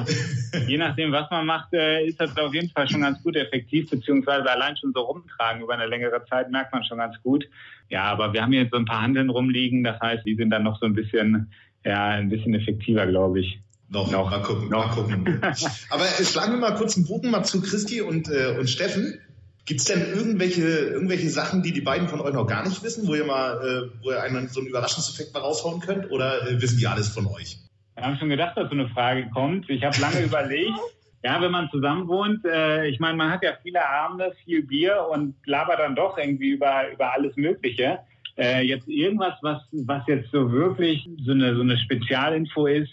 Genau. 0.52 0.68
Je 0.68 0.78
nachdem, 0.78 1.12
was 1.12 1.30
man 1.32 1.46
macht, 1.46 1.74
äh, 1.74 2.06
ist 2.06 2.22
das 2.22 2.38
auf 2.38 2.54
jeden 2.54 2.70
Fall 2.70 2.88
schon 2.88 3.02
ganz 3.02 3.22
gut 3.24 3.36
effektiv, 3.36 3.90
beziehungsweise 3.90 4.50
allein 4.50 4.78
schon 4.78 4.92
so 4.94 5.02
rumtragen 5.02 5.62
über 5.64 5.74
eine 5.74 5.88
längere 5.88 6.24
Zeit 6.26 6.52
merkt 6.52 6.74
man 6.74 6.84
schon 6.84 7.00
ganz 7.00 7.16
gut. 7.24 7.46
Ja, 7.90 8.04
aber 8.04 8.34
wir 8.34 8.42
haben 8.44 8.54
jetzt 8.54 8.72
so 8.72 8.78
ein 8.78 8.86
paar 8.86 9.02
Handeln 9.02 9.30
rumliegen, 9.30 9.84
das 9.84 10.00
heißt, 10.00 10.26
die 10.26 10.36
sind 10.36 10.50
dann 10.52 10.64
noch 10.64 10.80
so 10.80 10.86
ein 10.86 10.94
bisschen, 10.94 11.52
ja, 11.84 12.10
ein 12.10 12.30
bisschen 12.30 12.54
effektiver, 12.54 13.08
glaube 13.08 13.40
ich. 13.40 13.60
Noch, 13.90 14.12
Noch. 14.12 14.30
mal 14.30 14.42
gucken, 14.42 14.70
Noch. 14.70 14.88
mal 14.88 14.94
gucken. 14.94 15.42
Aber 15.90 16.04
schlagen 16.24 16.54
wir 16.54 16.60
mal 16.60 16.76
kurz 16.76 16.98
einen 16.98 17.08
Bogen 17.08 17.32
mal 17.32 17.44
zu 17.44 17.62
Christi 17.62 18.02
und, 18.02 18.28
äh, 18.30 18.58
und 18.60 18.70
Steffen. 18.70 19.20
Gibt's 19.68 19.84
denn 19.84 20.02
irgendwelche, 20.02 20.62
irgendwelche 20.62 21.30
Sachen, 21.30 21.62
die 21.62 21.74
die 21.74 21.82
beiden 21.82 22.08
von 22.08 22.22
euch 22.22 22.34
noch 22.34 22.48
gar 22.48 22.66
nicht 22.66 22.82
wissen, 22.84 23.06
wo 23.06 23.16
ihr 23.16 23.26
mal, 23.26 23.58
äh, 23.58 24.02
wo 24.02 24.12
ihr 24.12 24.24
einen 24.24 24.48
so 24.48 24.62
einen 24.62 24.70
Überraschungseffekt 24.70 25.34
mal 25.34 25.42
raushauen 25.42 25.82
könnt? 25.82 26.10
Oder 26.10 26.48
äh, 26.48 26.62
wissen 26.62 26.80
die 26.80 26.88
alles 26.88 27.10
von 27.10 27.28
euch? 27.28 27.58
Wir 27.96 28.06
haben 28.06 28.18
schon 28.18 28.30
gedacht, 28.30 28.56
dass 28.56 28.70
so 28.70 28.76
eine 28.76 28.88
Frage 28.88 29.30
kommt. 29.34 29.70
Ich 29.70 29.84
habe 29.84 30.00
lange 30.00 30.22
überlegt. 30.24 30.80
Ja, 31.22 31.42
wenn 31.42 31.52
man 31.52 31.70
zusammen 31.70 32.08
wohnt, 32.08 32.46
äh, 32.46 32.88
ich 32.88 33.02
meine, 33.02 33.18
man 33.18 33.30
hat 33.30 33.44
ja 33.44 33.58
viele 33.62 33.86
Abende, 33.86 34.34
viel 34.46 34.64
Bier 34.64 35.06
und 35.12 35.36
labert 35.46 35.80
dann 35.80 35.96
doch 35.96 36.18
irgendwie 36.18 36.52
über, 36.52 36.90
über 36.90 37.12
alles 37.12 37.36
Mögliche. 37.36 38.00
Äh, 38.38 38.62
jetzt 38.62 38.88
irgendwas, 38.88 39.34
was, 39.42 39.62
was 39.72 40.04
jetzt 40.08 40.32
so 40.32 40.50
wirklich 40.50 41.06
so 41.26 41.34
eine, 41.34 41.54
so 41.54 41.62
eine 41.62 41.78
Spezialinfo 41.78 42.68
ist, 42.68 42.92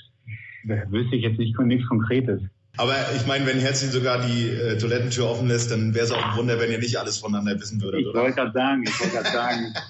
wüsste 0.65 1.15
ich 1.15 1.23
jetzt 1.23 1.39
nicht 1.39 1.57
nichts 1.61 1.87
Konkretes. 1.87 2.41
Aber 2.77 2.97
ich 3.15 3.25
meine, 3.27 3.47
wenn 3.47 3.61
Herzi 3.61 3.87
sogar 3.89 4.21
die 4.27 4.51
äh, 4.51 4.77
Toilettentür 4.79 5.31
offen 5.31 5.47
lässt, 5.47 5.71
dann 5.71 5.95
wäre 5.95 6.07
es 6.07 6.11
auch 6.11 6.21
ein 6.33 6.37
Wunder, 6.37 6.59
wenn 6.59 6.73
ihr 6.73 6.79
nicht 6.79 6.99
alles 6.99 7.19
voneinander 7.19 7.61
wissen 7.61 7.81
würdet, 7.81 8.01
Ich 8.01 8.07
oder? 8.09 8.23
wollte 8.23 8.35
gerade 8.35 8.53
sagen, 8.53 8.83
ich 8.85 9.01
wollte 9.01 9.15
gerade 9.15 9.31
sagen. 9.31 9.75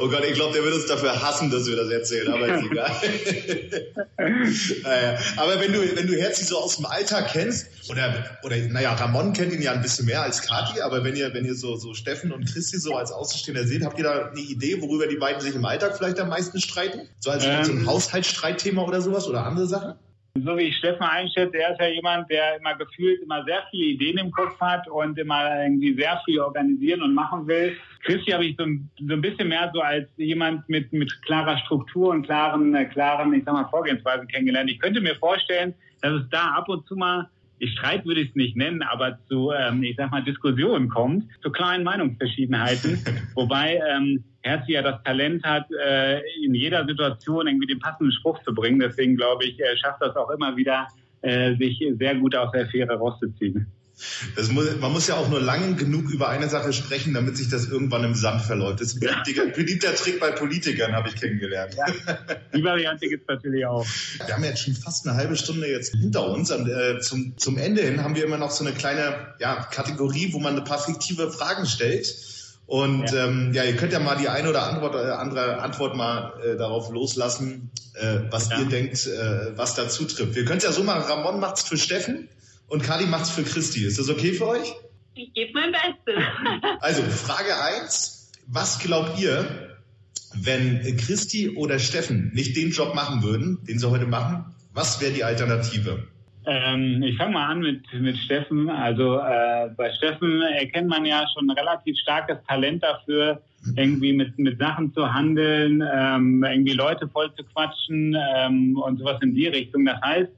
Oh 0.00 0.08
Gott, 0.08 0.22
ich 0.28 0.34
glaube, 0.34 0.52
der 0.52 0.62
wird 0.62 0.74
uns 0.74 0.86
dafür 0.86 1.20
hassen, 1.20 1.50
dass 1.50 1.66
wir 1.66 1.74
das 1.74 1.88
erzählen, 1.88 2.32
aber 2.32 2.46
ist 2.46 2.70
egal. 2.70 2.90
Naja, 4.82 5.18
aber 5.36 5.60
wenn 5.60 5.72
du, 5.72 5.80
wenn 5.96 6.06
du 6.06 6.14
Herzi 6.14 6.44
so 6.44 6.58
aus 6.58 6.76
dem 6.76 6.86
Alltag 6.86 7.30
kennst, 7.32 7.66
oder, 7.90 8.38
oder, 8.42 8.56
naja, 8.56 8.92
Ramon 8.94 9.32
kennt 9.32 9.52
ihn 9.52 9.62
ja 9.62 9.72
ein 9.72 9.82
bisschen 9.82 10.06
mehr 10.06 10.22
als 10.22 10.42
Kati, 10.42 10.80
aber 10.82 11.02
wenn 11.02 11.16
ihr, 11.16 11.32
wenn 11.34 11.44
ihr 11.44 11.54
so, 11.54 11.76
so 11.76 11.94
Steffen 11.94 12.30
und 12.30 12.44
Christi 12.44 12.78
so 12.78 12.94
als 12.94 13.10
Außenstehender 13.10 13.66
seht, 13.66 13.84
habt 13.84 13.98
ihr 13.98 14.04
da 14.04 14.28
eine 14.30 14.40
Idee, 14.40 14.80
worüber 14.80 15.06
die 15.06 15.16
beiden 15.16 15.40
sich 15.40 15.54
im 15.54 15.64
Alltag 15.64 15.96
vielleicht 15.96 16.20
am 16.20 16.28
meisten 16.28 16.60
streiten? 16.60 17.08
So 17.18 17.30
als 17.30 17.44
Ähm. 17.44 17.64
so 17.64 17.72
ein 17.72 17.86
Haushaltsstreitthema 17.86 18.82
oder 18.82 19.00
sowas 19.00 19.26
oder 19.26 19.44
andere 19.46 19.66
Sachen? 19.66 19.94
So 20.42 20.56
wie 20.58 20.62
ich 20.62 20.76
Steffen 20.78 21.02
einschätze, 21.04 21.58
er 21.58 21.72
ist 21.74 21.80
ja 21.80 21.86
jemand, 21.86 22.28
der 22.28 22.56
immer 22.58 22.74
gefühlt 22.74 23.22
immer 23.22 23.44
sehr 23.44 23.62
viele 23.70 23.84
Ideen 23.84 24.18
im 24.18 24.32
Kopf 24.32 24.60
hat 24.60 24.88
und 24.88 25.16
immer 25.16 25.62
irgendwie 25.62 25.94
sehr 25.94 26.20
viel 26.24 26.40
organisieren 26.40 27.02
und 27.02 27.14
machen 27.14 27.46
will. 27.46 27.76
Christi 28.02 28.32
habe 28.32 28.44
ich 28.44 28.56
so, 28.56 28.64
ein- 28.64 28.90
so 28.98 29.14
ein 29.14 29.20
bisschen 29.20 29.46
mehr 29.46 29.70
so 29.72 29.80
als 29.80 30.08
jemand 30.16 30.68
mit, 30.68 30.92
mit 30.92 31.22
klarer 31.22 31.56
Struktur 31.58 32.10
und 32.10 32.26
klaren, 32.26 32.74
äh, 32.74 32.84
klaren, 32.86 33.32
ich 33.32 33.44
sag 33.44 33.54
mal, 33.54 33.68
Vorgehensweisen 33.68 34.26
kennengelernt. 34.26 34.68
Ich 34.72 34.80
könnte 34.80 35.00
mir 35.00 35.14
vorstellen, 35.14 35.72
dass 36.02 36.12
es 36.20 36.28
da 36.30 36.46
ab 36.56 36.68
und 36.68 36.84
zu 36.88 36.96
mal, 36.96 37.28
ich 37.60 37.70
Streit 37.70 38.04
würde 38.04 38.22
ich 38.22 38.30
es 38.30 38.34
nicht 38.34 38.56
nennen, 38.56 38.82
aber 38.82 39.16
zu, 39.28 39.52
ähm, 39.52 39.84
ich 39.84 39.94
sag 39.96 40.10
mal, 40.10 40.24
Diskussionen 40.24 40.88
kommt, 40.88 41.26
zu 41.42 41.50
kleinen 41.52 41.84
Meinungsverschiedenheiten. 41.84 42.98
Wobei 43.36 43.80
ähm, 43.88 44.24
Herzi 44.44 44.72
ja 44.72 44.82
das 44.82 45.02
Talent 45.02 45.42
hat, 45.42 45.66
äh, 45.72 46.20
in 46.44 46.54
jeder 46.54 46.86
Situation 46.86 47.46
irgendwie 47.46 47.66
den 47.66 47.78
passenden 47.78 48.12
Spruch 48.12 48.42
zu 48.42 48.54
bringen. 48.54 48.78
Deswegen 48.78 49.16
glaube 49.16 49.44
ich, 49.46 49.58
er 49.58 49.76
schafft 49.76 50.02
das 50.02 50.14
auch 50.16 50.30
immer 50.30 50.56
wieder, 50.56 50.86
äh, 51.22 51.56
sich 51.56 51.82
sehr 51.98 52.14
gut 52.16 52.36
aus 52.36 52.52
der 52.52 52.66
Fähre 52.66 52.94
rauszuziehen. 52.94 53.66
Das 54.34 54.50
muss, 54.50 54.76
man 54.80 54.92
muss 54.92 55.06
ja 55.06 55.14
auch 55.14 55.28
nur 55.28 55.40
lang 55.40 55.76
genug 55.76 56.10
über 56.10 56.28
eine 56.28 56.48
Sache 56.48 56.72
sprechen, 56.72 57.14
damit 57.14 57.36
sich 57.36 57.48
das 57.48 57.68
irgendwann 57.68 58.02
im 58.02 58.16
Sand 58.16 58.42
verläuft. 58.42 58.80
Das 58.80 58.88
ist 58.88 58.94
ein 58.96 59.00
beliebter, 59.00 59.46
beliebter 59.46 59.94
Trick 59.94 60.18
bei 60.18 60.32
Politikern, 60.32 60.92
habe 60.92 61.08
ich 61.08 61.14
kennengelernt. 61.14 61.76
Die 62.54 62.64
Variante 62.64 63.08
gibt 63.08 63.22
es 63.22 63.28
natürlich 63.28 63.64
auch. 63.64 63.86
Wir 64.26 64.34
haben 64.34 64.42
jetzt 64.42 64.64
schon 64.64 64.74
fast 64.74 65.06
eine 65.06 65.16
halbe 65.16 65.36
Stunde 65.36 65.70
jetzt 65.70 65.94
hinter 65.94 66.28
uns. 66.28 66.50
Und, 66.50 66.68
äh, 66.68 66.98
zum, 66.98 67.38
zum 67.38 67.56
Ende 67.56 67.82
hin 67.82 68.02
haben 68.02 68.16
wir 68.16 68.24
immer 68.24 68.36
noch 68.36 68.50
so 68.50 68.64
eine 68.64 68.74
kleine 68.74 69.34
ja, 69.38 69.62
Kategorie, 69.70 70.32
wo 70.32 70.40
man 70.40 70.56
ein 70.56 70.64
paar 70.64 70.80
fiktive 70.80 71.30
Fragen 71.30 71.64
stellt. 71.64 72.33
Und 72.66 73.10
ja. 73.12 73.26
Ähm, 73.26 73.52
ja, 73.52 73.64
ihr 73.64 73.76
könnt 73.76 73.92
ja 73.92 73.98
mal 73.98 74.16
die 74.16 74.28
eine 74.28 74.48
oder 74.48 74.62
Antwort, 74.62 74.94
äh, 74.94 75.10
andere 75.10 75.60
Antwort 75.60 75.96
mal 75.96 76.32
äh, 76.42 76.56
darauf 76.56 76.90
loslassen, 76.90 77.70
äh, 77.94 78.20
was 78.30 78.48
ja. 78.48 78.60
ihr 78.60 78.66
denkt, 78.66 79.06
äh, 79.06 79.56
was 79.56 79.74
da 79.74 79.88
zutrifft. 79.88 80.34
Wir 80.34 80.44
können 80.44 80.58
es 80.58 80.64
ja 80.64 80.72
so 80.72 80.82
machen, 80.82 81.02
Ramon 81.02 81.40
macht's 81.40 81.62
für 81.62 81.76
Steffen 81.76 82.28
und 82.68 82.82
Kali 82.82 83.06
macht's 83.06 83.30
für 83.30 83.42
Christi. 83.42 83.84
Ist 83.84 83.98
das 83.98 84.08
okay 84.08 84.32
für 84.32 84.48
euch? 84.48 84.72
Ich 85.14 85.32
gebe 85.34 85.52
mein 85.52 85.72
Bestes. 85.72 86.24
also, 86.80 87.02
Frage 87.02 87.60
eins: 87.60 88.32
Was 88.46 88.78
glaubt 88.78 89.20
ihr, 89.20 89.76
wenn 90.34 90.96
Christi 90.96 91.50
oder 91.50 91.78
Steffen 91.78 92.32
nicht 92.34 92.56
den 92.56 92.70
Job 92.70 92.94
machen 92.94 93.22
würden, 93.22 93.62
den 93.64 93.78
sie 93.78 93.90
heute 93.90 94.06
machen, 94.06 94.54
was 94.72 95.00
wäre 95.00 95.12
die 95.12 95.22
Alternative? 95.22 96.08
Ähm, 96.46 97.02
ich 97.02 97.16
fange 97.16 97.32
mal 97.32 97.46
an 97.46 97.60
mit, 97.60 97.82
mit 97.92 98.16
Steffen. 98.18 98.68
Also 98.68 99.18
äh, 99.18 99.70
bei 99.76 99.90
Steffen 99.92 100.42
erkennt 100.42 100.88
man 100.88 101.06
ja 101.06 101.24
schon 101.32 101.48
ein 101.48 101.56
relativ 101.56 101.96
starkes 101.98 102.38
Talent 102.46 102.82
dafür, 102.82 103.42
irgendwie 103.76 104.12
mit, 104.12 104.38
mit 104.38 104.58
Sachen 104.58 104.92
zu 104.92 105.12
handeln, 105.12 105.82
ähm, 105.94 106.44
irgendwie 106.44 106.74
Leute 106.74 107.08
voll 107.08 107.34
zu 107.34 107.44
quatschen 107.44 108.16
ähm, 108.36 108.76
und 108.76 108.98
sowas 108.98 109.20
in 109.22 109.34
die 109.34 109.46
Richtung. 109.46 109.86
Das 109.86 110.00
heißt, 110.02 110.30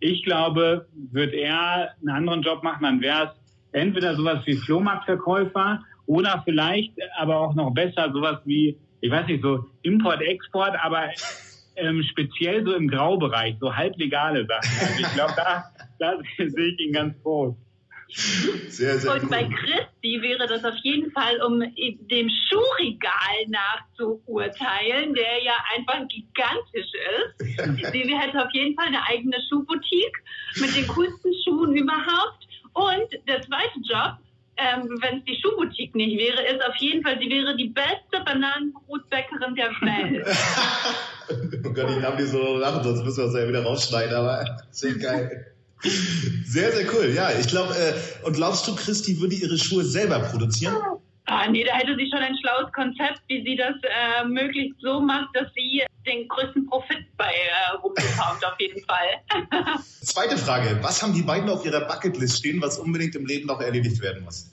ich 0.00 0.22
glaube, 0.24 0.86
würde 1.12 1.36
er 1.36 1.90
einen 2.00 2.10
anderen 2.10 2.42
Job 2.42 2.62
machen, 2.62 2.82
dann 2.82 3.00
wäre 3.00 3.24
es 3.24 3.30
entweder 3.72 4.14
sowas 4.14 4.40
wie 4.44 4.56
Flohmarktverkäufer 4.56 5.82
oder 6.06 6.42
vielleicht 6.44 6.92
aber 7.16 7.38
auch 7.38 7.54
noch 7.54 7.72
besser 7.72 8.12
sowas 8.12 8.38
wie, 8.44 8.76
ich 9.00 9.10
weiß 9.10 9.26
nicht, 9.26 9.42
so 9.42 9.64
Import-Export, 9.82 10.76
aber 10.82 11.08
ähm, 11.76 12.02
speziell 12.10 12.64
so 12.64 12.74
im 12.74 12.88
Graubereich, 12.88 13.56
so 13.60 13.74
halblegale 13.74 14.46
Sachen. 14.46 14.70
Also 14.80 15.00
ich 15.00 15.14
glaube, 15.14 15.34
da, 15.36 15.64
da 15.98 16.18
sehe 16.38 16.68
ich 16.68 16.80
ihn 16.80 16.92
ganz 16.92 17.20
groß. 17.22 17.54
Sehr, 18.68 18.98
sehr 18.98 19.12
Und 19.12 19.24
cool. 19.24 19.28
bei 19.28 19.44
Christi 19.44 20.22
wäre 20.22 20.46
das 20.46 20.64
auf 20.64 20.76
jeden 20.82 21.10
Fall, 21.10 21.42
um 21.42 21.60
dem 21.60 22.30
Schuhregal 22.48 23.46
nachzuurteilen, 23.48 25.14
der 25.14 25.42
ja 25.42 25.54
einfach 25.74 26.06
gigantisch 26.08 26.92
ist. 26.92 27.92
Sie 27.92 28.16
hätte 28.16 28.44
auf 28.44 28.52
jeden 28.52 28.76
Fall 28.76 28.86
eine 28.86 29.04
eigene 29.08 29.36
Schuhboutique 29.48 30.22
mit 30.60 30.76
den 30.76 30.86
coolsten 30.88 31.32
Schuhen 31.44 31.74
überhaupt. 31.74 32.46
Und 32.74 33.08
der 33.26 33.40
zweite 33.42 33.80
Job 33.82 34.18
ähm, 34.56 34.98
wenn 35.00 35.18
es 35.18 35.24
die 35.24 35.40
Schuhboutique 35.40 35.94
nicht 35.94 36.18
wäre, 36.18 36.42
ist 36.46 36.64
auf 36.64 36.76
jeden 36.76 37.02
Fall, 37.02 37.18
sie 37.18 37.28
wäre 37.28 37.56
die 37.56 37.68
beste 37.68 38.24
Bananenbrotbäckerin 38.24 39.54
der 39.54 39.70
Welt. 39.80 40.26
oh 41.64 41.72
Gott, 41.72 41.90
ich 41.96 42.04
habe 42.04 42.16
die 42.16 42.24
so 42.24 42.56
lachen, 42.58 42.84
sonst 42.84 43.04
müssen 43.04 43.18
wir 43.18 43.24
es 43.26 43.34
ja 43.34 43.48
wieder 43.48 43.64
rausschneiden, 43.64 44.14
aber 44.14 44.44
sehr 44.70 44.94
geil. 44.94 45.54
Sehr, 46.46 46.72
sehr 46.72 46.86
cool. 46.94 47.12
Ja, 47.14 47.30
ich 47.38 47.48
glaube, 47.48 47.74
äh, 47.74 48.26
und 48.26 48.34
glaubst 48.34 48.66
du, 48.66 48.74
Christi 48.74 49.20
würde 49.20 49.34
ihre 49.34 49.58
Schuhe 49.58 49.84
selber 49.84 50.20
produzieren? 50.20 50.76
Ah, 51.26 51.48
nee, 51.50 51.64
da 51.64 51.74
hätte 51.74 51.96
sie 51.96 52.08
schon 52.10 52.20
ein 52.20 52.36
schlaues 52.36 52.70
Konzept, 52.72 53.22
wie 53.28 53.42
sie 53.42 53.56
das 53.56 53.74
äh, 53.82 54.26
möglichst 54.26 54.78
so 54.80 55.00
macht, 55.00 55.28
dass 55.34 55.46
sie 55.54 55.82
den 56.06 56.28
größten 56.28 56.66
Profit 56.66 57.06
bei 57.16 57.32
äh, 57.32 57.76
rumbekommt, 57.76 58.44
auf 58.44 58.60
jeden 58.60 58.82
Fall. 58.84 59.78
Zweite 59.80 60.36
Frage. 60.36 60.78
Was 60.82 61.02
haben 61.02 61.14
die 61.14 61.22
beiden 61.22 61.48
auf 61.48 61.64
ihrer 61.64 61.80
Bucketlist 61.86 62.38
stehen, 62.38 62.60
was 62.60 62.78
unbedingt 62.78 63.14
im 63.14 63.24
Leben 63.24 63.46
noch 63.46 63.60
erledigt 63.60 64.02
werden 64.02 64.22
muss? 64.24 64.50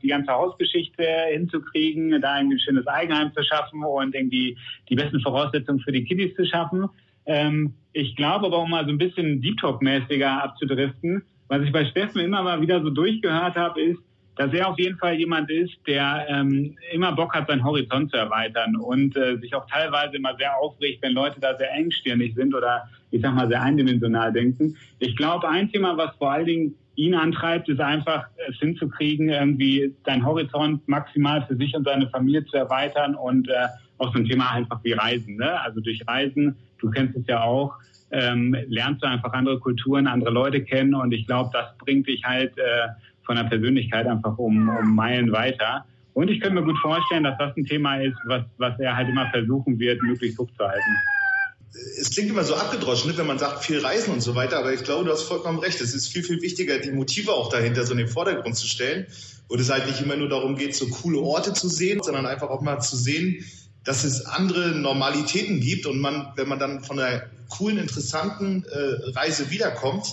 Die 0.00 0.08
ganze 0.08 0.30
Hausgeschichte 0.30 1.02
hinzukriegen, 1.32 2.20
da 2.20 2.38
irgendwie 2.38 2.56
ein 2.56 2.60
schönes 2.60 2.86
Eigenheim 2.86 3.32
zu 3.34 3.42
schaffen 3.42 3.82
und 3.82 4.14
irgendwie 4.14 4.56
die 4.88 4.94
besten 4.94 5.20
Voraussetzungen 5.20 5.80
für 5.80 5.90
die 5.90 6.04
Kiddies 6.04 6.36
zu 6.36 6.46
schaffen. 6.46 6.88
Ähm, 7.24 7.74
ich 7.92 8.14
glaube 8.14 8.46
aber, 8.46 8.60
um 8.60 8.70
mal 8.70 8.84
so 8.84 8.90
ein 8.90 8.98
bisschen 8.98 9.40
Deep 9.40 9.58
Talk-mäßiger 9.58 10.44
abzudriften, 10.44 11.24
was 11.48 11.62
ich 11.62 11.72
bei 11.72 11.84
Steffen 11.86 12.20
immer 12.20 12.44
mal 12.44 12.60
wieder 12.60 12.80
so 12.80 12.90
durchgehört 12.90 13.56
habe, 13.56 13.80
ist, 13.80 13.98
dass 14.36 14.52
er 14.52 14.68
auf 14.68 14.78
jeden 14.78 14.98
Fall 14.98 15.14
jemand 15.14 15.50
ist, 15.50 15.74
der 15.86 16.26
ähm, 16.28 16.76
immer 16.92 17.12
Bock 17.12 17.34
hat, 17.34 17.48
seinen 17.48 17.64
Horizont 17.64 18.10
zu 18.10 18.18
erweitern 18.18 18.76
und 18.76 19.16
äh, 19.16 19.36
sich 19.38 19.54
auch 19.54 19.66
teilweise 19.68 20.16
immer 20.16 20.36
sehr 20.36 20.56
aufregt, 20.58 21.02
wenn 21.02 21.12
Leute 21.12 21.40
da 21.40 21.56
sehr 21.56 21.72
engstirnig 21.72 22.34
sind 22.34 22.54
oder 22.54 22.88
ich 23.10 23.22
sag 23.22 23.34
mal 23.34 23.48
sehr 23.48 23.62
eindimensional 23.62 24.32
denken. 24.32 24.76
Ich 24.98 25.16
glaube, 25.16 25.48
ein 25.48 25.70
Thema, 25.72 25.96
was 25.96 26.14
vor 26.16 26.32
allen 26.32 26.46
Dingen 26.46 26.74
ihn 26.96 27.14
antreibt, 27.14 27.68
ist 27.68 27.80
einfach 27.80 28.26
es 28.48 28.58
hinzukriegen, 28.58 29.28
irgendwie 29.28 29.94
seinen 30.04 30.24
Horizont 30.24 30.86
maximal 30.86 31.44
für 31.46 31.56
sich 31.56 31.74
und 31.74 31.84
seine 31.84 32.08
Familie 32.08 32.44
zu 32.46 32.56
erweitern 32.56 33.14
und 33.14 33.48
äh, 33.48 33.66
auch 33.98 34.12
so 34.12 34.18
ein 34.18 34.26
Thema 34.26 34.50
einfach 34.52 34.80
wie 34.82 34.92
Reisen. 34.92 35.36
Ne? 35.36 35.60
Also 35.60 35.80
durch 35.80 36.06
Reisen, 36.06 36.56
du 36.78 36.90
kennst 36.90 37.16
es 37.16 37.26
ja 37.26 37.42
auch, 37.42 37.74
ähm, 38.10 38.56
lernst 38.68 39.02
du 39.02 39.08
einfach 39.08 39.32
andere 39.32 39.58
Kulturen, 39.58 40.06
andere 40.06 40.30
Leute 40.30 40.62
kennen 40.62 40.94
und 40.94 41.12
ich 41.12 41.26
glaube, 41.26 41.50
das 41.52 41.76
bringt 41.78 42.06
dich 42.06 42.22
halt 42.24 42.56
äh, 42.58 42.88
von 43.26 43.36
der 43.36 43.44
Persönlichkeit 43.44 44.06
einfach 44.06 44.38
um, 44.38 44.68
um 44.68 44.94
Meilen 44.94 45.32
weiter. 45.32 45.84
Und 46.14 46.28
ich 46.28 46.40
könnte 46.40 46.54
mir 46.54 46.64
gut 46.64 46.78
vorstellen, 46.78 47.24
dass 47.24 47.36
das 47.38 47.54
ein 47.56 47.66
Thema 47.66 48.00
ist, 48.00 48.16
was, 48.24 48.44
was 48.56 48.78
er 48.80 48.96
halt 48.96 49.08
immer 49.08 49.28
versuchen 49.30 49.78
wird, 49.78 50.02
möglichst 50.02 50.38
hochzuhalten. 50.38 50.96
Es 52.00 52.08
klingt 52.10 52.30
immer 52.30 52.44
so 52.44 52.54
abgedroschen, 52.54 53.10
ne, 53.10 53.18
wenn 53.18 53.26
man 53.26 53.38
sagt, 53.38 53.64
viel 53.64 53.80
Reisen 53.80 54.14
und 54.14 54.22
so 54.22 54.34
weiter, 54.34 54.58
aber 54.58 54.72
ich 54.72 54.82
glaube, 54.82 55.04
du 55.04 55.12
hast 55.12 55.24
vollkommen 55.24 55.58
recht. 55.58 55.78
Es 55.82 55.94
ist 55.94 56.08
viel, 56.08 56.22
viel 56.22 56.40
wichtiger, 56.40 56.78
die 56.78 56.90
Motive 56.90 57.32
auch 57.32 57.50
dahinter 57.50 57.84
so 57.84 57.92
in 57.92 57.98
den 57.98 58.08
Vordergrund 58.08 58.56
zu 58.56 58.66
stellen. 58.66 59.06
Und 59.48 59.60
es 59.60 59.70
halt 59.70 59.86
nicht 59.86 60.00
immer 60.00 60.16
nur 60.16 60.28
darum 60.28 60.56
geht, 60.56 60.74
so 60.74 60.88
coole 60.88 61.18
Orte 61.18 61.52
zu 61.52 61.68
sehen, 61.68 62.00
sondern 62.02 62.24
einfach 62.24 62.48
auch 62.48 62.62
mal 62.62 62.80
zu 62.80 62.96
sehen, 62.96 63.44
dass 63.84 64.02
es 64.04 64.24
andere 64.24 64.70
Normalitäten 64.70 65.60
gibt 65.60 65.86
und 65.86 66.00
man, 66.00 66.32
wenn 66.34 66.48
man 66.48 66.58
dann 66.58 66.82
von 66.82 66.98
einer 66.98 67.22
coolen, 67.48 67.78
interessanten 67.78 68.64
äh, 68.64 69.10
Reise 69.16 69.50
wiederkommt, 69.50 70.06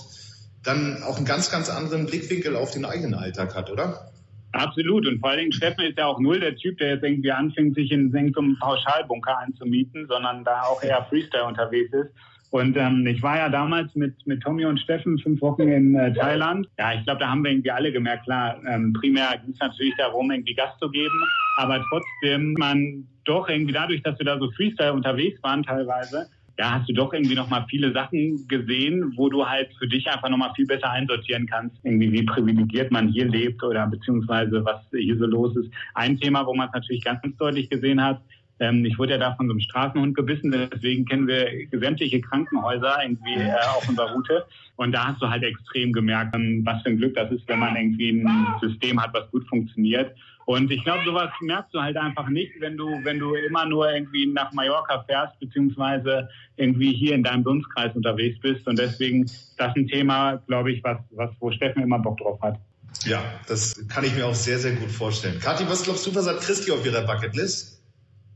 dann 0.64 1.02
auch 1.02 1.16
einen 1.16 1.26
ganz, 1.26 1.50
ganz 1.50 1.70
anderen 1.70 2.06
Blickwinkel 2.06 2.56
auf 2.56 2.70
den 2.70 2.84
eigenen 2.84 3.14
Alltag 3.14 3.54
hat, 3.54 3.70
oder? 3.70 4.10
Absolut. 4.52 5.06
Und 5.06 5.20
vor 5.20 5.30
allen 5.30 5.40
Dingen, 5.40 5.52
Steffen 5.52 5.84
ist 5.84 5.98
ja 5.98 6.06
auch 6.06 6.20
null 6.20 6.40
der 6.40 6.56
Typ, 6.56 6.78
der 6.78 6.94
jetzt 6.94 7.04
irgendwie 7.04 7.32
anfängt, 7.32 7.74
sich 7.74 7.90
in 7.90 8.10
so 8.12 8.18
einem 8.18 8.56
Pauschalbunker 8.60 9.38
anzumieten, 9.38 10.06
sondern 10.06 10.44
da 10.44 10.62
auch 10.62 10.82
eher 10.82 11.04
Freestyle 11.10 11.44
unterwegs 11.44 11.92
ist. 11.92 12.10
Und 12.50 12.76
ähm, 12.76 13.04
ich 13.04 13.20
war 13.20 13.36
ja 13.36 13.48
damals 13.48 13.92
mit, 13.96 14.14
mit 14.28 14.40
Tommy 14.40 14.64
und 14.64 14.78
Steffen 14.78 15.18
fünf 15.18 15.40
Wochen 15.42 15.62
in 15.62 15.96
äh, 15.96 16.14
Thailand. 16.14 16.68
Ja, 16.78 16.94
ich 16.94 17.02
glaube, 17.02 17.18
da 17.18 17.28
haben 17.28 17.42
wir 17.42 17.50
irgendwie 17.50 17.72
alle 17.72 17.90
gemerkt, 17.90 18.26
klar, 18.26 18.60
ähm, 18.68 18.92
primär 18.92 19.36
ging 19.38 19.54
es 19.54 19.58
natürlich 19.58 19.94
darum, 19.98 20.30
irgendwie 20.30 20.54
Gas 20.54 20.70
zu 20.78 20.88
geben, 20.88 21.20
aber 21.56 21.84
trotzdem 21.90 22.52
man 22.56 23.08
doch 23.24 23.48
irgendwie 23.48 23.72
dadurch, 23.72 24.04
dass 24.04 24.16
wir 24.20 24.26
da 24.26 24.38
so 24.38 24.52
Freestyle 24.52 24.92
unterwegs 24.92 25.42
waren 25.42 25.64
teilweise, 25.64 26.28
ja, 26.58 26.78
hast 26.78 26.88
du 26.88 26.92
doch 26.92 27.12
irgendwie 27.12 27.34
nochmal 27.34 27.66
viele 27.68 27.92
Sachen 27.92 28.46
gesehen, 28.46 29.12
wo 29.16 29.28
du 29.28 29.44
halt 29.46 29.70
für 29.78 29.88
dich 29.88 30.06
einfach 30.08 30.28
nochmal 30.28 30.52
viel 30.54 30.66
besser 30.66 30.90
einsortieren 30.90 31.46
kannst, 31.46 31.76
irgendwie 31.82 32.12
wie 32.12 32.22
privilegiert 32.22 32.92
man 32.92 33.08
hier 33.08 33.26
lebt 33.26 33.62
oder 33.62 33.86
beziehungsweise 33.86 34.64
was 34.64 34.80
hier 34.92 35.18
so 35.18 35.26
los 35.26 35.56
ist. 35.56 35.70
Ein 35.94 36.18
Thema, 36.18 36.46
wo 36.46 36.54
man 36.54 36.68
es 36.68 36.74
natürlich 36.74 37.04
ganz 37.04 37.20
deutlich 37.38 37.68
gesehen 37.68 38.02
hat, 38.02 38.20
ähm, 38.60 38.84
ich 38.84 38.98
wurde 38.98 39.12
ja 39.12 39.18
da 39.18 39.34
von 39.34 39.46
so 39.46 39.52
einem 39.52 39.60
Straßenhund 39.60 40.14
gebissen, 40.14 40.52
deswegen 40.72 41.04
kennen 41.04 41.26
wir 41.26 41.48
sämtliche 41.72 42.20
Krankenhäuser 42.20 42.98
irgendwie 43.02 43.34
äh, 43.34 43.52
auf 43.76 43.88
unserer 43.88 44.12
Route. 44.12 44.44
Und 44.76 44.92
da 44.92 45.08
hast 45.08 45.22
du 45.22 45.28
halt 45.28 45.42
extrem 45.42 45.92
gemerkt, 45.92 46.34
was 46.34 46.82
für 46.82 46.90
ein 46.90 46.98
Glück 46.98 47.14
das 47.14 47.30
ist, 47.32 47.48
wenn 47.48 47.58
man 47.58 47.76
irgendwie 47.76 48.10
ein 48.10 48.46
System 48.60 49.00
hat, 49.00 49.12
was 49.12 49.30
gut 49.30 49.46
funktioniert. 49.48 50.14
Und 50.46 50.70
ich 50.70 50.84
glaube, 50.84 51.04
sowas 51.04 51.30
merkst 51.40 51.74
du 51.74 51.80
halt 51.80 51.96
einfach 51.96 52.28
nicht, 52.28 52.52
wenn 52.60 52.76
du, 52.76 52.88
wenn 53.02 53.18
du 53.18 53.34
immer 53.34 53.64
nur 53.66 53.90
irgendwie 53.90 54.26
nach 54.26 54.52
Mallorca 54.52 55.02
fährst, 55.04 55.38
beziehungsweise 55.40 56.28
irgendwie 56.56 56.92
hier 56.92 57.14
in 57.14 57.22
deinem 57.22 57.44
Dunstkreis 57.44 57.94
unterwegs 57.96 58.38
bist. 58.40 58.66
Und 58.66 58.78
deswegen 58.78 59.24
ist 59.24 59.54
das 59.58 59.74
ein 59.74 59.86
Thema, 59.86 60.36
glaube 60.46 60.72
ich, 60.72 60.84
was, 60.84 60.98
was, 61.10 61.30
wo 61.40 61.50
Steffen 61.50 61.82
immer 61.82 61.98
Bock 61.98 62.18
drauf 62.18 62.40
hat. 62.42 62.58
Ja, 63.04 63.22
das 63.48 63.74
kann 63.88 64.04
ich 64.04 64.14
mir 64.14 64.26
auch 64.26 64.34
sehr, 64.34 64.58
sehr 64.58 64.72
gut 64.72 64.90
vorstellen. 64.90 65.40
Kathi, 65.40 65.64
was 65.68 65.82
glaubst 65.82 66.06
du, 66.06 66.14
was 66.14 66.28
hat 66.28 66.40
Christi 66.40 66.70
auf 66.70 66.84
ihrer 66.86 67.02
Bucketlist? 67.02 67.73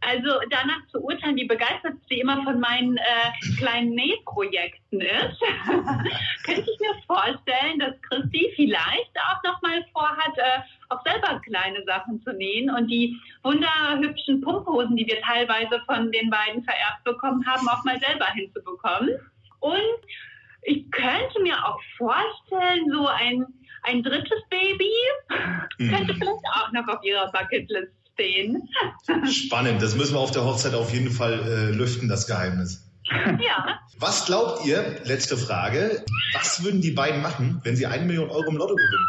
Also 0.00 0.40
danach 0.50 0.86
zu 0.92 1.00
urteilen, 1.00 1.36
wie 1.36 1.46
begeistert 1.46 1.94
sie 2.08 2.20
immer 2.20 2.42
von 2.44 2.60
meinen 2.60 2.96
äh, 2.98 3.56
kleinen 3.58 3.90
Nähprojekten 3.90 5.00
ist, 5.00 5.40
könnte 6.44 6.70
ich 6.70 6.80
mir 6.80 6.94
vorstellen, 7.06 7.80
dass 7.80 8.00
Christi 8.02 8.52
vielleicht 8.54 9.12
auch 9.28 9.42
noch 9.42 9.60
mal 9.60 9.84
vorhat, 9.92 10.38
äh, 10.38 10.60
auch 10.88 11.02
selber 11.04 11.40
kleine 11.40 11.82
Sachen 11.84 12.22
zu 12.22 12.32
nähen 12.32 12.70
und 12.70 12.86
die 12.86 13.18
wunderhübschen 13.42 14.40
Pumphosen, 14.40 14.96
die 14.96 15.06
wir 15.06 15.20
teilweise 15.20 15.80
von 15.86 16.12
den 16.12 16.30
beiden 16.30 16.62
vererbt 16.62 17.04
bekommen 17.04 17.44
haben, 17.46 17.68
auch 17.68 17.82
mal 17.84 17.98
selber 17.98 18.26
hinzubekommen. 18.26 19.10
Und 19.60 19.98
ich 20.62 20.90
könnte 20.90 21.42
mir 21.42 21.56
auch 21.66 21.80
vorstellen, 21.96 22.90
so 22.92 23.06
ein, 23.06 23.46
ein 23.82 24.02
drittes 24.02 24.42
Baby 24.48 24.92
mhm. 25.78 25.90
könnte 25.90 26.14
vielleicht 26.14 26.44
auch 26.54 26.72
noch 26.72 26.86
auf 26.88 27.02
ihrer 27.02 27.30
Bucketlist 27.32 27.97
stehen. 28.18 28.68
Spannend, 29.30 29.80
das 29.80 29.96
müssen 29.96 30.14
wir 30.14 30.20
auf 30.20 30.32
der 30.32 30.44
Hochzeit 30.44 30.74
auf 30.74 30.92
jeden 30.92 31.10
Fall 31.10 31.40
äh, 31.46 31.70
lüften, 31.70 32.08
das 32.08 32.26
Geheimnis. 32.26 32.84
Ja. 33.10 33.80
Was 33.98 34.26
glaubt 34.26 34.66
ihr, 34.66 35.00
letzte 35.04 35.36
Frage, 35.36 36.04
was 36.34 36.62
würden 36.62 36.82
die 36.82 36.90
beiden 36.90 37.22
machen, 37.22 37.60
wenn 37.64 37.74
sie 37.74 37.86
eine 37.86 38.04
Million 38.04 38.28
Euro 38.28 38.50
im 38.50 38.56
Lotto 38.56 38.74
gewinnen? 38.74 39.06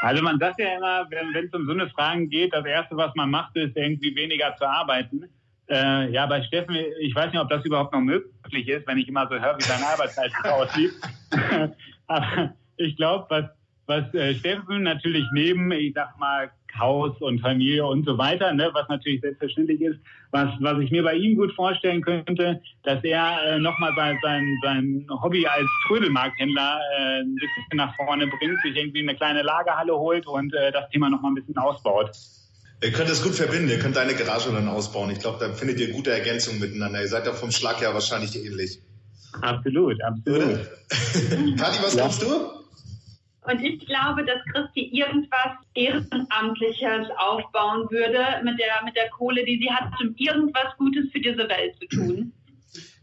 Also 0.00 0.22
man 0.22 0.38
sagt 0.38 0.60
ja 0.60 0.76
immer, 0.76 1.06
wenn 1.10 1.44
es 1.44 1.52
um 1.52 1.66
so 1.66 1.72
eine 1.72 1.88
Fragen 1.88 2.28
geht, 2.28 2.52
das 2.52 2.64
Erste, 2.66 2.96
was 2.96 3.14
man 3.14 3.30
macht, 3.30 3.56
ist 3.56 3.76
irgendwie 3.76 4.14
weniger 4.14 4.54
zu 4.56 4.68
arbeiten. 4.68 5.24
Äh, 5.68 6.10
ja, 6.12 6.26
bei 6.26 6.42
Steffen, 6.42 6.76
ich 7.00 7.14
weiß 7.14 7.32
nicht, 7.32 7.40
ob 7.40 7.48
das 7.48 7.64
überhaupt 7.64 7.92
noch 7.92 8.00
möglich 8.00 8.68
ist, 8.68 8.86
wenn 8.86 8.98
ich 8.98 9.08
immer 9.08 9.26
so 9.28 9.34
höre, 9.34 9.58
wie 9.58 9.62
sein 9.62 9.82
Arbeitsalltag 9.82 10.46
aussieht. 10.52 10.92
Aber 12.06 12.54
ich 12.76 12.96
glaube, 12.96 13.26
was 13.28 13.44
was 13.88 14.14
äh, 14.14 14.34
Steffen 14.34 14.82
natürlich 14.82 15.24
neben, 15.32 15.72
ich 15.72 15.94
sag 15.94 16.18
mal, 16.18 16.50
Haus 16.78 17.12
und 17.20 17.40
Familie 17.40 17.86
und 17.86 18.04
so 18.04 18.18
weiter, 18.18 18.52
ne, 18.52 18.70
was 18.72 18.88
natürlich 18.88 19.20
selbstverständlich 19.20 19.80
ist, 19.80 19.98
was, 20.30 20.48
was 20.60 20.78
ich 20.80 20.90
mir 20.90 21.02
bei 21.02 21.14
ihm 21.14 21.36
gut 21.36 21.52
vorstellen 21.54 22.02
könnte, 22.02 22.60
dass 22.84 23.02
er 23.04 23.38
äh, 23.46 23.58
nochmal 23.58 23.92
sein, 23.96 24.18
sein, 24.22 24.58
sein 24.62 25.06
Hobby 25.22 25.46
als 25.46 25.66
Trödelmarkthändler 25.86 26.80
äh, 26.98 27.20
ein 27.20 27.34
bisschen 27.34 27.76
nach 27.76 27.94
vorne 27.96 28.26
bringt, 28.26 28.60
sich 28.62 28.76
irgendwie 28.76 29.02
eine 29.02 29.14
kleine 29.14 29.42
Lagerhalle 29.42 29.96
holt 29.96 30.26
und 30.26 30.54
äh, 30.54 30.72
das 30.72 30.88
Thema 30.90 31.10
nochmal 31.10 31.32
ein 31.32 31.36
bisschen 31.36 31.56
ausbaut. 31.58 32.10
Ihr 32.82 32.92
könnt 32.92 33.10
es 33.10 33.22
gut 33.22 33.34
verbinden, 33.34 33.68
ihr 33.68 33.80
könnt 33.80 33.96
deine 33.96 34.14
Garage 34.14 34.52
dann 34.52 34.68
ausbauen. 34.68 35.10
Ich 35.10 35.18
glaube, 35.18 35.38
da 35.40 35.52
findet 35.52 35.80
ihr 35.80 35.92
gute 35.92 36.12
Ergänzungen 36.12 36.60
miteinander. 36.60 37.00
Ihr 37.00 37.08
seid 37.08 37.26
ja 37.26 37.32
vom 37.32 37.50
Schlag 37.50 37.80
her 37.80 37.92
wahrscheinlich 37.92 38.36
ähnlich. 38.36 38.80
Absolut, 39.40 40.00
absolut. 40.02 40.60
Kathi, 41.58 41.82
was 41.82 41.94
ja. 41.94 42.02
glaubst 42.02 42.22
du? 42.22 42.57
Und 43.50 43.62
ich 43.62 43.86
glaube, 43.86 44.24
dass 44.24 44.38
Christi 44.52 44.90
irgendwas 44.92 45.56
Ehrenamtliches 45.74 47.08
aufbauen 47.16 47.90
würde 47.90 48.24
mit 48.44 48.58
der, 48.58 48.84
mit 48.84 48.94
der 48.94 49.08
Kohle, 49.10 49.44
die 49.44 49.58
sie 49.58 49.70
hat, 49.70 49.90
um 50.00 50.14
irgendwas 50.16 50.76
Gutes 50.76 51.10
für 51.12 51.20
diese 51.20 51.48
Welt 51.48 51.74
zu 51.80 51.86
tun. 51.88 52.32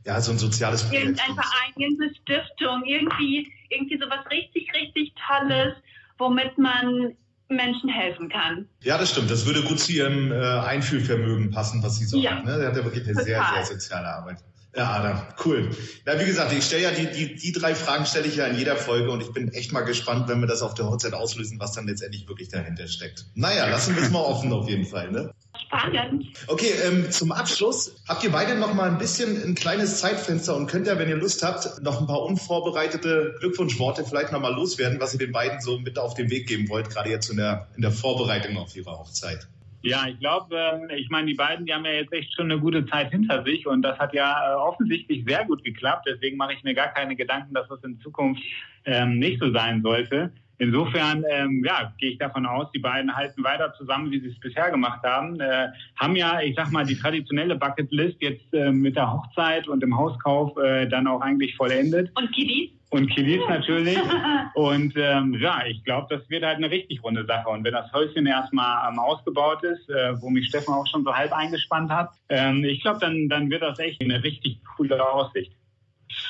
Ja, 0.06 0.22
so 0.22 0.32
ein 0.32 0.38
soziales 0.38 0.84
Projekt. 0.84 1.06
Irgendein 1.06 1.34
Verein, 1.34 1.74
irgendeine 1.76 2.14
Stiftung, 2.14 2.84
irgendwie, 2.86 3.52
irgendwie 3.70 3.98
sowas 3.98 4.20
richtig, 4.30 4.72
richtig 4.76 5.14
Tolles, 5.28 5.74
womit 6.20 6.56
man 6.60 7.16
Menschen 7.50 7.90
helfen 7.90 8.30
kann. 8.30 8.68
Ja, 8.84 9.00
das 9.00 9.12
stimmt. 9.12 9.32
Das 9.32 9.48
würde 9.48 9.64
gut 9.64 9.80
zu 9.80 9.92
ihrem 9.92 10.32
äh, 10.32 10.36
Einfühlvermögen 10.36 11.50
passen, 11.50 11.82
was 11.82 11.98
sie 11.98 12.06
so 12.06 12.20
ja. 12.20 12.38
hat. 12.38 12.46
Ne? 12.46 12.60
Sie 12.60 12.66
hat 12.68 12.76
ja 12.76 12.84
wirklich 12.84 13.04
eine 13.04 13.14
Total. 13.14 13.26
sehr, 13.26 13.44
sehr 13.64 13.66
soziale 13.66 14.08
Arbeit. 14.08 14.44
Ja, 14.76 14.92
Adam, 14.92 15.22
cool. 15.46 15.70
Na, 16.06 16.20
wie 16.20 16.26
gesagt, 16.26 16.52
ich 16.52 16.66
stelle 16.66 16.84
ja 16.84 16.92
die, 16.92 17.10
die, 17.10 17.36
die 17.36 17.52
drei 17.54 17.76
Fragen 17.76 18.06
stelle 18.06 18.28
ich 18.28 18.36
ja 18.36 18.46
in 18.46 18.58
jeder 18.58 18.76
Folge 18.76 19.10
und 19.10 19.22
ich 19.22 19.32
bin 19.32 19.54
echt 19.54 19.72
mal 19.72 19.82
gespannt, 19.82 20.28
wenn 20.28 20.42
wir 20.42 20.48
das 20.48 20.62
auf 20.62 20.74
der 20.74 20.90
Hochzeit 20.90 21.14
auslösen, 21.14 21.62
was 21.62 21.72
dann 21.72 21.88
letztendlich 21.88 22.28
wirklich 22.28 22.50
dahinter 22.50 22.90
steckt. 22.90 23.26
Naja, 23.36 23.68
lassen 23.70 23.96
wir 23.96 24.04
es 24.04 24.12
mal 24.12 24.20
offen 24.20 24.52
auf 24.52 24.68
jeden 24.68 24.86
Fall, 24.86 25.12
ne? 25.12 25.34
Spannend. 25.66 26.26
Okay, 26.48 26.74
ähm, 26.86 27.10
zum 27.10 27.32
Abschluss 27.32 27.96
habt 28.06 28.26
ihr 28.26 28.32
beide 28.32 28.56
noch 28.56 28.74
mal 28.74 28.90
ein 28.90 28.98
bisschen 28.98 29.42
ein 29.42 29.56
kleines 29.56 30.00
Zeitfenster 30.00 30.54
und 30.58 30.68
könnt 30.68 30.88
ja, 30.88 31.00
wenn 31.00 31.08
ihr 31.08 31.16
Lust 31.16 31.42
habt, 31.42 31.82
noch 31.82 32.02
ein 32.02 32.08
paar 32.08 32.24
unvorbereitete 32.24 33.36
Glückwunschworte 33.40 34.04
vielleicht 34.04 34.34
noch 34.34 34.42
mal 34.42 34.54
loswerden, 34.54 35.00
was 35.00 35.14
ihr 35.14 35.20
den 35.20 35.32
beiden 35.32 35.62
so 35.62 35.80
mit 35.80 35.98
auf 35.98 36.16
den 36.16 36.30
Weg 36.30 36.48
geben 36.48 36.68
wollt, 36.68 36.90
gerade 36.90 37.10
jetzt 37.10 37.30
in 37.30 37.38
der, 37.38 37.70
in 37.78 37.82
der 37.82 37.92
Vorbereitung 37.92 38.58
auf 38.58 38.76
ihre 38.76 38.92
Hochzeit. 38.92 39.48
Ja, 39.86 40.08
ich 40.08 40.20
glaube, 40.20 40.58
äh, 40.90 40.96
ich 40.96 41.10
meine, 41.10 41.28
die 41.28 41.36
beiden, 41.36 41.66
die 41.66 41.74
haben 41.74 41.86
ja 41.86 41.92
jetzt 41.92 42.12
echt 42.12 42.34
schon 42.34 42.52
eine 42.52 42.60
gute 42.60 42.86
Zeit 42.88 43.12
hinter 43.12 43.44
sich 43.44 43.68
und 43.68 43.84
das 43.84 44.00
hat 44.00 44.14
ja 44.14 44.54
äh, 44.54 44.56
offensichtlich 44.56 45.24
sehr 45.28 45.46
gut 45.46 45.64
geklappt. 45.64 46.08
Deswegen 46.08 46.38
mache 46.38 46.54
ich 46.54 46.64
mir 46.64 46.74
gar 46.74 46.88
keine 46.88 47.16
Gedanken, 47.16 47.54
dass 47.54 47.68
das 47.68 47.84
in 47.84 48.00
Zukunft 48.02 48.42
ähm, 48.86 49.20
nicht 49.20 49.40
so 49.40 49.52
sein 49.52 49.84
sollte. 49.84 50.32
Insofern, 50.58 51.24
ähm, 51.30 51.64
ja, 51.66 51.94
gehe 51.98 52.12
ich 52.12 52.18
davon 52.18 52.46
aus, 52.46 52.72
die 52.72 52.80
beiden 52.80 53.16
halten 53.16 53.44
weiter 53.44 53.74
zusammen, 53.78 54.12
wie 54.12 54.20
sie 54.20 54.30
es 54.30 54.40
bisher 54.40 54.72
gemacht 54.72 55.04
haben. 55.04 55.40
Äh, 55.40 55.68
haben 55.98 56.16
ja, 56.16 56.40
ich 56.42 56.56
sag 56.56 56.72
mal, 56.72 56.86
die 56.86 56.98
traditionelle 56.98 57.56
Bucketlist 57.56 58.22
jetzt 58.22 58.54
äh, 58.54 58.72
mit 58.72 58.96
der 58.96 59.12
Hochzeit 59.12 59.68
und 59.68 59.82
dem 59.82 59.98
Hauskauf 59.98 60.58
äh, 60.58 60.88
dann 60.88 61.08
auch 61.08 61.22
eigentlich 61.22 61.56
vollendet. 61.56 62.10
Und 62.16 62.32
Kiddies? 62.34 62.72
Und 62.92 63.10
Kiddies 63.10 63.42
natürlich. 63.50 63.98
Und 64.56 64.94
ähm, 64.96 65.38
ja, 65.42 65.64
ich 65.68 65.84
glaube, 65.84 66.16
das 66.16 66.30
wird 66.30 66.46
halt 66.46 66.58
eine 66.58 66.72
richtig 66.72 67.04
runde 67.04 67.26
Sache. 67.26 67.50
Und 67.50 67.66
wenn 67.66 67.74
das 67.74 67.92
Häuschen 67.92 68.26
erstmal 68.26 68.90
ähm, 68.90 69.00
ausgebaut 69.00 69.64
ist, 69.64 69.90
äh, 69.90 70.14
wo 70.22 70.30
mich 70.30 70.48
Steffen 70.48 70.74
auch 70.74 70.88
schon 70.88 71.04
so 71.04 71.14
halb 71.14 71.34
eingespannt 71.34 71.92
hat, 71.92 72.12
ähm, 72.30 72.64
ich 72.64 72.82
glaube, 72.82 73.00
dann, 73.00 73.28
dann 73.28 73.50
wird 73.50 73.64
das 73.64 73.80
echt 73.80 74.02
eine 74.02 74.24
richtig 74.24 74.62
coole 74.78 75.06
Aussicht. 75.06 75.52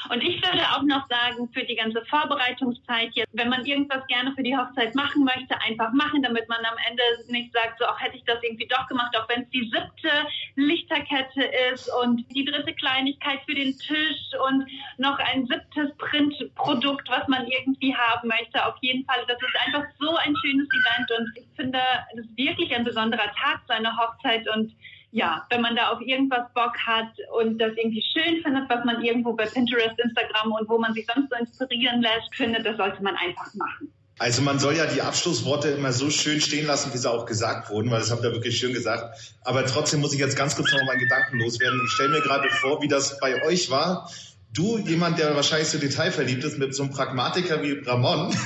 Und 0.10 0.24
ich 0.24 0.42
würde 0.44 0.62
auch 0.72 0.84
noch 0.84 1.08
sagen, 1.10 1.50
für 1.54 1.64
die 1.64 1.76
ganze 1.76 2.04
Vorbereitungszeit 2.06 3.12
jetzt, 3.14 3.30
wenn 3.34 3.50
man 3.50 3.66
irgendwas 3.66 4.06
gerne 4.08 4.34
für 4.36 4.44
die 4.44 4.56
Hochzeit 4.56 4.96
machen 4.96 5.24
möchte, 5.24 5.60
einfach 5.62 5.92
machen, 5.94 6.22
damit 6.22 6.48
man 6.48 6.60
am 6.66 6.78
Ende 6.88 7.04
nicht 7.28 7.54
sagt, 7.54 7.80
so, 7.80 7.86
ach, 7.86 8.00
hätte 8.00 8.16
ich 8.16 8.24
das 8.26 8.42
irgendwie 8.44 8.68
doch 8.68 8.88
gemacht, 8.88 9.16
auch 9.18 9.28
wenn 9.30 9.44
es 9.44 9.50
die 9.50 9.70
siebte 9.72 10.12
Lichterkette 10.56 11.44
ist 11.74 11.90
und 12.02 12.26
die 12.36 12.46
dritte 12.46 12.74
Kleinigkeit 12.74 13.42
für 13.46 13.56
den 13.56 13.78
Tisch 13.78 14.32
und 14.48 14.66
noch 14.98 15.18
ein 15.20 15.46
siebtes 15.48 15.96
Printprodukt, 15.98 17.10
was 17.10 17.28
man 17.28 17.48
irgendwie 17.48 17.96
haben 17.96 18.28
möchte. 18.28 18.66
Auf 18.66 18.76
jeden 18.82 19.06
Fall, 19.06 19.24
das 19.28 19.38
ist 19.42 19.66
einfach 19.66 19.86
so 20.00 20.16
ein 20.18 20.36
schönes 20.38 20.68
Event 20.70 21.12
und 21.20 21.38
ich 21.38 21.48
finde, 21.56 21.80
es 22.14 22.26
ist 22.26 22.38
wirklich 22.38 22.74
ein 22.74 22.84
besonderer 22.84 23.32
Tag, 23.34 23.62
seine 23.68 23.96
Hochzeit 23.98 24.48
und 24.50 24.74
ja, 25.16 25.46
wenn 25.50 25.62
man 25.62 25.78
da 25.78 25.92
auf 25.92 26.02
irgendwas 26.02 26.52
Bock 26.54 26.76
hat 26.86 27.08
und 27.40 27.58
das 27.58 27.72
irgendwie 27.78 28.04
schön 28.12 28.44
findet, 28.44 28.70
was 28.70 28.84
man 28.84 29.02
irgendwo 29.02 29.32
bei 29.32 29.46
Pinterest, 29.46 29.98
Instagram 29.98 30.52
und 30.52 30.68
wo 30.68 30.78
man 30.78 30.94
sich 30.94 31.08
sonst 31.08 31.30
so 31.30 31.38
inspirieren 31.38 32.02
lässt, 32.02 32.36
findet, 32.36 32.66
das 32.66 32.76
sollte 32.76 33.02
man 33.02 33.16
einfach 33.16 33.54
machen. 33.54 33.94
Also 34.20 34.42
man 34.42 34.60
soll 34.60 34.76
ja 34.76 34.86
die 34.88 35.02
Abschlussworte 35.02 35.70
immer 35.70 35.94
so 35.94 36.10
schön 36.10 36.42
stehen 36.42 36.68
lassen, 36.68 36.94
wie 36.94 36.98
sie 36.98 37.10
auch 37.10 37.26
gesagt 37.26 37.70
wurden, 37.70 37.90
weil 37.92 38.00
das 38.00 38.12
habt 38.12 38.26
ihr 38.26 38.34
wirklich 38.34 38.58
schön 38.58 38.74
gesagt. 38.74 39.36
Aber 39.46 39.66
trotzdem 39.66 40.02
muss 40.02 40.14
ich 40.14 40.20
jetzt 40.20 40.36
ganz 40.36 40.54
kurz 40.54 40.74
noch 40.74 40.84
meinen 40.86 41.00
Gedanken 41.00 41.40
loswerden. 41.40 41.82
Ich 41.86 41.92
stelle 41.94 42.10
mir 42.10 42.22
gerade 42.22 42.50
vor, 42.50 42.82
wie 42.82 42.90
das 42.90 43.18
bei 43.20 43.42
euch 43.46 43.70
war 43.70 44.10
du, 44.56 44.78
jemand, 44.80 45.20
der 45.20 45.36
wahrscheinlich 45.36 45.68
so 45.68 45.78
detailverliebt 45.78 46.44
ist, 46.44 46.58
mit 46.58 46.74
so 46.74 46.84
einem 46.84 46.92
Pragmatiker 46.92 47.62
wie 47.62 47.74
Ramon. 47.86 48.34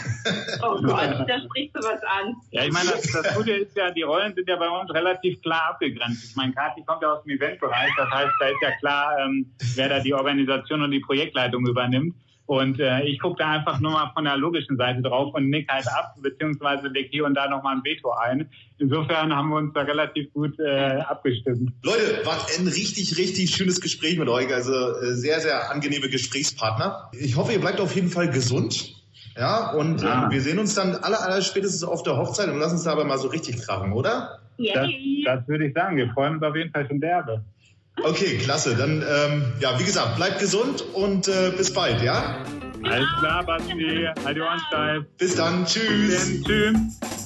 Oh 0.62 0.76
Gott, 0.82 1.26
da 1.28 1.39
sprichst 1.39 1.76
du 1.76 1.80
was 1.80 2.01
an. 2.03 2.36
Ja, 2.51 2.66
ich 2.66 2.74
meine, 2.74 2.91
das, 2.91 3.10
das 3.12 3.36
Gute 3.36 3.51
ist 3.51 3.76
ja, 3.76 3.89
die 3.91 4.01
Rollen 4.01 4.36
sind 4.36 4.47
ja 4.47 4.57
bei 4.57 4.68
uns 4.68 4.93
relativ 4.93 5.41
klar 5.41 5.70
abgegrenzt. 5.70 6.26
Ich 6.26 6.36
meine, 6.36 6.53
Kathi 6.53 6.84
kommt 6.86 7.01
ja 7.01 7.14
aus 7.14 7.24
dem 7.24 7.38
Eventbereich, 7.38 7.89
das 7.97 8.10
heißt, 8.10 8.34
da 8.39 8.47
ist 8.47 8.62
ja 8.62 8.72
klar, 8.80 9.18
ähm, 9.20 9.49
wer 9.76 9.89
da 9.89 9.99
die 9.99 10.14
Organisation 10.14 10.82
und 10.82 10.91
die 10.91 10.99
Projektleitung 10.99 11.66
übernimmt. 11.66 12.16
Und 12.50 12.80
äh, 12.80 13.04
ich 13.04 13.20
gucke 13.20 13.36
da 13.38 13.52
einfach 13.52 13.80
nur 13.80 13.91
mal 13.91 14.10
von 14.12 14.24
der 14.24 14.36
logischen 14.36 14.76
Seite 14.76 15.04
drauf 15.04 15.36
und 15.36 15.52
nick 15.52 15.70
halt 15.70 15.88
ab, 15.88 16.16
beziehungsweise 16.20 16.88
leg 16.88 17.10
hier 17.12 17.26
und 17.26 17.36
da 17.36 17.47
nochmal 17.47 17.76
ein 17.76 17.84
Veto 17.84 18.10
ein. 18.10 18.50
Insofern 18.80 19.36
haben 19.36 19.50
wir 19.50 19.58
uns 19.58 19.72
da 19.76 19.82
relativ 19.82 20.34
gut 20.34 20.58
äh, 20.58 20.97
abgestimmt. 21.02 21.74
Leute, 21.84 22.26
war 22.26 22.43
ein 22.58 22.68
richtig, 22.68 23.20
richtig 23.20 23.52
schönes 23.52 23.82
Gespräch 23.82 24.18
mit 24.18 24.30
euch. 24.30 24.52
Also 24.52 24.74
äh, 24.74 25.14
sehr, 25.14 25.41
sehr 25.41 25.70
angenehme 25.70 26.10
Gesprächspartner. 26.10 27.12
Ich 27.12 27.36
hoffe, 27.36 27.54
ihr 27.54 27.62
bleibt 27.62 27.80
auf 27.80 27.93
jeden 27.93 28.10
Fall 28.10 28.32
gesund. 28.32 28.95
Ja, 29.38 29.72
und 29.74 30.02
ja. 30.02 30.24
Ähm, 30.24 30.32
wir 30.32 30.41
sehen 30.41 30.58
uns 30.58 30.74
dann 30.74 30.95
aller, 30.95 31.22
aller 31.22 31.43
spätestens 31.43 31.84
auf 31.84 32.02
der 32.02 32.18
Hochzeit 32.18 32.50
und 32.50 32.58
lassen 32.58 32.78
uns 32.78 32.84
da 32.86 32.93
aber 32.93 33.06
mal 33.06 33.20
so 33.20 33.28
richtig 33.28 33.62
krachen, 33.62 33.93
oder? 33.93 34.39
Das, 34.58 34.89
das 35.24 35.47
würde 35.47 35.68
ich 35.68 35.76
sagen. 35.76 35.97
Wir 35.97 36.10
freuen 36.16 36.38
uns 36.38 36.41
auf 36.41 36.56
jeden 36.56 36.72
Fall 36.72 36.88
schon 36.88 37.00
derbe. 37.00 37.43
Okay, 38.04 38.38
klasse. 38.38 38.76
Dann, 38.76 39.02
ähm, 39.02 39.54
ja, 39.60 39.80
wie 39.80 39.84
gesagt, 39.84 40.16
bleibt 40.16 40.39
gesund 40.39 40.82
und 40.93 41.28
äh, 41.28 41.52
bis 41.56 41.74
bald, 41.74 42.02
ja? 42.02 42.43
Alles 42.84 43.08
klar, 43.20 43.43
Basti. 43.45 44.08
Steif. 44.68 45.04
Bis 45.18 45.36
dann. 45.36 45.66
Tschüss. 45.66 46.41
Bis 46.41 46.43
dann. 46.43 46.91
Tschüss. 47.02 47.18